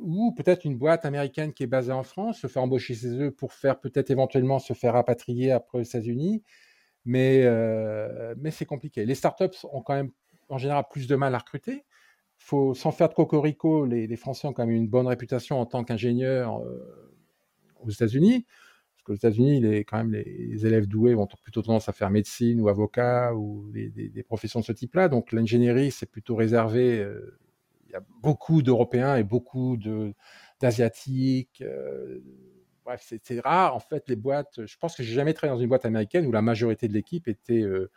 ou 0.00 0.32
peut-être 0.32 0.64
une 0.64 0.76
boîte 0.76 1.04
américaine 1.04 1.52
qui 1.52 1.62
est 1.62 1.68
basée 1.68 1.92
en 1.92 2.02
France 2.02 2.40
se 2.40 2.46
faire 2.46 2.62
embaucher 2.62 2.94
chez 2.94 3.08
eux 3.08 3.30
pour 3.30 3.52
faire 3.52 3.80
peut-être 3.80 4.10
éventuellement 4.10 4.58
se 4.58 4.72
faire 4.72 4.94
rapatrier 4.94 5.52
après 5.52 5.78
aux 5.78 5.82
États-Unis. 5.82 6.42
Mais, 7.04 7.42
euh, 7.44 8.34
mais 8.38 8.50
c'est 8.50 8.64
compliqué. 8.64 9.04
Les 9.04 9.14
startups 9.14 9.66
ont 9.72 9.82
quand 9.82 9.94
même 9.94 10.10
en 10.48 10.58
général 10.58 10.84
plus 10.90 11.06
de 11.06 11.16
mal 11.16 11.34
à 11.34 11.38
recruter. 11.38 11.84
Faut, 12.38 12.74
sans 12.74 12.92
faire 12.92 13.08
de 13.08 13.14
cocorico, 13.14 13.86
les, 13.86 14.06
les 14.06 14.16
Français 14.16 14.46
ont 14.46 14.52
quand 14.52 14.66
même 14.66 14.74
une 14.74 14.88
bonne 14.88 15.06
réputation 15.06 15.60
en 15.60 15.66
tant 15.66 15.84
qu'ingénieurs 15.84 16.60
euh, 16.62 17.14
aux 17.80 17.90
États-Unis. 17.90 18.46
Parce 18.92 19.02
qu'aux 19.04 19.14
États-Unis, 19.14 19.60
les, 19.60 19.84
quand 19.84 19.98
même, 19.98 20.12
les, 20.12 20.66
élèves 20.66 20.86
doués 20.86 21.14
vont 21.14 21.26
plutôt 21.26 21.62
tendance 21.62 21.88
à 21.88 21.92
faire 21.92 22.10
médecine 22.10 22.60
ou 22.60 22.68
avocat 22.68 23.34
ou 23.34 23.70
des, 23.70 23.88
des, 23.90 24.22
professions 24.22 24.60
de 24.60 24.64
ce 24.64 24.72
type-là. 24.72 25.08
Donc 25.08 25.32
l'ingénierie, 25.32 25.90
c'est 25.90 26.10
plutôt 26.10 26.36
réservé. 26.36 27.00
Euh, 27.00 27.38
y 27.94 27.96
a 27.96 28.04
beaucoup 28.20 28.62
d'Européens 28.62 29.16
et 29.16 29.24
beaucoup 29.24 29.76
d'Asiatiques. 30.60 31.62
Euh, 31.62 32.20
bref, 32.84 33.12
c'est 33.22 33.40
rare 33.40 33.74
en 33.74 33.80
fait 33.80 34.08
les 34.08 34.16
boîtes. 34.16 34.64
Je 34.66 34.76
pense 34.78 34.96
que 34.96 35.02
j'ai 35.02 35.14
jamais 35.14 35.32
travaillé 35.32 35.56
dans 35.56 35.62
une 35.62 35.68
boîte 35.68 35.86
américaine 35.86 36.26
où 36.26 36.32
la 36.32 36.42
majorité 36.42 36.88
de 36.88 36.92
l'équipe 36.92 37.28
était, 37.28 37.62
euh, 37.62 37.90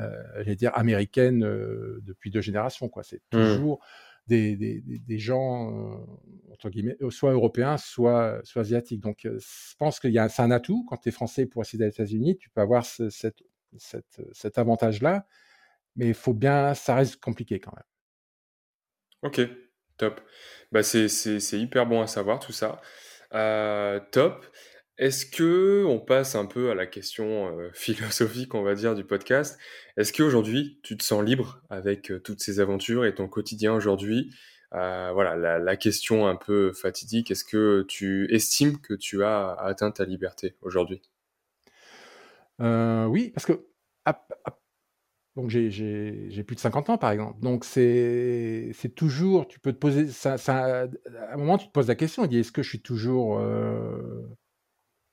euh 0.00 0.54
dire, 0.54 0.72
américaine 0.74 1.44
euh, 1.44 2.00
depuis 2.02 2.30
deux 2.30 2.40
générations. 2.40 2.88
Quoi. 2.88 3.02
C'est 3.02 3.22
mmh. 3.32 3.56
toujours 3.56 3.84
des, 4.26 4.56
des, 4.56 4.80
des, 4.80 5.18
gens 5.18 6.04
entre 6.52 6.68
guillemets, 6.68 6.96
soit 7.10 7.32
européens, 7.32 7.76
soit, 7.76 8.40
soit 8.42 8.62
asiatiques. 8.62 9.00
Donc, 9.00 9.20
je 9.22 9.76
pense 9.78 10.00
que 10.00 10.08
c'est 10.10 10.42
un 10.42 10.50
atout 10.50 10.84
quand 10.88 10.96
tu 10.96 11.10
es 11.10 11.12
français 11.12 11.46
pour 11.46 11.62
accéder 11.62 11.84
aux 11.84 11.90
États-Unis. 11.90 12.36
Tu 12.36 12.50
peux 12.50 12.60
avoir 12.60 12.84
ce, 12.84 13.08
cette, 13.08 13.44
cette, 13.76 14.20
cet 14.32 14.58
avantage-là, 14.58 15.26
mais 15.94 16.08
il 16.08 16.14
faut 16.14 16.34
bien, 16.34 16.74
ça 16.74 16.96
reste 16.96 17.20
compliqué 17.20 17.60
quand 17.60 17.72
même. 17.76 17.84
Ok, 19.22 19.40
top. 19.96 20.20
Bah, 20.72 20.82
c'est 20.82 21.08
hyper 21.52 21.86
bon 21.86 22.02
à 22.02 22.06
savoir 22.06 22.38
tout 22.38 22.52
ça. 22.52 22.80
Euh, 23.34 24.00
top. 24.12 24.46
Est-ce 24.98 25.26
que 25.26 25.84
on 25.86 25.98
passe 25.98 26.34
un 26.34 26.46
peu 26.46 26.70
à 26.70 26.74
la 26.74 26.86
question 26.86 27.58
euh, 27.58 27.70
philosophique, 27.74 28.54
on 28.54 28.62
va 28.62 28.74
dire, 28.74 28.94
du 28.94 29.04
podcast? 29.04 29.58
Est-ce 29.96 30.12
qu'aujourd'hui, 30.12 30.80
tu 30.82 30.96
te 30.96 31.04
sens 31.04 31.22
libre 31.22 31.60
avec 31.70 32.10
euh, 32.10 32.20
toutes 32.20 32.40
ces 32.40 32.60
aventures 32.60 33.04
et 33.04 33.14
ton 33.14 33.28
quotidien 33.28 33.74
aujourd'hui? 33.74 34.34
Voilà, 34.72 35.58
la, 35.58 35.76
question 35.76 36.26
un 36.26 36.36
peu 36.36 36.70
fatidique, 36.74 37.30
est-ce 37.30 37.44
que 37.44 37.86
tu 37.88 38.26
estimes 38.34 38.78
que 38.78 38.92
tu 38.92 39.24
as 39.24 39.54
atteint 39.54 39.90
ta 39.90 40.04
liberté 40.04 40.54
aujourd'hui? 40.60 41.00
Oui, 42.58 43.30
parce 43.30 43.46
que 43.46 43.64
donc 45.36 45.50
j'ai 45.50 46.44
plus 46.46 46.56
de 46.56 46.60
50 46.60 46.90
ans 46.90 46.98
par 46.98 47.10
exemple. 47.10 47.38
Donc 47.40 47.64
c'est 47.64 48.72
toujours, 48.96 49.46
tu 49.46 49.60
peux 49.60 49.72
te 49.72 49.78
poser, 49.78 50.08
à 50.24 50.88
un 51.32 51.36
moment 51.36 51.58
tu 51.58 51.66
te 51.66 51.72
poses 51.72 51.88
la 51.88 51.94
question, 51.94 52.22
tu 52.22 52.30
dis 52.30 52.38
est-ce 52.38 52.52
que 52.52 52.62
je 52.62 52.68
suis 52.70 52.80
toujours, 52.80 53.38
euh, 53.38 54.26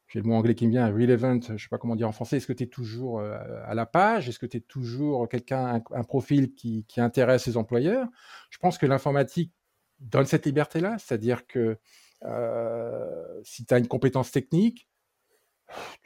j'ai 0.07 0.21
le 0.21 0.25
mot 0.25 0.35
anglais 0.35 0.55
qui 0.55 0.65
me 0.65 0.71
vient, 0.71 0.87
relevant, 0.87 1.41
je 1.41 1.61
sais 1.61 1.69
pas 1.69 1.77
comment 1.77 1.97
dire 1.97 2.07
en 2.07 2.13
français, 2.13 2.37
est-ce 2.37 2.47
que 2.47 2.53
tu 2.53 2.63
es 2.63 2.67
toujours 2.67 3.19
euh, 3.19 3.37
à 3.65 3.75
la 3.75 3.85
page, 3.85 4.29
est-ce 4.29 4.39
que 4.39 4.45
tu 4.45 4.57
es 4.57 4.61
toujours 4.61 5.27
quelqu'un, 5.27 5.83
un, 5.91 6.03
profil 6.03 6.53
qui, 6.55 6.85
qui, 6.87 7.01
intéresse 7.01 7.45
les 7.45 7.57
employeurs? 7.57 8.07
Je 8.49 8.59
pense 8.59 8.77
que 8.77 8.85
l'informatique 8.85 9.51
donne 9.99 10.25
cette 10.25 10.45
liberté-là, 10.45 10.95
c'est-à-dire 10.99 11.45
que 11.47 11.77
euh, 12.23 13.41
si 13.43 13.65
tu 13.65 13.73
as 13.73 13.77
une 13.77 13.87
compétence 13.89 14.31
technique, 14.31 14.87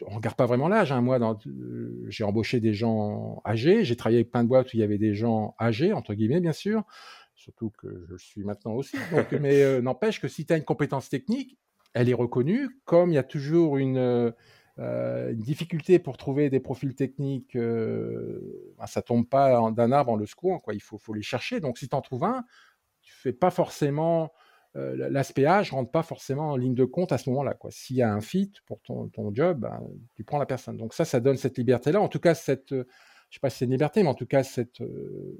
on 0.05 0.15
regarde 0.15 0.35
pas 0.35 0.45
vraiment 0.45 0.67
l'âge. 0.67 0.91
Hein. 0.91 1.01
Moi, 1.01 1.19
euh, 1.19 2.05
j'ai 2.07 2.23
embauché 2.23 2.59
des 2.59 2.73
gens 2.73 3.41
âgés. 3.45 3.83
J'ai 3.83 3.95
travaillé 3.95 4.19
avec 4.19 4.31
plein 4.31 4.43
de 4.43 4.49
boîtes 4.49 4.67
où 4.67 4.77
il 4.77 4.79
y 4.79 4.83
avait 4.83 4.97
des 4.97 5.13
gens 5.13 5.55
âgés, 5.59 5.93
entre 5.93 6.13
guillemets, 6.13 6.39
bien 6.39 6.53
sûr. 6.53 6.83
Surtout 7.35 7.71
que 7.77 7.87
je 8.07 8.13
le 8.13 8.17
suis 8.17 8.43
maintenant 8.43 8.73
aussi. 8.73 8.97
mais 9.41 9.61
euh, 9.63 9.81
n'empêche 9.81 10.19
que 10.19 10.27
si 10.27 10.45
tu 10.45 10.53
as 10.53 10.57
une 10.57 10.63
compétence 10.63 11.09
technique, 11.09 11.57
elle 11.93 12.09
est 12.09 12.13
reconnue. 12.13 12.69
Comme 12.85 13.11
il 13.11 13.15
y 13.15 13.19
a 13.19 13.23
toujours 13.23 13.77
une, 13.77 13.97
euh, 14.79 15.33
difficulté 15.33 15.99
pour 15.99 16.17
trouver 16.17 16.49
des 16.49 16.59
profils 16.59 16.93
techniques, 16.93 17.57
ben, 17.57 18.85
ça 18.85 19.01
tombe 19.01 19.27
pas 19.27 19.71
d'un 19.71 19.91
arbre 19.91 20.11
en 20.11 20.15
le 20.15 20.25
secouant. 20.25 20.59
Quoi. 20.59 20.73
Il 20.73 20.81
faut, 20.81 20.97
faut 20.97 21.13
les 21.13 21.23
chercher. 21.23 21.59
Donc, 21.59 21.77
si 21.77 21.89
tu 21.89 21.95
en 21.95 22.01
trouves 22.01 22.25
un, 22.25 22.43
tu 23.01 23.13
fais 23.13 23.33
pas 23.33 23.49
forcément 23.49 24.31
euh, 24.75 25.09
l'aspect 25.09 25.45
âge 25.45 25.71
rentre 25.71 25.91
pas 25.91 26.03
forcément 26.03 26.51
en 26.51 26.57
ligne 26.57 26.75
de 26.75 26.85
compte 26.85 27.11
à 27.11 27.17
ce 27.17 27.29
moment-là. 27.29 27.57
S'il 27.69 27.95
y 27.95 28.01
a 28.01 28.13
un 28.13 28.21
fit 28.21 28.51
pour 28.65 28.81
ton, 28.81 29.09
job, 29.33 29.59
ben, 29.61 29.81
tu 30.15 30.23
prends 30.23 30.37
la 30.37 30.45
personne. 30.45 30.77
Donc 30.77 30.93
ça, 30.93 31.05
ça 31.05 31.19
donne 31.19 31.37
cette 31.37 31.57
liberté-là. 31.57 32.01
En 32.01 32.09
tout 32.09 32.19
cas, 32.19 32.35
cette, 32.35 32.73
euh, 32.73 32.85
je 33.29 33.35
sais 33.35 33.39
pas 33.39 33.49
si 33.49 33.59
c'est 33.59 33.65
une 33.65 33.71
liberté, 33.71 34.03
mais 34.03 34.09
en 34.09 34.13
tout 34.13 34.25
cas, 34.25 34.43
cette 34.43 34.81
euh, 34.81 35.39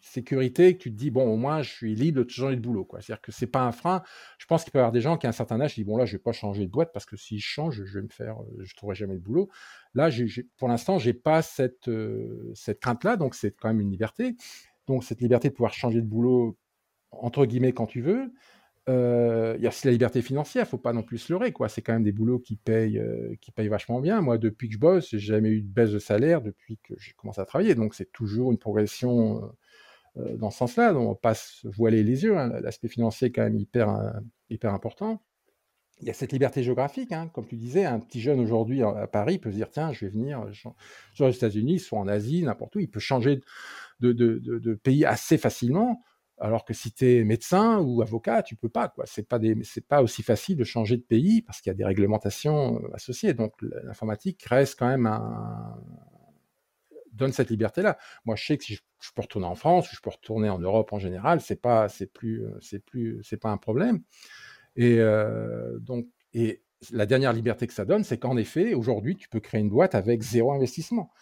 sécurité 0.00 0.76
que 0.76 0.82
tu 0.82 0.92
te 0.92 0.96
dis, 0.96 1.10
bon, 1.10 1.26
au 1.26 1.36
moins, 1.36 1.62
je 1.62 1.72
suis 1.72 1.94
libre 1.94 2.22
de 2.22 2.30
changer 2.30 2.56
de 2.56 2.60
boulot. 2.60 2.86
C'est-à-dire 2.92 3.20
que 3.20 3.32
c'est 3.32 3.48
pas 3.48 3.62
un 3.62 3.72
frein. 3.72 4.02
Je 4.38 4.46
pense 4.46 4.62
qu'il 4.62 4.70
peut 4.70 4.78
y 4.78 4.80
avoir 4.80 4.92
des 4.92 5.00
gens 5.00 5.16
qui, 5.16 5.26
à 5.26 5.30
un 5.30 5.32
certain 5.32 5.60
âge, 5.60 5.74
disent, 5.74 5.86
bon, 5.86 5.96
là, 5.96 6.04
je 6.04 6.12
vais 6.12 6.22
pas 6.22 6.32
changer 6.32 6.66
de 6.66 6.70
boîte 6.70 6.92
parce 6.92 7.06
que 7.06 7.16
si 7.16 7.40
je 7.40 7.46
change, 7.46 7.82
je 7.84 7.98
vais 7.98 8.02
me 8.02 8.10
faire, 8.10 8.36
je 8.60 8.76
trouverai 8.76 8.94
jamais 8.94 9.14
de 9.14 9.20
boulot. 9.20 9.48
Là, 9.94 10.10
pour 10.56 10.68
l'instant, 10.68 10.98
j'ai 10.98 11.14
pas 11.14 11.42
cette, 11.42 11.90
cette 12.54 12.80
crainte-là, 12.80 13.16
donc 13.16 13.34
c'est 13.34 13.56
quand 13.56 13.68
même 13.68 13.80
une 13.80 13.90
liberté. 13.90 14.36
Donc, 14.86 15.02
cette 15.02 15.20
liberté 15.20 15.48
de 15.48 15.54
pouvoir 15.54 15.72
changer 15.72 16.02
de 16.02 16.06
boulot 16.06 16.58
entre 17.20 17.46
guillemets 17.46 17.72
quand 17.72 17.86
tu 17.86 18.00
veux. 18.00 18.32
Euh, 18.88 19.54
il 19.56 19.62
y 19.62 19.66
a 19.66 19.70
aussi 19.70 19.86
la 19.86 19.92
liberté 19.92 20.20
financière, 20.20 20.68
faut 20.68 20.76
pas 20.76 20.92
non 20.92 21.02
plus 21.02 21.18
se 21.18 21.32
leurrer, 21.32 21.52
quoi. 21.52 21.68
C'est 21.68 21.80
quand 21.80 21.94
même 21.94 22.04
des 22.04 22.12
boulots 22.12 22.38
qui 22.38 22.56
payent, 22.56 22.98
euh, 22.98 23.34
qui 23.40 23.50
payent 23.50 23.68
vachement 23.68 24.00
bien. 24.00 24.20
Moi, 24.20 24.36
depuis 24.36 24.68
que 24.68 24.74
je 24.74 24.78
bosse, 24.78 25.10
j'ai 25.10 25.18
jamais 25.18 25.48
eu 25.50 25.62
de 25.62 25.68
baisse 25.68 25.90
de 25.90 25.98
salaire 25.98 26.42
depuis 26.42 26.78
que 26.82 26.94
j'ai 26.98 27.12
commencé 27.12 27.40
à 27.40 27.46
travailler. 27.46 27.74
Donc, 27.74 27.94
c'est 27.94 28.12
toujours 28.12 28.52
une 28.52 28.58
progression 28.58 29.50
euh, 30.18 30.36
dans 30.36 30.50
ce 30.50 30.58
sens-là. 30.58 30.94
On 30.94 31.14
pas 31.14 31.34
se 31.34 31.66
voiler 31.66 32.02
les 32.02 32.24
yeux. 32.24 32.36
Hein. 32.36 32.60
L'aspect 32.60 32.88
financier 32.88 33.28
est 33.28 33.32
quand 33.32 33.42
même 33.42 33.56
hyper, 33.56 34.20
hyper 34.50 34.74
important. 34.74 35.22
Il 36.00 36.08
y 36.08 36.10
a 36.10 36.14
cette 36.14 36.32
liberté 36.32 36.62
géographique, 36.62 37.12
hein. 37.12 37.30
comme 37.32 37.46
tu 37.46 37.56
disais, 37.56 37.84
un 37.84 38.00
petit 38.00 38.20
jeune 38.20 38.40
aujourd'hui 38.40 38.82
à 38.82 39.06
Paris 39.06 39.38
peut 39.38 39.52
se 39.52 39.56
dire 39.56 39.70
tiens, 39.70 39.92
je 39.92 40.04
vais 40.04 40.10
venir 40.10 40.44
aux 41.20 41.30
États-Unis, 41.30 41.78
soit 41.78 42.00
en 42.00 42.08
Asie, 42.08 42.42
n'importe 42.42 42.74
où. 42.76 42.80
Il 42.80 42.90
peut 42.90 43.00
changer 43.00 43.40
de 44.00 44.74
pays 44.74 45.04
assez 45.06 45.38
facilement 45.38 46.02
alors 46.38 46.64
que 46.64 46.74
si 46.74 46.92
tu 46.92 47.06
es 47.06 47.24
médecin 47.24 47.78
ou 47.78 48.02
avocat, 48.02 48.42
tu 48.42 48.56
peux 48.56 48.68
pas. 48.68 48.88
quoi. 48.88 49.04
C'est 49.06 49.28
pas 49.28 49.38
pas 49.88 50.02
aussi 50.02 50.22
facile 50.22 50.56
de 50.56 50.64
changer 50.64 50.96
de 50.96 51.02
pays 51.02 51.42
parce 51.42 51.60
qu'il 51.60 51.70
y 51.70 51.74
a 51.74 51.76
des 51.76 51.84
réglementations 51.84 52.80
euh, 52.82 52.94
associées. 52.94 53.34
Donc 53.34 53.54
l'informatique 53.60 54.42
reste 54.44 54.78
quand 54.78 54.88
même 54.88 55.06
un 55.06 55.80
donne 57.12 57.32
cette 57.32 57.50
liberté-là. 57.50 57.96
Moi, 58.24 58.34
je 58.34 58.44
sais 58.44 58.58
que 58.58 58.64
si 58.64 58.74
je, 58.74 58.80
peux 59.14 59.22
retourner 59.22 59.46
en 59.46 59.54
France 59.54 59.92
ou 59.92 59.94
je 59.94 60.00
peux 60.00 60.10
retourner 60.10 60.48
en 60.48 60.58
Europe 60.58 60.92
en 60.92 60.98
général, 60.98 61.40
c'est 61.40 61.60
pas 61.60 61.88
c'est 61.88 62.12
plus 62.12 62.44
c'est 62.60 62.84
plus 62.84 63.20
c'est 63.22 63.36
pas 63.36 63.50
un 63.50 63.56
problème. 63.56 64.00
Et 64.76 64.98
euh, 64.98 65.78
donc 65.78 66.06
et 66.32 66.62
la 66.92 67.06
dernière 67.06 67.32
liberté 67.32 67.66
que 67.66 67.72
ça 67.72 67.84
donne, 67.84 68.04
c'est 68.04 68.18
qu'en 68.18 68.36
effet, 68.36 68.74
aujourd'hui, 68.74 69.16
tu 69.16 69.28
peux 69.28 69.40
créer 69.40 69.60
une 69.60 69.68
boîte 69.68 69.94
avec 69.94 70.22
zéro 70.22 70.52
investissement 70.52 71.12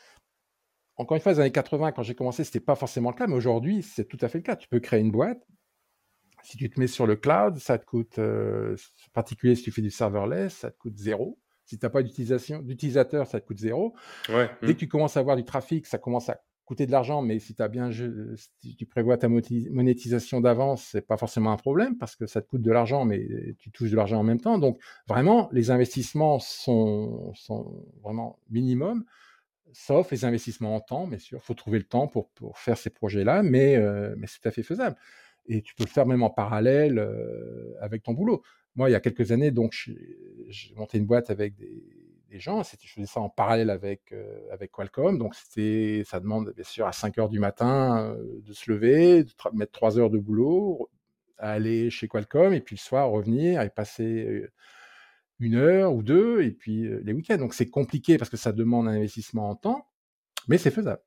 encore 0.97 1.17
une 1.17 1.23
fois, 1.23 1.33
les 1.33 1.41
années 1.41 1.53
80, 1.53 1.93
quand 1.93 2.03
j'ai 2.03 2.15
commencé, 2.15 2.45
ce 2.45 2.51
n'était 2.51 2.61
pas 2.61 2.75
forcément 2.75 3.11
le 3.11 3.17
cas, 3.17 3.27
mais 3.27 3.35
aujourd'hui, 3.35 3.83
c'est 3.83 4.05
tout 4.05 4.19
à 4.21 4.29
fait 4.29 4.39
le 4.39 4.43
cas. 4.43 4.57
Tu 4.57 4.69
peux 4.69 4.81
créer 4.81 5.01
une 5.01 5.11
boîte. 5.11 5.43
Si 6.43 6.57
tu 6.57 6.69
te 6.69 6.79
mets 6.79 6.89
sur 6.89 7.07
le 7.07 7.17
cloud, 7.17 7.57
ça 7.59 7.79
te 7.79 7.87
coûte, 7.87 8.19
euh, 8.19 8.75
en 8.75 9.11
particulier 9.13 9.55
si 9.55 9.63
tu 9.63 9.71
fais 9.71 9.83
du 9.83 9.91
serverless, 9.91 10.55
ça 10.55 10.71
te 10.71 10.79
coûte 10.79 10.97
zéro. 10.97 11.39
Si 11.65 11.79
tu 11.79 11.87
n'as 11.87 11.91
pas 11.91 12.03
d'utilisateur, 12.03 13.27
ça 13.27 13.41
te 13.41 13.47
coûte 13.47 13.59
zéro. 13.59 13.95
Dès 14.29 14.49
que 14.61 14.73
hmm. 14.73 14.75
tu 14.75 14.89
commences 14.89 15.17
à 15.17 15.21
avoir 15.21 15.37
du 15.37 15.45
trafic, 15.45 15.87
ça 15.87 15.99
commence 15.99 16.29
à 16.29 16.41
coûter 16.65 16.87
de 16.87 16.93
l'argent, 16.93 17.23
mais 17.23 17.39
si, 17.39 17.55
as 17.61 17.69
bien, 17.69 17.91
si 17.93 18.77
tu 18.77 18.87
prévois 18.87 19.17
ta 19.17 19.29
monétisation 19.29 20.41
d'avance, 20.41 20.89
c'est 20.91 21.07
pas 21.07 21.17
forcément 21.17 21.53
un 21.53 21.57
problème 21.57 21.97
parce 21.97 22.17
que 22.17 22.27
ça 22.27 22.43
te 22.43 22.49
coûte 22.49 22.63
de 22.63 22.71
l'argent, 22.71 23.05
mais 23.05 23.55
tu 23.59 23.71
touches 23.71 23.91
de 23.91 23.97
l'argent 23.97 24.19
en 24.19 24.25
même 24.25 24.41
temps. 24.41 24.59
Donc 24.59 24.81
vraiment, 25.09 25.49
les 25.53 25.71
investissements 25.71 26.39
sont, 26.41 27.33
sont 27.35 27.85
vraiment 28.03 28.39
minimum 28.51 29.05
sauf 29.73 30.11
les 30.11 30.25
investissements 30.25 30.77
en 30.77 30.81
temps, 30.81 31.07
bien 31.07 31.19
sûr. 31.19 31.39
Il 31.43 31.45
faut 31.45 31.55
trouver 31.55 31.79
le 31.79 31.85
temps 31.85 32.09
pour, 32.09 32.29
pour 32.31 32.59
faire 32.59 32.77
ces 32.77 32.91
projets-là, 32.91 33.43
mais, 33.43 33.77
euh, 33.77 34.15
mais 34.19 34.27
c'est 34.27 34.41
tout 34.41 34.49
à 34.49 34.53
fait 34.53 34.63
faisable. 34.63 34.97
Et 35.47 35.63
tu 35.63 35.75
peux 35.75 35.85
le 35.85 35.89
faire 35.89 36.07
même 36.07 36.23
en 36.23 36.31
parallèle 36.31 36.99
euh, 36.99 37.75
avec 37.81 38.03
ton 38.03 38.13
boulot. 38.13 38.43
Moi, 38.77 38.89
il 38.89 38.93
y 38.93 38.97
a 38.97 39.01
quelques 39.01 39.33
années, 39.33 39.51
donc, 39.51 39.75
j'ai 40.49 40.75
monté 40.75 40.99
une 40.99 41.07
boîte 41.07 41.31
avec 41.31 41.57
des, 41.57 41.85
des 42.29 42.39
gens. 42.39 42.63
Je 42.63 42.93
faisais 42.93 43.07
ça 43.07 43.21
en 43.21 43.29
parallèle 43.29 43.71
avec, 43.71 44.13
euh, 44.13 44.41
avec 44.51 44.71
Qualcomm. 44.71 45.19
Donc, 45.19 45.35
ça 45.35 46.21
demande, 46.21 46.53
bien 46.55 46.65
sûr, 46.65 46.87
à 46.87 46.93
5 46.93 47.19
heures 47.19 47.29
du 47.29 47.39
matin 47.39 48.17
de 48.19 48.53
se 48.53 48.71
lever, 48.71 49.25
de 49.25 49.33
mettre 49.55 49.73
3 49.73 49.99
heures 49.99 50.11
de 50.11 50.19
boulot, 50.19 50.91
aller 51.39 51.91
chez 51.91 52.09
Qualcomm, 52.09 52.55
et 52.55 52.61
puis 52.61 52.77
le 52.77 52.81
soir, 52.81 53.11
revenir 53.11 53.61
et 53.61 53.69
passer 53.69 54.47
une 55.43 55.57
heure 55.57 55.93
ou 55.95 56.03
deux, 56.03 56.43
et 56.43 56.51
puis 56.51 56.89
les 57.03 57.13
week-ends. 57.13 57.39
Donc 57.39 57.55
c'est 57.55 57.69
compliqué 57.69 58.19
parce 58.19 58.31
que 58.31 58.37
ça 58.37 58.53
demande 58.53 58.89
un 58.89 58.93
investissement 58.93 59.51
en 59.51 59.57
temps, 59.57 59.87
mais 60.49 60.59
c'est 60.59 60.71
faisable. 60.71 61.03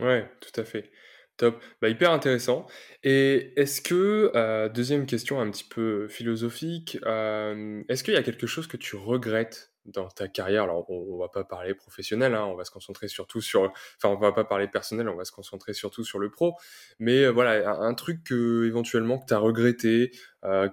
Ouais, 0.00 0.30
tout 0.40 0.60
à 0.60 0.64
fait. 0.64 0.90
Top. 1.36 1.60
Bah, 1.82 1.88
hyper 1.88 2.12
intéressant. 2.12 2.66
Et 3.02 3.52
est-ce 3.60 3.82
que, 3.82 4.68
deuxième 4.68 5.04
question 5.06 5.40
un 5.40 5.50
petit 5.50 5.64
peu 5.64 6.06
philosophique, 6.08 6.96
est-ce 7.04 8.04
qu'il 8.04 8.14
y 8.14 8.16
a 8.16 8.22
quelque 8.22 8.46
chose 8.46 8.66
que 8.66 8.76
tu 8.76 8.96
regrettes 8.96 9.73
dans 9.84 10.08
ta 10.08 10.28
carrière 10.28 10.64
Alors, 10.64 10.88
on, 10.90 11.18
va 11.18 11.28
pas 11.28 11.44
parler 11.44 11.74
professionnel, 11.74 12.34
hein, 12.34 12.44
on 12.44 12.54
va 12.54 12.64
se 12.64 12.70
concentrer 12.70 13.08
surtout 13.08 13.40
sur, 13.40 13.72
enfin, 13.96 14.08
on 14.08 14.16
va 14.16 14.32
pas 14.32 14.44
parler 14.44 14.68
personnel, 14.68 15.08
on 15.08 15.16
va 15.16 15.24
se 15.24 15.32
concentrer 15.32 15.74
surtout 15.74 16.04
sur 16.04 16.18
le 16.18 16.30
pro. 16.30 16.56
Mais 16.98 17.28
voilà, 17.28 17.70
un, 17.70 17.94
truc 17.94 18.24
que 18.24 18.64
éventuellement 18.66 19.18
que 19.18 19.26
tu 19.26 19.34
as 19.34 19.38
regretté, 19.38 20.12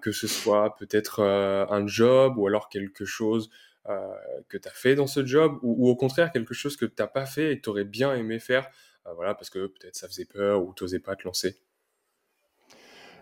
que 0.02 0.12
ce 0.12 0.28
soit 0.28 0.76
peut-être 0.76 1.22
un 1.22 1.88
job 1.88 2.38
ou 2.38 2.48
alors 2.48 2.70
quelque 2.70 3.06
chose 3.06 3.50
que 3.86 4.58
tu 4.58 4.68
as 4.68 4.72
fait 4.72 4.96
dans 4.96 5.08
ce 5.08 5.26
job, 5.26 5.60
ou, 5.62 5.90
au 5.90 5.96
contraire 5.96 6.32
quelque 6.32 6.54
chose 6.54 6.78
que 6.78 6.86
tu 6.86 6.96
n'as 7.00 7.08
pas 7.08 7.26
fait 7.26 7.54
et 7.54 7.58
que 7.58 7.64
tu 7.64 7.70
aurais 7.70 7.86
bien 7.86 8.14
aimé 8.16 8.40
faire 8.40 8.70
euh, 9.08 9.14
voilà, 9.14 9.34
parce 9.34 9.50
que 9.50 9.68
peut-être 9.68 9.96
ça 9.96 10.08
faisait 10.08 10.26
peur 10.26 10.64
ou 10.64 10.74
tu 10.74 10.84
n'osais 10.84 11.00
pas 11.00 11.16
te 11.16 11.24
lancer 11.24 11.58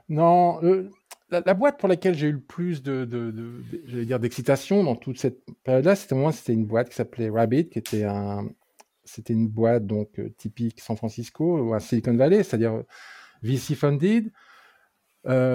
Non, 0.09 0.59
la, 1.31 1.53
boîte 1.53 1.79
pour 1.79 1.89
laquelle 1.89 2.15
j'ai 2.15 2.27
eu 2.27 2.33
le 2.33 2.41
plus 2.41 2.81
de, 2.81 3.05
de, 3.05 4.03
dire 4.03 4.19
d'excitation 4.19 4.83
dans 4.83 4.95
toute 4.95 5.19
cette 5.19 5.43
période-là, 5.63 5.95
c'était 5.95 6.15
moi, 6.15 6.31
c'était 6.31 6.53
une 6.53 6.65
boîte 6.65 6.89
qui 6.89 6.95
s'appelait 6.95 7.29
Rabbit, 7.29 7.69
qui 7.69 7.79
était 7.79 8.03
un, 8.03 8.49
c'était 9.03 9.33
une 9.33 9.47
boîte 9.47 9.85
donc 9.85 10.19
euh, 10.19 10.29
typique 10.37 10.81
San 10.81 10.97
Francisco 10.97 11.59
ou 11.59 11.73
à 11.73 11.79
Silicon 11.79 12.15
Valley, 12.15 12.43
c'est-à-dire 12.43 12.73
euh, 12.73 12.83
VC 13.43 13.75
funded. 13.75 14.31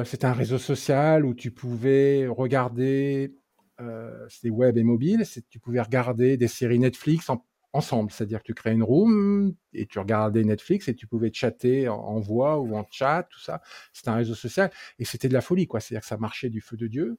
c'était 0.05 0.27
un 0.27 0.33
réseau 0.33 0.59
social 0.59 1.25
où 1.25 1.35
tu 1.35 1.51
pouvais 1.51 2.27
regarder, 2.27 3.35
c'était 4.29 4.51
web 4.51 4.79
et 4.79 4.85
mobile, 4.85 5.25
tu 5.51 5.59
pouvais 5.59 5.81
regarder 5.81 6.37
des 6.37 6.49
séries 6.49 6.79
Netflix 6.79 7.29
en 7.29 7.45
ensemble. 7.75 8.11
C'est-à-dire 8.11 8.39
que 8.39 8.45
tu 8.45 8.55
crées 8.55 8.72
une 8.72 8.83
room 8.83 9.55
et 9.75 9.87
tu 9.87 9.99
regardais 9.99 10.45
Netflix 10.45 10.89
et 10.89 10.95
tu 10.95 11.07
pouvais 11.07 11.31
chatter 11.33 11.89
en, 11.89 12.18
voix 12.20 12.59
ou 12.59 12.75
en 12.77 12.87
chat, 12.91 13.25
tout 13.29 13.41
ça. 13.41 13.61
C'était 13.93 14.09
un 14.09 14.16
réseau 14.16 14.35
social 14.35 14.70
et 14.99 15.05
c'était 15.05 15.29
de 15.29 15.35
la 15.35 15.41
folie, 15.41 15.66
quoi. 15.66 15.81
C'est-à-dire 15.81 16.03
que 16.03 16.07
ça 16.07 16.16
marchait 16.16 16.49
du 16.49 16.61
feu 16.61 16.77
de 16.77 16.87
Dieu. 16.87 17.18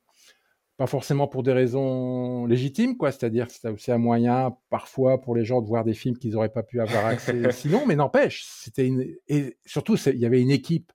Pas 0.78 0.88
forcément 0.88 1.28
pour 1.28 1.43
des 1.43 1.53
raisons 1.53 2.45
légitimes, 2.45 2.97
quoi. 2.97 3.12
C'est-à-dire 3.12 3.47
que 3.47 3.53
c'était 3.53 3.70
aussi 3.70 3.91
un 3.91 3.97
moyen, 3.97 4.56
parfois, 4.70 5.22
pour 5.22 5.36
les 5.36 5.45
gens 5.45 5.62
de 5.62 5.68
voir 5.68 5.84
des 5.84 5.93
films 5.93 6.18
qu'ils 6.18 6.32
n'auraient 6.32 6.49
pas 6.49 6.64
pu 6.64 6.82
avoir 6.82 7.06
accès 7.06 7.34
sinon, 7.51 7.86
mais 7.86 7.95
n'empêche, 7.95 8.45
c'était 8.45 8.88
une... 8.88 9.06
Et 9.28 9.58
surtout, 9.66 9.95
il 9.97 10.20
y 10.20 10.26
avait 10.26 10.41
une 10.41 10.51
équipe 10.51 10.91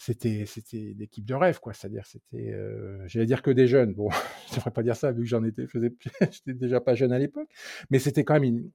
c'était 0.00 0.46
c'était 0.46 0.94
l'équipe 0.98 1.26
de 1.26 1.34
rêve 1.34 1.60
quoi 1.60 1.74
c'est-à-dire 1.74 2.06
c'était 2.06 2.52
euh, 2.54 3.06
j'allais 3.06 3.26
dire 3.26 3.42
que 3.42 3.50
des 3.50 3.68
jeunes 3.68 3.92
bon 3.92 4.08
je 4.50 4.54
devrais 4.56 4.70
pas 4.70 4.82
dire 4.82 4.96
ça 4.96 5.12
vu 5.12 5.20
que 5.20 5.28
j'en 5.28 5.44
étais 5.44 5.66
faisais 5.66 5.92
j'étais 6.20 6.54
déjà 6.54 6.80
pas 6.80 6.94
jeune 6.94 7.12
à 7.12 7.18
l'époque 7.18 7.50
mais 7.90 7.98
c'était 7.98 8.24
quand 8.24 8.40
même 8.40 8.70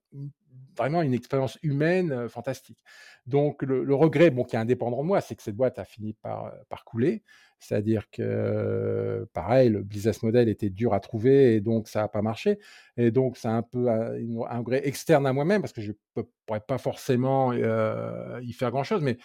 vraiment 0.78 1.02
une 1.02 1.14
expérience 1.14 1.58
humaine 1.64 2.28
fantastique. 2.28 2.84
Donc 3.28 3.64
le, 3.64 3.96
regret, 3.96 4.30
bon, 4.30 4.44
qui 4.44 4.58
est 4.58 4.60
indépendant 4.60 5.02
de 5.02 5.08
moi, 5.08 5.22
c'est 5.22 5.34
que 5.34 5.42
cette 5.42 5.56
boîte 5.56 5.80
a 5.80 5.86
fini 5.86 6.14
par, 6.14 6.52
par 6.68 6.84
couler. 6.84 7.24
C'est-à-dire 7.60 8.10
que, 8.12 9.26
pareil, 9.32 9.70
le 9.70 9.84
business 9.84 10.22
model 10.22 10.50
était 10.50 10.70
dur 10.70 10.94
à 10.94 11.00
trouver 11.00 11.56
et 11.56 11.62
donc 11.62 11.88
ça 11.88 12.02
n'a 12.02 12.08
pas 12.10 12.22
marché. 12.22 12.60
Et 12.98 13.10
donc 13.12 13.38
c'est 13.38 13.48
un 13.48 13.62
peu 13.62 13.90
un, 13.90 14.58
regret 14.58 14.86
externe 14.86 15.26
à 15.26 15.32
moi-même 15.32 15.62
parce 15.62 15.72
que 15.72 15.82
je 15.82 15.94
ne 16.18 16.24
pourrais 16.46 16.60
pas 16.60 16.78
forcément 16.78 17.54
y 17.54 18.54
faire 18.54 18.72
grand-chose, 18.72 19.02
mais 19.02 19.18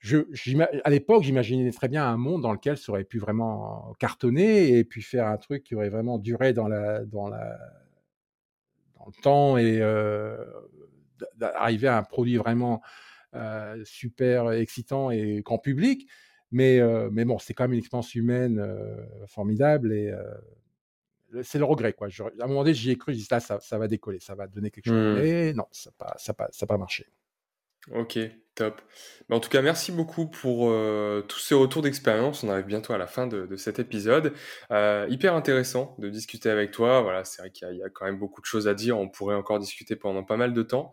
je, 0.00 0.18
à 0.82 0.90
l'époque, 0.90 1.22
j'imaginais 1.22 1.70
très 1.72 1.88
bien 1.88 2.06
un 2.06 2.16
monde 2.16 2.42
dans 2.42 2.52
lequel 2.52 2.76
ça 2.78 2.90
aurait 2.90 3.04
pu 3.04 3.18
vraiment 3.18 3.94
cartonner 3.98 4.78
et 4.78 4.84
puis 4.84 5.02
faire 5.02 5.26
un 5.26 5.36
truc 5.36 5.62
qui 5.62 5.74
aurait 5.74 5.90
vraiment 5.90 6.18
duré 6.18 6.52
dans, 6.52 6.68
la, 6.68 7.04
dans, 7.04 7.28
la, 7.28 7.58
dans 8.98 9.06
le 9.06 9.22
temps 9.22 9.58
et 9.58 9.82
arriver 11.40 11.88
à 11.88 11.98
un 11.98 12.02
produit 12.02 12.38
vraiment 12.38 12.80
super 13.84 14.52
excitant 14.52 15.10
et 15.10 15.42
grand 15.44 15.58
public. 15.58 16.08
Mais, 16.50 16.80
mais 17.12 17.26
bon, 17.26 17.38
c'est 17.38 17.52
quand 17.52 17.64
même 17.64 17.74
une 17.74 17.80
expérience 17.80 18.14
humaine 18.14 18.66
formidable 19.26 19.92
et 19.92 20.14
c'est 21.42 21.58
le 21.58 21.64
regret. 21.64 21.92
Quoi. 21.92 22.08
à 22.08 22.44
un 22.44 22.46
moment 22.46 22.62
donné, 22.62 22.74
j'y 22.74 22.90
ai 22.90 22.96
cru, 22.96 23.12
je 23.12 23.18
dis 23.18 23.28
là, 23.30 23.40
ça, 23.40 23.60
ça, 23.60 23.78
va 23.78 23.88
décoller, 23.88 24.18
ça 24.18 24.34
va 24.34 24.46
donner 24.46 24.70
quelque 24.70 24.86
chose. 24.86 25.16
Mmh. 25.16 25.20
Mais 25.20 25.52
non, 25.52 25.66
ça 25.70 25.90
n'a 25.90 26.06
pas, 26.06 26.14
ça 26.18 26.34
pas, 26.34 26.48
ça 26.52 26.66
pas 26.66 26.78
marché. 26.78 27.06
Ok, 27.92 28.18
en 29.30 29.40
tout 29.40 29.48
cas, 29.48 29.62
merci 29.62 29.92
beaucoup 29.92 30.26
pour 30.26 30.70
euh, 30.70 31.22
tous 31.22 31.38
ces 31.38 31.54
retours 31.54 31.82
d'expérience. 31.82 32.42
On 32.42 32.48
arrive 32.50 32.66
bientôt 32.66 32.92
à 32.92 32.98
la 32.98 33.06
fin 33.06 33.26
de, 33.26 33.56
cet 33.56 33.78
épisode. 33.78 34.32
Euh, 34.70 35.06
hyper 35.08 35.34
intéressant 35.34 35.94
de 35.98 36.08
discuter 36.08 36.50
avec 36.50 36.72
toi. 36.72 37.00
Voilà, 37.00 37.24
c'est 37.24 37.42
vrai 37.42 37.50
qu'il 37.50 37.72
y, 37.72 37.82
a 37.82 37.88
quand 37.88 38.06
même 38.06 38.18
beaucoup 38.18 38.40
de 38.40 38.46
choses 38.46 38.66
à 38.66 38.74
dire. 38.74 38.98
On 38.98 39.08
pourrait 39.08 39.36
encore 39.36 39.58
discuter 39.58 39.94
pendant 39.94 40.24
pas 40.24 40.36
mal 40.36 40.52
de 40.52 40.62
temps. 40.62 40.92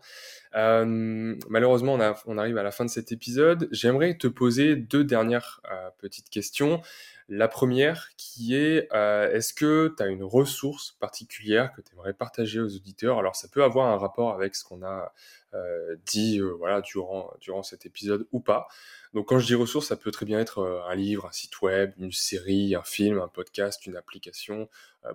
Euh, 0.54 1.34
malheureusement, 1.48 1.98
on, 2.26 2.38
arrive 2.38 2.58
à 2.58 2.62
la 2.62 2.70
fin 2.70 2.84
de 2.84 2.90
cet 2.90 3.10
épisode. 3.12 3.68
J'aimerais 3.72 4.16
te 4.16 4.28
poser 4.28 4.76
deux 4.76 5.04
dernières 5.04 5.60
petites 5.98 6.30
questions. 6.30 6.80
La 7.28 7.48
première 7.48 8.08
qui 8.16 8.54
est, 8.54 8.88
est-ce 8.92 9.52
que 9.52 9.94
tu 9.96 10.02
as 10.02 10.06
une 10.06 10.24
ressource 10.24 10.96
particulière 10.98 11.72
que 11.74 11.82
tu 11.82 11.92
aimerais 11.92 12.14
partager 12.14 12.58
aux 12.58 12.74
auditeurs? 12.74 13.18
Alors, 13.18 13.36
ça 13.36 13.48
peut 13.48 13.62
avoir 13.62 13.86
un 13.86 13.98
rapport 13.98 14.32
avec 14.32 14.54
ce 14.54 14.64
qu'on 14.64 14.82
a 14.82 15.12
euh, 15.54 15.96
dit 16.04 16.40
euh, 16.40 16.50
voilà 16.58 16.82
durant 16.82 17.32
durant 17.40 17.62
cet 17.62 17.86
épisode 17.86 18.26
ou 18.32 18.40
pas. 18.40 18.68
Donc 19.14 19.28
quand 19.28 19.38
je 19.38 19.46
dis 19.46 19.54
ressources, 19.54 19.88
ça 19.88 19.96
peut 19.96 20.10
très 20.10 20.26
bien 20.26 20.38
être 20.38 20.58
euh, 20.58 20.82
un 20.86 20.94
livre, 20.94 21.24
un 21.24 21.32
site 21.32 21.62
web, 21.62 21.94
une 21.96 22.12
série, 22.12 22.74
un 22.74 22.82
film, 22.82 23.18
un 23.18 23.28
podcast, 23.28 23.86
une 23.86 23.96
application, 23.96 24.68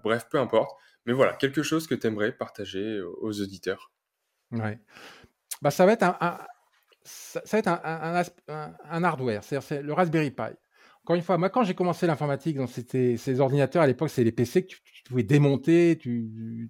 bref, 0.04 0.28
peu 0.32 0.40
importe. 0.40 0.76
Mais 1.06 1.14
voilà, 1.14 1.34
quelque 1.34 1.62
chose 1.62 1.86
que 1.86 1.94
tu 1.94 2.08
aimerais 2.08 2.32
partager 2.32 3.00
aux 3.02 3.42
auditeurs. 3.42 3.92
Ouais. 4.52 4.80
Bah, 5.62 5.70
ça 5.70 5.86
va 5.86 5.94
être 5.94 6.04
un, 6.04 6.40
ça, 7.04 7.42
va 7.52 7.58
être 7.60 7.68
un, 7.68 8.24
un, 8.90 9.04
hardware, 9.04 9.44
c'est 9.44 9.84
le 9.84 9.94
Raspberry 9.94 10.32
Pi. 10.32 10.56
Encore 11.04 11.18
une 11.18 11.22
fois, 11.22 11.38
moi, 11.38 11.50
quand 11.50 11.64
j'ai 11.64 11.74
commencé 11.74 12.08
l'informatique, 12.08 12.58
c'était 12.70 13.18
ces 13.18 13.42
ordinateurs 13.42 13.82
à 13.82 13.88
l'époque, 13.88 14.10
c'est 14.10 14.24
les 14.24 14.32
PC 14.32 14.64
que 14.64 14.68
tu, 14.68 14.80
pouvais 15.04 15.24
démonter. 15.24 15.98
Tu, 15.98 16.70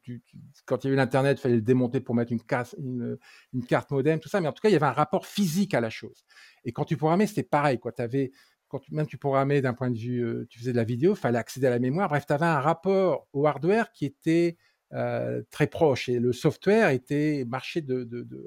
quand 0.65 0.84
il 0.84 0.88
y 0.88 0.89
avait 0.89 0.97
l'Internet, 0.97 1.38
il 1.38 1.41
fallait 1.41 1.55
le 1.55 1.61
démonter 1.61 1.99
pour 1.99 2.15
mettre 2.15 2.31
une, 2.31 3.17
une, 3.53 3.65
carte 3.65 3.91
modem, 3.91 4.19
tout 4.19 4.29
ça. 4.29 4.41
Mais 4.41 4.47
en 4.47 4.51
tout 4.51 4.61
cas, 4.61 4.69
il 4.69 4.71
y 4.71 4.75
avait 4.75 4.88
un 4.88 4.91
rapport 4.91 5.27
physique 5.27 5.75
à 5.75 5.81
la 5.81 5.91
chose. 5.91 6.25
Et 6.65 6.71
quand 6.71 6.84
tu 6.84 6.97
programmais, 6.97 7.27
c'était 7.27 7.43
pareil. 7.43 7.77
Quoi. 7.77 7.91
Avais, 7.99 8.31
quand 8.69 8.79
tu, 8.79 8.95
même 8.95 9.05
tu 9.05 9.19
programmais 9.19 9.61
d'un 9.61 9.75
point 9.75 9.91
de 9.91 9.97
vue, 9.99 10.25
euh, 10.25 10.47
tu 10.49 10.57
faisais 10.57 10.71
de 10.71 10.77
la 10.77 10.84
vidéo, 10.84 11.13
il 11.13 11.19
fallait 11.19 11.38
accéder 11.38 11.67
à 11.67 11.69
la 11.69 11.77
mémoire. 11.77 12.09
Bref, 12.09 12.25
tu 12.25 12.34
avais 12.34 12.47
un 12.47 12.59
rapport 12.59 13.27
au 13.34 13.45
hardware 13.45 13.91
qui 13.91 14.05
était 14.05 14.57
euh, 14.93 15.43
très 15.51 15.67
proche 15.67 16.09
et 16.09 16.17
le 16.17 16.34
software 16.34 16.89
était 16.89 17.45
marché 17.47 17.86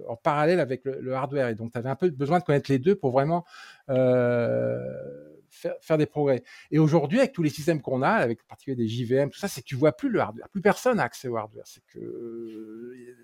en 0.08 0.16
parallèle 0.16 0.58
avec 0.58 0.84
le, 0.84 1.00
le 1.00 1.14
hardware. 1.14 1.46
Et 1.46 1.54
donc, 1.54 1.70
tu 1.70 1.78
avais 1.78 1.90
un 1.90 1.94
peu 1.94 2.10
besoin 2.10 2.40
de 2.40 2.44
connaître 2.44 2.72
les 2.72 2.80
deux 2.80 2.96
pour 2.96 3.12
vraiment 3.12 3.44
euh, 3.88 4.80
faire, 5.56 5.98
des 5.98 6.06
progrès. 6.06 6.42
Et 6.70 6.78
aujourd'hui, 6.78 7.18
avec 7.18 7.32
tous 7.32 7.42
les 7.42 7.50
systèmes 7.50 7.80
qu'on 7.80 8.02
a, 8.02 8.10
avec 8.10 8.40
en 8.42 8.46
particulier 8.48 8.76
des 8.76 8.88
JVM, 8.88 9.30
tout 9.30 9.38
ça, 9.38 9.48
c'est 9.48 9.62
que 9.62 9.66
tu 9.66 9.76
vois 9.76 9.92
plus 9.92 10.08
le 10.08 10.20
hardware. 10.20 10.48
Plus 10.48 10.62
personne 10.62 10.98
n'a 10.98 11.04
accès 11.04 11.28
au 11.28 11.36
hardware. 11.36 11.66
C'est 11.66 11.84
que 11.86 13.16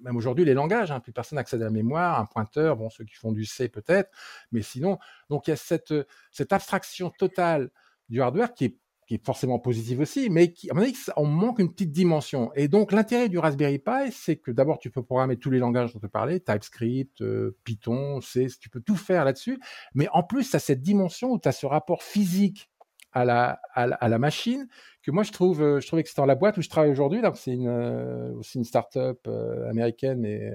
même 0.00 0.16
aujourd'hui, 0.16 0.44
les 0.44 0.54
langages, 0.54 0.90
hein, 0.90 1.00
plus 1.00 1.12
personne 1.12 1.36
n'accède 1.36 1.62
à 1.62 1.66
la 1.66 1.70
mémoire, 1.70 2.18
un 2.18 2.26
pointeur, 2.26 2.76
bon, 2.76 2.90
ceux 2.90 3.04
qui 3.04 3.14
font 3.14 3.32
du 3.32 3.44
C 3.44 3.68
peut-être, 3.68 4.10
mais 4.50 4.62
sinon, 4.62 4.98
donc 5.30 5.46
il 5.46 5.50
y 5.50 5.52
a 5.52 5.56
cette, 5.56 5.94
cette 6.32 6.52
abstraction 6.52 7.10
totale 7.10 7.70
du 8.08 8.20
hardware 8.20 8.52
qui 8.52 8.64
est 8.66 8.76
qui 9.06 9.14
est 9.14 9.24
forcément 9.24 9.58
positive 9.58 10.00
aussi, 10.00 10.30
mais 10.30 10.52
qui, 10.52 10.70
à 10.70 10.74
mon 10.74 10.82
avis, 10.82 10.94
on 11.16 11.26
manque 11.26 11.58
une 11.58 11.70
petite 11.72 11.92
dimension. 11.92 12.52
Et 12.54 12.68
donc, 12.68 12.92
l'intérêt 12.92 13.28
du 13.28 13.38
Raspberry 13.38 13.78
Pi, 13.78 14.12
c'est 14.12 14.36
que 14.36 14.50
d'abord, 14.50 14.78
tu 14.78 14.90
peux 14.90 15.02
programmer 15.02 15.36
tous 15.36 15.50
les 15.50 15.58
langages 15.58 15.92
dont 15.92 16.00
tu 16.00 16.08
parlais, 16.08 16.40
TypeScript, 16.40 17.20
euh, 17.22 17.56
Python, 17.64 18.20
C, 18.20 18.46
tu 18.60 18.68
peux 18.68 18.80
tout 18.80 18.96
faire 18.96 19.24
là-dessus. 19.24 19.58
Mais 19.94 20.08
en 20.12 20.22
plus, 20.22 20.50
tu 20.50 20.56
as 20.56 20.60
cette 20.60 20.82
dimension 20.82 21.32
où 21.32 21.38
tu 21.38 21.48
as 21.48 21.52
ce 21.52 21.66
rapport 21.66 22.02
physique 22.02 22.70
à 23.12 23.24
la, 23.24 23.60
à 23.74 24.08
la, 24.08 24.18
machine 24.18 24.66
que 25.02 25.10
moi, 25.10 25.22
je 25.22 25.32
trouve, 25.32 25.62
euh, 25.62 25.80
je 25.80 25.86
c'était 25.86 26.10
dans 26.16 26.26
la 26.26 26.34
boîte 26.34 26.56
où 26.58 26.62
je 26.62 26.68
travaille 26.68 26.90
aujourd'hui. 26.90 27.20
C'est 27.34 27.56
euh, 27.58 28.32
aussi 28.34 28.58
une 28.58 28.64
start-up 28.64 29.28
américaine 29.68 30.24
et 30.24 30.50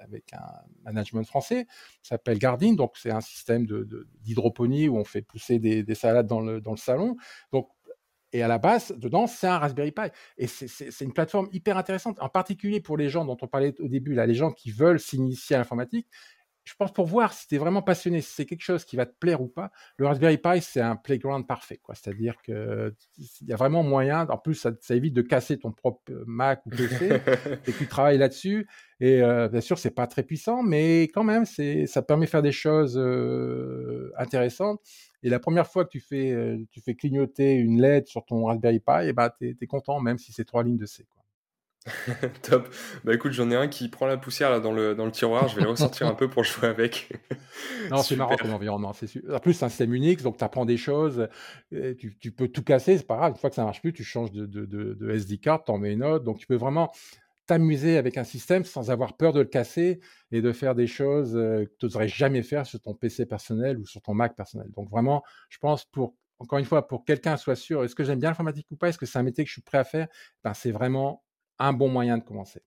avec 0.00 0.32
un 0.32 0.62
management 0.84 1.24
français, 1.24 1.66
ça 2.02 2.16
s'appelle 2.16 2.38
Gardine, 2.38 2.74
donc 2.74 2.92
c'est 2.96 3.10
un 3.10 3.20
système 3.20 3.66
d'hydroponie 4.22 4.88
où 4.88 4.96
on 4.96 5.04
fait 5.04 5.22
pousser 5.22 5.58
des, 5.58 5.82
des 5.82 5.94
salades 5.94 6.26
dans 6.26 6.40
le, 6.40 6.60
dans 6.60 6.72
le 6.72 6.78
salon. 6.78 7.16
Donc 7.52 7.68
et 8.32 8.42
à 8.42 8.48
la 8.48 8.58
base, 8.58 8.94
dedans, 8.96 9.26
c'est 9.26 9.48
un 9.48 9.58
Raspberry 9.58 9.90
Pi. 9.90 10.02
Et 10.38 10.46
c'est 10.46 11.04
une 11.04 11.12
plateforme 11.12 11.48
hyper 11.52 11.76
intéressante, 11.76 12.20
en 12.20 12.28
particulier 12.28 12.80
pour 12.80 12.96
les 12.96 13.08
gens 13.08 13.24
dont 13.24 13.36
on 13.40 13.48
parlait 13.48 13.74
au 13.80 13.88
début, 13.88 14.14
là, 14.14 14.26
les 14.26 14.34
gens 14.34 14.52
qui 14.52 14.70
veulent 14.70 15.00
s'initier 15.00 15.56
à 15.56 15.58
l'informatique. 15.58 16.06
Je 16.70 16.76
pense 16.76 16.92
pour 16.92 17.06
voir 17.06 17.32
si 17.32 17.48
tu 17.48 17.56
es 17.56 17.58
vraiment 17.58 17.82
passionné, 17.82 18.20
si 18.20 18.32
c'est 18.32 18.46
quelque 18.46 18.62
chose 18.62 18.84
qui 18.84 18.94
va 18.94 19.04
te 19.04 19.12
plaire 19.18 19.42
ou 19.42 19.48
pas, 19.48 19.72
le 19.96 20.06
Raspberry 20.06 20.38
Pi, 20.38 20.60
c'est 20.60 20.80
un 20.80 20.94
playground 20.94 21.44
parfait. 21.44 21.80
C'est-à-dire 21.94 22.40
qu'il 22.42 22.94
y 23.48 23.52
a 23.52 23.56
vraiment 23.56 23.82
moyen, 23.82 24.24
en 24.28 24.38
plus, 24.38 24.54
ça, 24.54 24.94
évite 24.94 25.12
de 25.12 25.22
casser 25.22 25.58
ton 25.58 25.72
propre 25.72 26.12
Mac 26.28 26.64
ou 26.66 26.70
PC, 26.70 27.10
et 27.66 27.72
tu 27.72 27.88
travailles 27.88 28.18
là-dessus. 28.18 28.68
Et 29.00 29.20
euh, 29.20 29.48
bien 29.48 29.60
sûr, 29.60 29.80
c'est 29.80 29.90
pas 29.90 30.06
très 30.06 30.22
puissant, 30.22 30.62
mais 30.62 31.02
quand 31.12 31.24
même, 31.24 31.44
ça 31.44 32.02
permet 32.02 32.26
de 32.26 32.30
faire 32.30 32.42
des 32.42 32.52
choses 32.52 32.96
euh, 32.96 34.12
intéressantes. 34.16 34.80
Et 35.24 35.28
la 35.28 35.40
première 35.40 35.66
fois 35.66 35.84
que 35.84 35.90
tu 35.90 36.00
fais, 36.00 36.30
euh, 36.30 36.56
tu 36.70 36.80
fais 36.80 36.94
clignoter 36.94 37.54
une 37.54 37.82
LED 37.82 38.06
sur 38.06 38.24
ton 38.24 38.44
Raspberry 38.44 38.78
Pi, 38.78 39.08
et 39.08 39.14
tu 39.40 39.56
es, 39.60 39.66
content, 39.66 39.98
même 39.98 40.18
si 40.18 40.32
c'est 40.32 40.44
trois 40.44 40.62
lignes 40.62 40.78
de 40.78 40.86
C. 40.86 41.04
Top. 42.42 42.68
Bah 43.04 43.14
écoute, 43.14 43.32
j'en 43.32 43.50
ai 43.50 43.56
un 43.56 43.68
qui 43.68 43.88
prend 43.88 44.06
la 44.06 44.18
poussière 44.18 44.50
là 44.50 44.60
dans 44.60 44.72
le, 44.72 44.94
dans 44.94 45.06
le 45.06 45.12
tiroir. 45.12 45.48
Je 45.48 45.56
vais 45.56 45.62
le 45.62 45.68
ressortir 45.70 46.06
un 46.06 46.14
peu 46.14 46.28
pour 46.28 46.44
jouer 46.44 46.68
avec. 46.68 47.08
non, 47.90 48.02
c'est 48.02 48.16
marrant 48.16 48.36
comme 48.36 48.52
environnement. 48.52 48.92
En 49.32 49.38
plus, 49.38 49.54
c'est 49.54 49.64
un 49.64 49.68
système 49.68 49.94
Unix, 49.94 50.22
donc 50.22 50.36
tu 50.36 50.44
apprends 50.44 50.66
des 50.66 50.76
choses. 50.76 51.28
Tu, 51.70 52.16
tu, 52.18 52.32
peux 52.32 52.48
tout 52.48 52.62
casser, 52.62 52.98
c'est 52.98 53.06
pas 53.06 53.16
grave. 53.16 53.32
Une 53.32 53.38
fois 53.38 53.48
que 53.48 53.56
ça 53.56 53.64
marche 53.64 53.80
plus, 53.80 53.92
tu 53.92 54.04
changes 54.04 54.30
de, 54.32 54.44
de, 54.44 54.66
de, 54.66 54.94
de 54.94 55.10
SD 55.10 55.38
card, 55.38 55.64
tu 55.64 55.72
en 55.72 55.78
mets 55.78 55.92
une 55.92 56.04
autre. 56.04 56.24
Donc 56.24 56.38
tu 56.38 56.46
peux 56.46 56.56
vraiment 56.56 56.92
t'amuser 57.46 57.96
avec 57.96 58.18
un 58.18 58.24
système 58.24 58.64
sans 58.64 58.90
avoir 58.90 59.16
peur 59.16 59.32
de 59.32 59.40
le 59.40 59.46
casser 59.46 60.00
et 60.32 60.42
de 60.42 60.52
faire 60.52 60.74
des 60.74 60.86
choses 60.86 61.32
que 61.32 61.72
tu 61.78 61.86
n'oserais 61.86 62.08
jamais 62.08 62.42
faire 62.42 62.66
sur 62.66 62.80
ton 62.80 62.94
PC 62.94 63.24
personnel 63.26 63.78
ou 63.78 63.86
sur 63.86 64.02
ton 64.02 64.12
Mac 64.12 64.36
personnel. 64.36 64.68
Donc 64.76 64.90
vraiment, 64.90 65.22
je 65.48 65.58
pense 65.58 65.84
pour 65.86 66.14
encore 66.40 66.58
une 66.58 66.64
fois, 66.64 66.88
pour 66.88 67.04
quelqu'un 67.04 67.36
soit 67.36 67.54
sûr, 67.54 67.84
est-ce 67.84 67.94
que 67.94 68.02
j'aime 68.02 68.18
bien 68.18 68.30
l'informatique 68.30 68.66
ou 68.70 68.76
pas, 68.76 68.88
est-ce 68.88 68.98
que 68.98 69.04
c'est 69.04 69.18
un 69.18 69.22
métier 69.22 69.44
que 69.44 69.48
je 69.48 69.52
suis 69.52 69.62
prêt 69.62 69.76
à 69.76 69.84
faire, 69.84 70.08
ben, 70.42 70.54
c'est 70.54 70.70
vraiment 70.70 71.22
un 71.60 71.72
bon 71.72 71.88
moyen 71.88 72.18
de 72.18 72.24
commencer. 72.24 72.62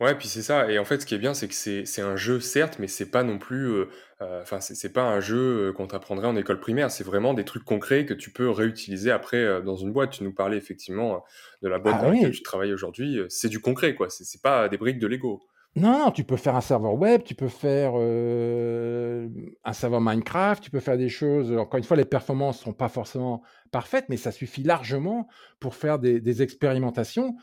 Ouais, 0.00 0.14
puis 0.14 0.28
c'est 0.28 0.42
ça. 0.42 0.70
Et 0.70 0.78
en 0.78 0.84
fait, 0.84 1.00
ce 1.00 1.06
qui 1.06 1.14
est 1.14 1.18
bien, 1.18 1.34
c'est 1.34 1.48
que 1.48 1.54
c'est 1.54 2.02
un 2.02 2.16
jeu, 2.16 2.40
certes, 2.40 2.78
mais 2.78 2.88
c'est 2.88 3.10
pas 3.10 3.22
non 3.22 3.38
plus. 3.38 3.72
Euh, 3.72 3.88
euh, 4.22 4.42
enfin, 4.42 4.60
c'est 4.60 4.92
pas 4.92 5.02
un 5.02 5.20
jeu 5.20 5.72
qu'on 5.76 5.86
t'apprendrait 5.86 6.26
en 6.26 6.36
école 6.36 6.60
primaire. 6.60 6.90
C'est 6.90 7.04
vraiment 7.04 7.34
des 7.34 7.44
trucs 7.44 7.64
concrets 7.64 8.04
que 8.04 8.14
tu 8.14 8.30
peux 8.30 8.50
réutiliser 8.50 9.10
après 9.10 9.38
euh, 9.38 9.60
dans 9.60 9.76
une 9.76 9.92
boîte. 9.92 10.10
Tu 10.10 10.24
nous 10.24 10.32
parlais 10.32 10.56
effectivement 10.56 11.24
de 11.62 11.68
la 11.68 11.78
boîte 11.78 11.96
ah 11.98 12.02
dans 12.02 12.10
laquelle 12.10 12.32
tu 12.32 12.42
travailles 12.42 12.72
aujourd'hui. 12.72 13.20
C'est 13.28 13.48
du 13.48 13.60
concret, 13.60 13.94
quoi. 13.94 14.08
C'est 14.10 14.42
pas 14.42 14.68
des 14.68 14.78
briques 14.78 14.98
de 14.98 15.06
Lego. 15.06 15.42
Non, 15.76 15.98
non, 15.98 16.10
tu 16.12 16.22
peux 16.22 16.36
faire 16.36 16.54
un 16.54 16.60
serveur 16.60 16.94
web, 16.94 17.24
tu 17.24 17.34
peux 17.34 17.48
faire 17.48 17.94
un 17.96 19.72
serveur 19.72 20.00
Minecraft, 20.00 20.62
tu 20.62 20.70
peux 20.70 20.78
faire 20.78 20.96
des 20.96 21.08
choses. 21.08 21.50
Encore 21.52 21.78
une 21.78 21.84
fois, 21.84 21.96
les 21.96 22.04
performances 22.04 22.60
sont 22.60 22.72
pas 22.72 22.88
forcément 22.88 23.42
parfaites, 23.72 24.04
mais 24.08 24.16
ça 24.16 24.30
suffit 24.30 24.62
largement 24.62 25.26
pour 25.58 25.74
faire 25.74 25.98
des, 25.98 26.20
des 26.20 26.42
expérimentations 26.42 27.34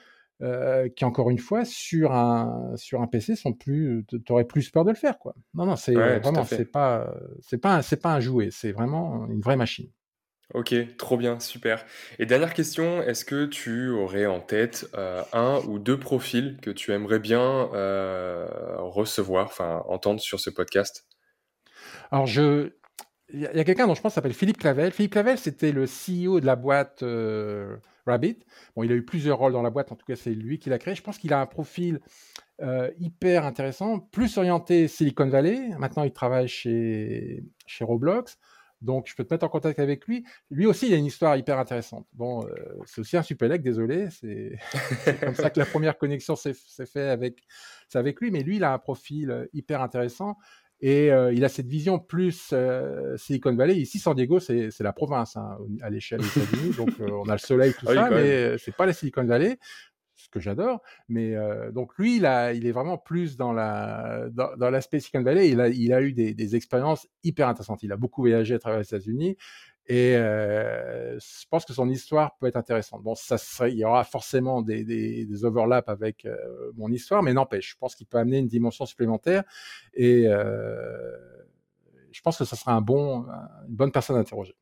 euh, 0.41 0.89
qui 0.89 1.05
encore 1.05 1.29
une 1.29 1.39
fois 1.39 1.65
sur 1.65 2.11
un 2.13 2.73
sur 2.75 3.01
un 3.01 3.07
PC 3.07 3.35
sont 3.35 3.53
plus 3.53 4.05
t'aurais 4.25 4.45
plus 4.45 4.69
peur 4.69 4.85
de 4.85 4.89
le 4.89 4.95
faire 4.95 5.19
quoi. 5.19 5.35
Non 5.53 5.65
non 5.65 5.75
c'est 5.75 5.93
vraiment 5.93 6.43
c'est 6.43 6.65
pas 6.65 7.13
c'est 7.41 7.59
pas 7.59 7.81
c'est 7.81 8.01
pas 8.01 8.13
un 8.13 8.19
jouet 8.19 8.49
c'est 8.51 8.71
vraiment 8.71 9.27
une 9.27 9.41
vraie 9.41 9.57
machine. 9.57 9.89
Ok, 10.53 10.75
trop 10.97 11.17
bien, 11.17 11.39
super. 11.39 11.85
Et 12.19 12.25
dernière 12.25 12.53
question, 12.53 13.01
est-ce 13.01 13.23
que 13.23 13.45
tu 13.45 13.89
aurais 13.89 14.25
en 14.25 14.41
tête 14.41 14.85
euh, 14.97 15.23
un 15.31 15.61
ou 15.67 15.79
deux 15.79 15.97
profils 15.97 16.57
que 16.61 16.71
tu 16.71 16.91
aimerais 16.91 17.19
bien 17.19 17.69
euh, 17.73 18.47
recevoir, 18.79 19.45
enfin 19.45 19.83
entendre 19.87 20.19
sur 20.19 20.39
ce 20.41 20.49
podcast? 20.49 21.07
Alors 22.11 22.25
je, 22.25 22.71
il 23.33 23.39
y 23.39 23.45
a, 23.47 23.63
quelqu'un 23.63 23.87
dont 23.87 23.95
je 23.95 24.01
pense 24.01 24.13
s'appelle 24.13 24.33
Philippe 24.33 24.57
Clavel. 24.57 24.91
Philippe 24.91 25.13
Clavel, 25.13 25.37
c'était 25.37 25.71
le 25.71 25.85
CEO 25.85 26.41
de 26.41 26.45
la 26.45 26.57
boîte 26.57 27.01
Rabbit. 28.05 28.39
Bon, 28.75 28.83
il 28.83 28.91
a 28.91 28.95
eu 28.95 29.03
plusieurs 29.03 29.37
rôles 29.37 29.53
dans 29.53 29.61
la 29.61 29.69
boîte, 29.69 29.91
en 29.91 29.95
tout 29.95 30.05
cas, 30.05 30.15
c'est 30.15 30.33
lui 30.33 30.59
qui 30.59 30.69
l'a 30.69 30.79
créé. 30.79 30.95
Je 30.95 31.03
pense 31.03 31.17
qu'il 31.17 31.33
a 31.33 31.39
un 31.39 31.45
profil 31.45 31.99
hyper 32.99 33.45
intéressant, 33.45 33.99
plus 33.99 34.37
orienté 34.37 34.87
Silicon 34.87 35.27
Valley. 35.27 35.69
Maintenant, 35.79 36.03
il 36.03 36.13
travaille 36.13 36.47
chez, 36.47 37.43
chez 37.65 37.83
Roblox. 37.83 38.37
Donc, 38.81 39.07
je 39.07 39.15
peux 39.15 39.23
te 39.23 39.33
mettre 39.33 39.45
en 39.45 39.49
contact 39.49 39.79
avec 39.79 40.07
lui. 40.07 40.25
Lui 40.49 40.65
aussi, 40.65 40.87
il 40.87 40.93
a 40.93 40.97
une 40.97 41.05
histoire 41.05 41.37
hyper 41.37 41.59
intéressante. 41.59 42.07
Bon, 42.13 42.45
euh, 42.45 42.79
c'est 42.85 43.01
aussi 43.01 43.15
un 43.15 43.21
supélec, 43.21 43.61
désolé. 43.61 44.07
C'est 44.11 45.19
comme 45.19 45.35
ça 45.35 45.51
que 45.51 45.59
la 45.59 45.67
première 45.67 45.97
connexion 45.97 46.35
s'est 46.35 46.53
faite 46.53 46.97
avec, 46.97 47.43
avec 47.93 48.19
lui. 48.19 48.31
Mais 48.31 48.41
lui, 48.41 48.55
il 48.55 48.63
a 48.63 48.73
un 48.73 48.79
profil 48.79 49.29
euh, 49.29 49.45
hyper 49.53 49.81
intéressant. 49.81 50.37
Et 50.81 51.11
euh, 51.11 51.31
il 51.31 51.45
a 51.45 51.49
cette 51.49 51.67
vision 51.67 51.99
plus 51.99 52.53
Silicon 53.17 53.55
Valley. 53.55 53.77
Ici, 53.77 53.99
San 53.99 54.15
Diego, 54.15 54.39
c'est 54.39 54.79
la 54.79 54.93
province 54.93 55.37
hein, 55.37 55.57
à 55.81 55.89
l'échelle 55.89 56.21
des 56.21 56.27
États-Unis. 56.27 56.73
Donc, 56.77 56.89
on 56.99 57.29
a 57.29 57.33
le 57.33 57.39
soleil, 57.39 57.73
tout 57.73 57.85
ah 57.89 57.93
ça, 57.93 58.09
mais 58.09 58.57
c'est 58.57 58.75
pas 58.75 58.85
la 58.85 58.93
Silicon 58.93 59.23
Valley 59.23 59.57
que 60.31 60.39
j'adore. 60.39 60.81
Mais 61.09 61.35
euh, 61.35 61.71
donc 61.71 61.95
lui, 61.97 62.17
il, 62.17 62.25
a, 62.25 62.53
il 62.53 62.65
est 62.65 62.71
vraiment 62.71 62.97
plus 62.97 63.37
dans 63.37 63.53
la 63.53 64.27
dans, 64.31 64.69
l'aspect 64.69 64.99
Silicon 64.99 65.23
Valley. 65.23 65.49
Il 65.49 65.61
a, 65.61 65.67
il 65.67 65.93
a 65.93 66.01
eu 66.01 66.13
des, 66.13 66.33
des, 66.33 66.55
expériences 66.55 67.07
hyper 67.23 67.47
intéressantes. 67.47 67.83
Il 67.83 67.91
a 67.91 67.97
beaucoup 67.97 68.21
voyagé 68.21 68.55
à 68.55 68.59
travers 68.59 68.79
les 68.79 68.85
États-Unis. 68.85 69.37
Et 69.87 70.13
je 70.13 71.45
pense 71.49 71.65
que 71.65 71.73
son 71.73 71.89
histoire 71.89 72.37
peut 72.37 72.47
être 72.47 72.55
intéressante. 72.55 73.03
Bon, 73.03 73.15
ça 73.15 73.37
serait, 73.37 73.71
il 73.71 73.77
y 73.77 73.85
aura 73.85 74.03
forcément 74.03 74.61
des, 74.61 74.83
des, 74.83 75.45
overlaps 75.45 75.89
avec 75.89 76.27
mon 76.75 76.89
histoire, 76.91 77.23
mais 77.23 77.33
n'empêche, 77.33 77.71
je 77.71 77.77
pense 77.77 77.95
qu'il 77.95 78.07
peut 78.07 78.17
amener 78.17 78.37
une 78.37 78.47
dimension 78.47 78.85
supplémentaire. 78.85 79.43
Et 79.93 80.27
je 82.11 82.21
pense 82.21 82.37
que 82.37 82.45
ça 82.45 82.55
sera 82.55 82.73
un 82.73 82.81
bon, 82.81 83.25
une 83.67 83.75
bonne 83.75 83.91
personne 83.91 84.15
à 84.15 84.19
interroger. 84.19 84.55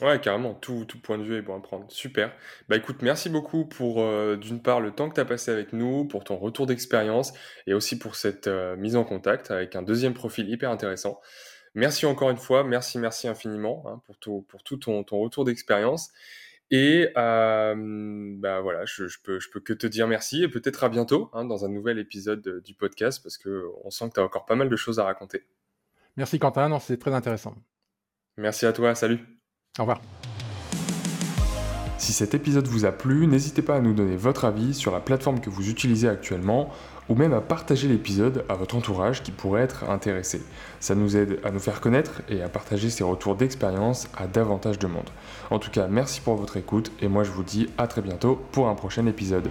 Ouais, 0.00 0.20
carrément, 0.20 0.54
tout, 0.54 0.84
tout 0.84 1.00
point 1.00 1.16
de 1.16 1.22
vue 1.22 1.36
est 1.36 1.42
bon 1.42 1.56
à 1.56 1.60
prendre. 1.60 1.86
Super. 1.88 2.32
Bah 2.68 2.76
écoute, 2.76 3.02
merci 3.02 3.30
beaucoup 3.30 3.66
pour 3.66 4.04
d'une 4.36 4.60
part 4.60 4.80
le 4.80 4.90
temps 4.90 5.08
que 5.08 5.14
tu 5.14 5.20
as 5.20 5.24
passé 5.24 5.50
avec 5.50 5.72
nous, 5.72 6.04
pour 6.06 6.24
ton 6.24 6.36
retour 6.36 6.66
d'expérience 6.66 7.32
et 7.66 7.74
aussi 7.74 7.98
pour 7.98 8.16
cette 8.16 8.48
mise 8.78 8.96
en 8.96 9.04
contact 9.04 9.50
avec 9.50 9.76
un 9.76 9.82
deuxième 9.82 10.14
profil 10.14 10.48
hyper 10.48 10.70
intéressant. 10.70 11.20
Merci 11.74 12.04
encore 12.06 12.30
une 12.30 12.36
fois, 12.36 12.64
merci, 12.64 12.98
merci 12.98 13.28
infiniment 13.28 13.84
hein, 13.86 14.02
pour, 14.04 14.18
tout, 14.18 14.44
pour 14.48 14.62
tout 14.62 14.76
ton, 14.76 15.04
ton 15.04 15.18
retour 15.20 15.44
d'expérience. 15.44 16.10
Et 16.70 17.10
euh, 17.16 17.74
bah 18.38 18.60
voilà, 18.60 18.84
je, 18.86 19.06
je, 19.06 19.18
peux, 19.22 19.38
je 19.40 19.50
peux 19.50 19.60
que 19.60 19.72
te 19.72 19.86
dire 19.86 20.08
merci 20.08 20.42
et 20.42 20.48
peut-être 20.48 20.84
à 20.84 20.88
bientôt 20.88 21.30
hein, 21.34 21.44
dans 21.44 21.64
un 21.64 21.68
nouvel 21.68 21.98
épisode 21.98 22.62
du 22.64 22.74
podcast 22.74 23.22
parce 23.22 23.36
que 23.36 23.66
on 23.84 23.90
sent 23.90 24.08
que 24.08 24.14
tu 24.14 24.20
as 24.20 24.24
encore 24.24 24.46
pas 24.46 24.54
mal 24.54 24.70
de 24.70 24.76
choses 24.76 24.98
à 24.98 25.04
raconter. 25.04 25.44
Merci 26.16 26.38
Quentin, 26.38 26.68
non, 26.68 26.78
c'est 26.78 26.98
très 26.98 27.12
intéressant. 27.12 27.54
Merci 28.38 28.64
à 28.64 28.72
toi, 28.72 28.94
salut. 28.94 29.18
Au 29.78 29.82
revoir. 29.82 30.00
Si 31.98 32.12
cet 32.12 32.34
épisode 32.34 32.66
vous 32.66 32.84
a 32.84 32.90
plu, 32.90 33.26
n'hésitez 33.26 33.62
pas 33.62 33.76
à 33.76 33.80
nous 33.80 33.94
donner 33.94 34.16
votre 34.16 34.44
avis 34.44 34.74
sur 34.74 34.92
la 34.92 35.00
plateforme 35.00 35.40
que 35.40 35.50
vous 35.50 35.70
utilisez 35.70 36.08
actuellement 36.08 36.70
ou 37.08 37.14
même 37.14 37.32
à 37.32 37.40
partager 37.40 37.88
l'épisode 37.88 38.44
à 38.48 38.54
votre 38.54 38.76
entourage 38.76 39.22
qui 39.22 39.30
pourrait 39.30 39.62
être 39.62 39.88
intéressé. 39.90 40.42
Ça 40.80 40.94
nous 40.94 41.16
aide 41.16 41.40
à 41.44 41.50
nous 41.50 41.58
faire 41.58 41.80
connaître 41.80 42.22
et 42.28 42.42
à 42.42 42.48
partager 42.48 42.90
ces 42.90 43.04
retours 43.04 43.36
d'expérience 43.36 44.08
à 44.16 44.26
davantage 44.26 44.78
de 44.78 44.86
monde. 44.86 45.10
En 45.50 45.58
tout 45.58 45.70
cas, 45.70 45.86
merci 45.88 46.20
pour 46.20 46.36
votre 46.36 46.56
écoute 46.56 46.92
et 47.00 47.08
moi 47.08 47.24
je 47.24 47.30
vous 47.30 47.42
dis 47.42 47.68
à 47.78 47.86
très 47.86 48.02
bientôt 48.02 48.40
pour 48.52 48.68
un 48.68 48.74
prochain 48.74 49.06
épisode. 49.06 49.48